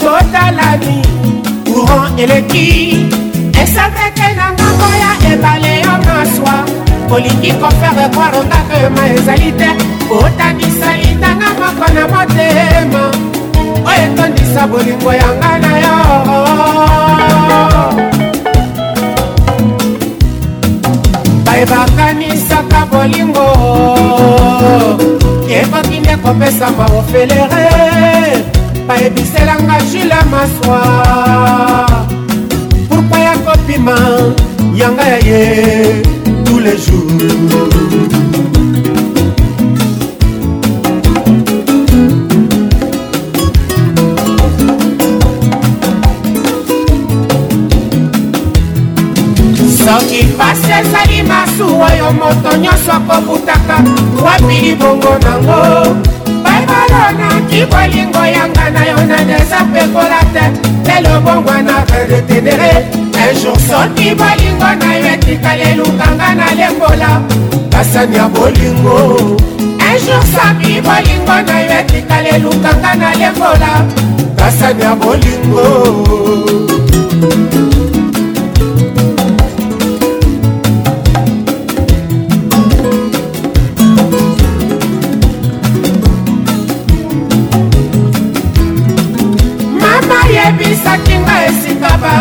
totalani 0.00 0.98
courant 1.68 2.14
eleki 2.24 2.66
esaveke 3.62 4.28
na 4.38 4.44
ngambo 4.54 4.86
ya 5.02 5.10
ebale 5.32 5.72
yo 5.84 5.92
maswa 6.06 6.56
olingi 7.14 7.52
kofere 7.60 8.04
kwarondake 8.14 8.80
ma 8.96 9.02
ezali 9.14 9.50
te 9.60 9.68
otabisa 10.20 10.90
litanga 11.02 11.48
moko 11.60 11.86
na 11.94 12.02
motema 12.12 13.02
oyo 13.88 14.02
etondisa 14.12 14.62
bolingo 14.70 15.10
yanga 15.20 15.52
na 15.62 15.72
yo 15.84 16.47
ebakanisaka 21.62 22.80
bolingo 22.90 23.48
ekoki 25.60 25.96
nde 26.00 26.14
kopesa 26.22 26.70
maofelere 26.78 27.64
bayebiselanga 28.86 29.76
jula 29.90 30.20
maswa 30.32 30.80
pourkui 32.88 33.20
ya 33.28 33.34
kopima 33.46 33.96
yanga 34.80 35.04
ya 35.12 35.18
ye 35.28 35.62
tous 36.44 36.60
les 36.64 36.76
jours 36.86 38.27
oyo 52.08 52.08
moto 52.12 52.56
nyonso 52.56 52.92
akobutaka 52.92 53.82
wapi 54.24 54.54
libongo 54.62 55.18
nango 55.22 55.96
baibalo 56.42 57.02
naki 57.18 57.64
bolingo 57.66 58.24
yanga 58.24 58.70
na 58.70 58.84
yo 58.86 58.96
na 59.06 59.24
deza 59.24 59.64
pekola 59.72 60.22
te 60.32 60.92
lelo 60.92 61.20
bongwa 61.20 61.62
na 61.62 61.84
redetenere 61.84 62.86
ejour 63.30 63.58
soki 63.68 64.14
bolingo 64.14 64.70
na 64.80 64.94
yo 64.96 65.06
etikali 65.06 65.62
elukanga 65.72 66.34
na 66.34 66.46
lembola 66.58 67.20
basani 67.70 68.16
ya 68.16 68.28
bolingo 68.28 69.36
ejour 69.92 70.22
soki 70.32 70.80
bolingo 70.80 71.36
na 71.46 71.60
yo 71.60 71.72
etikali 71.80 72.28
elukanga 72.28 72.94
na 72.94 73.10
lembola 73.14 73.84
basani 74.36 74.82
ya 74.82 74.94
bolingo 74.94 75.68
esikaba 91.48 92.14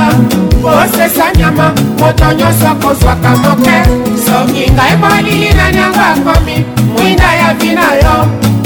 kosesa 0.61 1.25
nyama 1.37 1.71
moto 1.99 2.33
nyonso 2.37 2.67
akozwaka 2.71 3.29
moke 3.43 3.77
soki 4.25 4.63
ngai 4.75 4.95
molili 5.01 5.49
nani 5.57 5.77
yango 5.83 5.99
akomi 6.11 6.55
mwinda 6.93 7.29
ya 7.39 7.49
vina 7.59 7.89
yo 8.03 8.15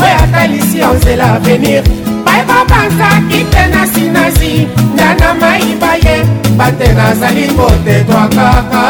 oyo 0.03 0.15
atalisi 0.23 0.75
yo 0.81 0.90
nzela 0.98 1.25
avenir 1.38 1.83
bayebobanzaki 2.25 3.40
te 3.51 3.64
na 3.73 3.81
sinasi 3.93 4.53
ndana 4.93 5.27
mayiba 5.41 5.91
ye 6.06 6.15
bate 6.57 6.88
nazali 6.98 7.45
kotetwa 7.57 8.22
kaka 8.35 8.81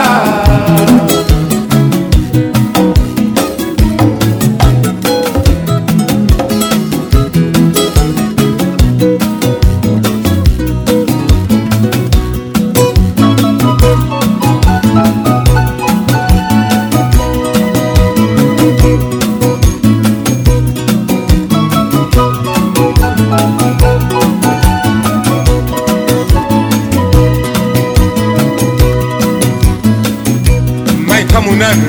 nanu 31.61 31.85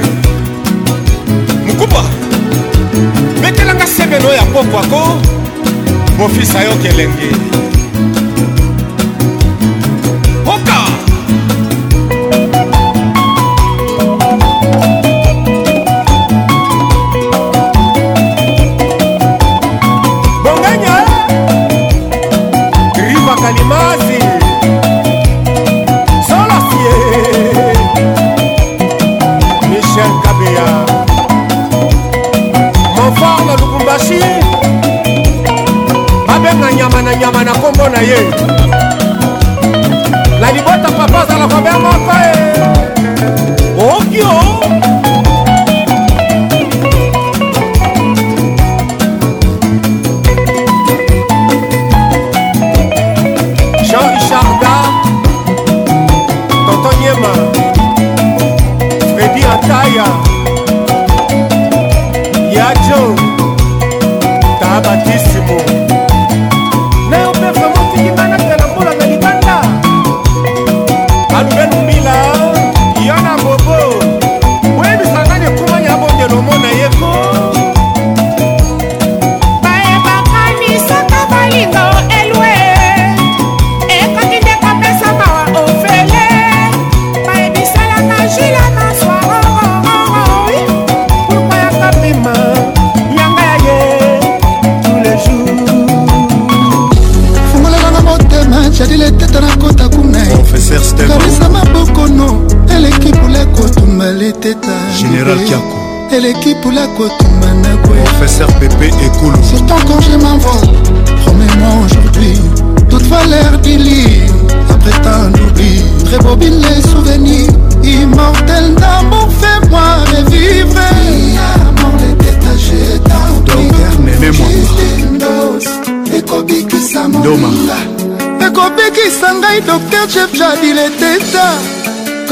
mokupa 1.66 2.02
bekelanga 3.42 3.86
sebeno 3.88 4.28
ya 4.32 4.44
popwako 4.52 5.02
mofisa 6.18 6.62
yoka 6.64 6.88
elenge 6.88 7.30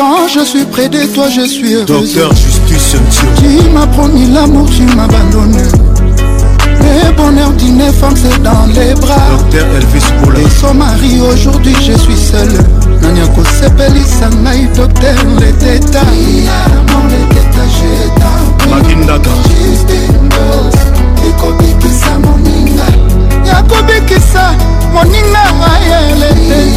Quand 0.01 0.27
je 0.29 0.41
suis 0.41 0.65
près 0.65 0.89
de 0.89 1.05
toi, 1.13 1.27
je 1.29 1.43
suis 1.43 1.75
heureux. 1.75 1.85
Docteur 1.85 2.33
Justus 2.35 2.97
Tu 3.37 3.69
m'as 3.71 3.87
promis 3.89 4.29
l'amour, 4.33 4.67
tu 4.75 4.81
m'as 4.97 5.05
abandonné. 5.05 5.61
Le 5.61 7.13
bonheur 7.15 7.51
d'une 7.53 7.83
femme, 7.93 8.15
c'est 8.17 8.43
dans 8.43 8.65
les 8.75 8.95
bras. 8.95 9.21
Docteur 9.37 9.67
Elvis 9.77 10.05
Poula. 10.23 10.39
Et 10.39 10.49
son 10.59 10.73
mari, 10.73 11.21
aujourd'hui, 11.21 11.75
je 11.87 11.93
suis 11.99 12.17
seul. 12.17 12.49
Nanyako 13.03 13.43
Sepeli 13.61 14.01
Sangai, 14.03 14.69
docteur, 14.75 15.17
les 15.39 15.53
détails. 15.53 16.49
Magindaka. 18.71 19.29
ekobikisa 21.29 22.13
moninga 22.23 22.87
yakobikisa 23.47 24.53
moninga 24.95 25.41
ayelete 25.77 26.71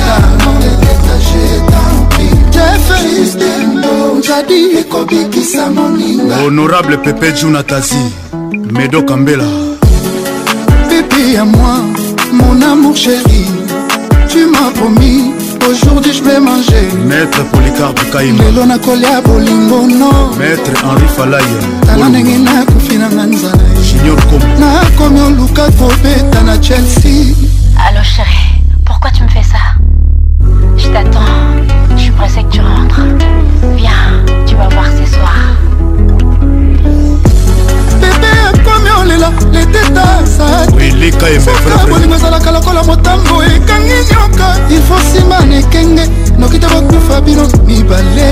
honorable 6.46 6.98
pepe 6.98 7.32
junatasi 7.32 8.12
medo 8.72 9.02
kambela 9.04 9.46
pepe 10.90 11.34
ya 11.34 11.46
moi 11.46 11.80
mon 12.34 12.62
amour 12.62 12.96
chéri 12.96 13.46
tu 14.30 14.46
m'as 14.50 14.72
promis 14.76 15.32
aujourd'hui 15.70 16.14
je 16.14 16.24
vais 16.24 16.40
manger 16.40 16.88
maître 17.06 17.44
policarpe 17.52 18.00
kaima 18.12 18.44
lelo 18.44 18.66
nakolia 18.66 19.22
bolingo 19.22 19.88
no 19.98 20.32
maître 20.38 20.72
henri 20.86 21.08
falaye 21.18 21.58
tala 21.86 22.10
ndenge 22.10 22.38
nakufi 22.38 22.96
nanga 22.98 23.24
nzala 23.26 23.64
junior 23.88 24.20
kom 24.30 24.42
nakomi 24.60 25.20
oluka 25.22 25.66
kobeta 25.80 26.42
na 26.42 26.56
chelsea 26.62 27.34
Allo 27.88 28.04
chérie 28.04 28.43
leka 41.04 41.28
bolingo 41.90 42.16
ezalaka 42.16 42.52
lokola 42.52 42.84
motango 42.84 43.44
ekangi 43.44 44.00
nyoka 44.10 44.48
ilfo 44.76 44.96
nsima 45.00 45.40
na 45.46 45.56
ekenge 45.58 46.06
noki 46.40 46.60
te 46.60 46.68
bokufa 46.68 47.22
bino 47.22 47.44
mibale 47.68 48.30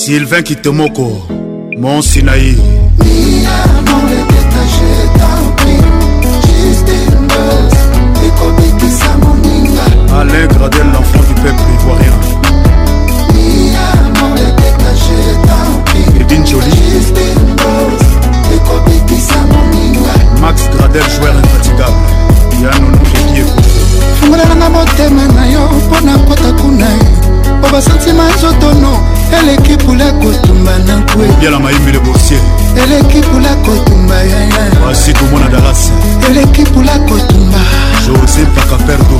sylvain 0.00 0.42
kitemoko 0.44 1.29
Mon 1.80 2.02
Sinaï. 2.02 2.58
Alain 10.12 10.46
Gradel, 10.48 10.86
l'enfant 10.92 11.20
du 11.26 11.40
peuple 11.40 11.62
ivoirien. 11.80 12.12
Edine 16.20 16.46
Jolie. 16.46 16.98
Max 20.42 20.62
Gradel, 20.76 21.02
joueur 21.18 21.32
infatigable. 21.34 21.92
Yannou 22.60 22.90
Nongekie. 22.90 23.44
fungolelanga 24.20 24.68
motema 24.68 25.26
na 25.34 25.46
yo 25.48 25.60
mpo 25.60 26.00
na 26.04 26.18
kota 26.28 26.52
kuna 26.60 26.86
po 27.62 27.68
basantima 27.72 28.24
nzotono 28.36 29.19
eleki 29.38 29.76
pula 29.76 30.12
kotumba 30.12 30.78
na 30.78 30.98
kwe 30.98 31.28
yala 31.44 31.58
mayembe 31.58 31.92
le 31.92 31.98
boursier 31.98 32.40
eleki 32.82 33.18
pula 33.20 33.54
kotumba 33.54 34.14
yaya 34.14 34.72
wasi 34.86 35.12
tomona 35.12 35.48
dalas 35.48 35.90
eleki 36.30 36.62
pula 36.62 36.98
kotumba 36.98 37.58
josé 38.06 38.42
mpaka 38.42 38.76
perdo 38.86 39.18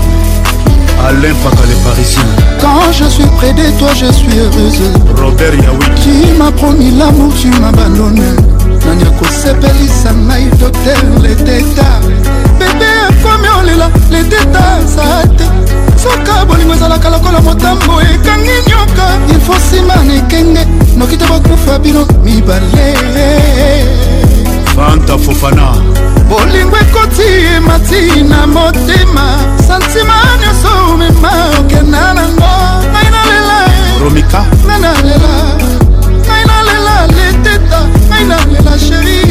alain 1.08 1.32
mpaka 1.34 1.62
le 1.68 1.74
parisien 1.88 2.24
quand 2.60 2.92
je 2.92 3.04
suis 3.04 3.26
près 3.38 3.52
de 3.52 3.70
toi 3.78 3.90
je 4.00 4.12
suis 4.12 4.36
heureuse 4.38 4.80
robert 5.16 5.54
yawi 5.54 5.86
tu 6.02 6.32
m'as 6.38 6.52
promis 6.52 6.90
l'amour 6.98 7.32
tu 7.40 7.48
m'abandonne 7.60 8.34
nani 8.86 9.02
akosepelisa 9.04 10.10
ngai 10.26 10.50
docteur 10.58 10.98
leteta 11.22 11.88
bebe 12.58 12.90
akomi 13.08 13.48
olela 13.60 13.88
leteta 14.10 14.60
saa 14.94 15.26
te 15.36 15.44
soka 16.02 16.44
bolingo 16.46 16.72
ezalaka 16.74 17.08
lokola 17.10 17.40
motambo 17.40 18.00
ekangi 18.02 18.56
nyoka 18.68 19.06
ilfo 19.32 19.54
nsima 19.56 19.96
na 20.06 20.12
ekenge 20.16 20.62
noki 20.96 21.16
te 21.16 21.24
bokufa 21.26 21.78
bino 21.78 22.06
mibale 22.24 22.88
fanta 24.76 25.14
fofana 25.18 25.66
bolingo 26.28 26.76
ekoti 26.84 27.28
emati 27.56 28.02
na 28.30 28.46
motema 28.46 29.26
santima 29.66 30.14
nyonso 30.40 30.74
mema 31.00 31.32
okenda 31.60 32.02
nango 32.16 32.50
ngai 32.92 33.08
nalela 33.14 33.58
romika 34.02 34.40
ngai 34.66 34.80
nalela 34.84 35.34
ngai 36.24 36.44
nalela 36.50 36.94
leteta 37.16 37.78
ngai 38.08 38.24
nalela 38.30 38.74
sheri 38.84 39.29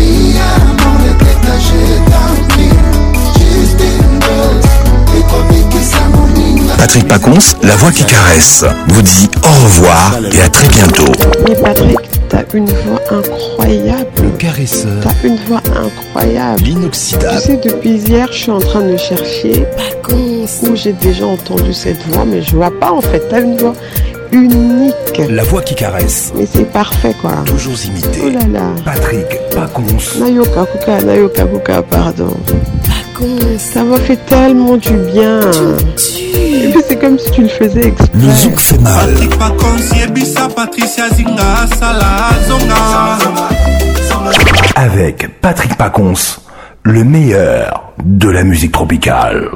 Patrick 6.80 7.10
Pacons, 7.10 7.58
la 7.62 7.76
voix 7.76 7.92
qui 7.92 8.06
caresse, 8.06 8.64
vous 8.88 9.02
dit 9.02 9.30
au 9.44 9.66
revoir 9.66 10.16
et 10.32 10.42
à 10.42 10.48
très 10.48 10.70
bientôt. 10.70 11.12
Mais 11.46 11.54
Patrick, 11.56 11.98
t'as 12.30 12.44
une 12.54 12.68
voix 12.68 13.02
incroyable. 13.12 14.08
Le 14.24 14.30
caresseur. 14.38 15.04
T'as 15.04 15.28
une 15.28 15.36
voix 15.50 15.62
incroyable. 15.76 16.62
L'inoxydable. 16.64 17.38
Tu 17.42 17.48
sais, 17.48 17.58
depuis 17.58 17.98
hier, 18.10 18.28
je 18.32 18.38
suis 18.38 18.52
en 18.52 18.60
train 18.62 18.80
de 18.84 18.96
chercher 18.96 19.66
Pacons 19.76 20.46
où 20.64 20.76
j'ai 20.76 20.94
déjà 20.94 21.26
entendu 21.26 21.74
cette 21.74 22.02
voix, 22.08 22.24
mais 22.24 22.42
je 22.42 22.56
vois 22.56 22.72
pas 22.80 22.94
en 22.94 23.02
fait. 23.02 23.24
T'as 23.30 23.42
une 23.42 23.58
voix 23.58 23.74
unique. 24.32 25.22
La 25.30 25.44
voix 25.44 25.62
qui 25.62 25.76
caresse. 25.76 26.32
Mais 26.38 26.48
c'est 26.50 26.64
parfait 26.72 27.14
quoi. 27.20 27.32
Toujours 27.46 27.76
imité. 27.88 28.22
Oh 28.26 28.30
là 28.30 28.48
là. 28.60 28.66
Patrick 28.86 29.26
Pacons. 29.54 30.18
Nayoka 30.24 30.66
Kuka, 30.66 31.02
Nayoka 31.02 31.44
Kuka, 31.44 31.82
pardon. 31.82 32.34
Ça 33.58 33.84
m'a 33.84 33.98
fait 33.98 34.16
tellement 34.28 34.78
du 34.78 34.94
bien. 35.14 35.42
C'est 36.88 36.98
comme 37.00 37.20
si 37.20 37.30
tu 37.32 37.42
le 37.44 37.48
faisais 37.50 37.88
exprès. 37.88 38.08
Le 38.16 38.32
zouk 38.34 38.58
fait 38.60 38.78
mal. 38.78 39.10
Avec 44.76 45.42
Patrick 45.42 45.76
Pacons, 45.78 46.14
le 46.84 47.04
meilleur 47.04 47.92
de 48.02 48.30
la 48.30 48.44
musique 48.44 48.72
tropicale. 48.72 49.50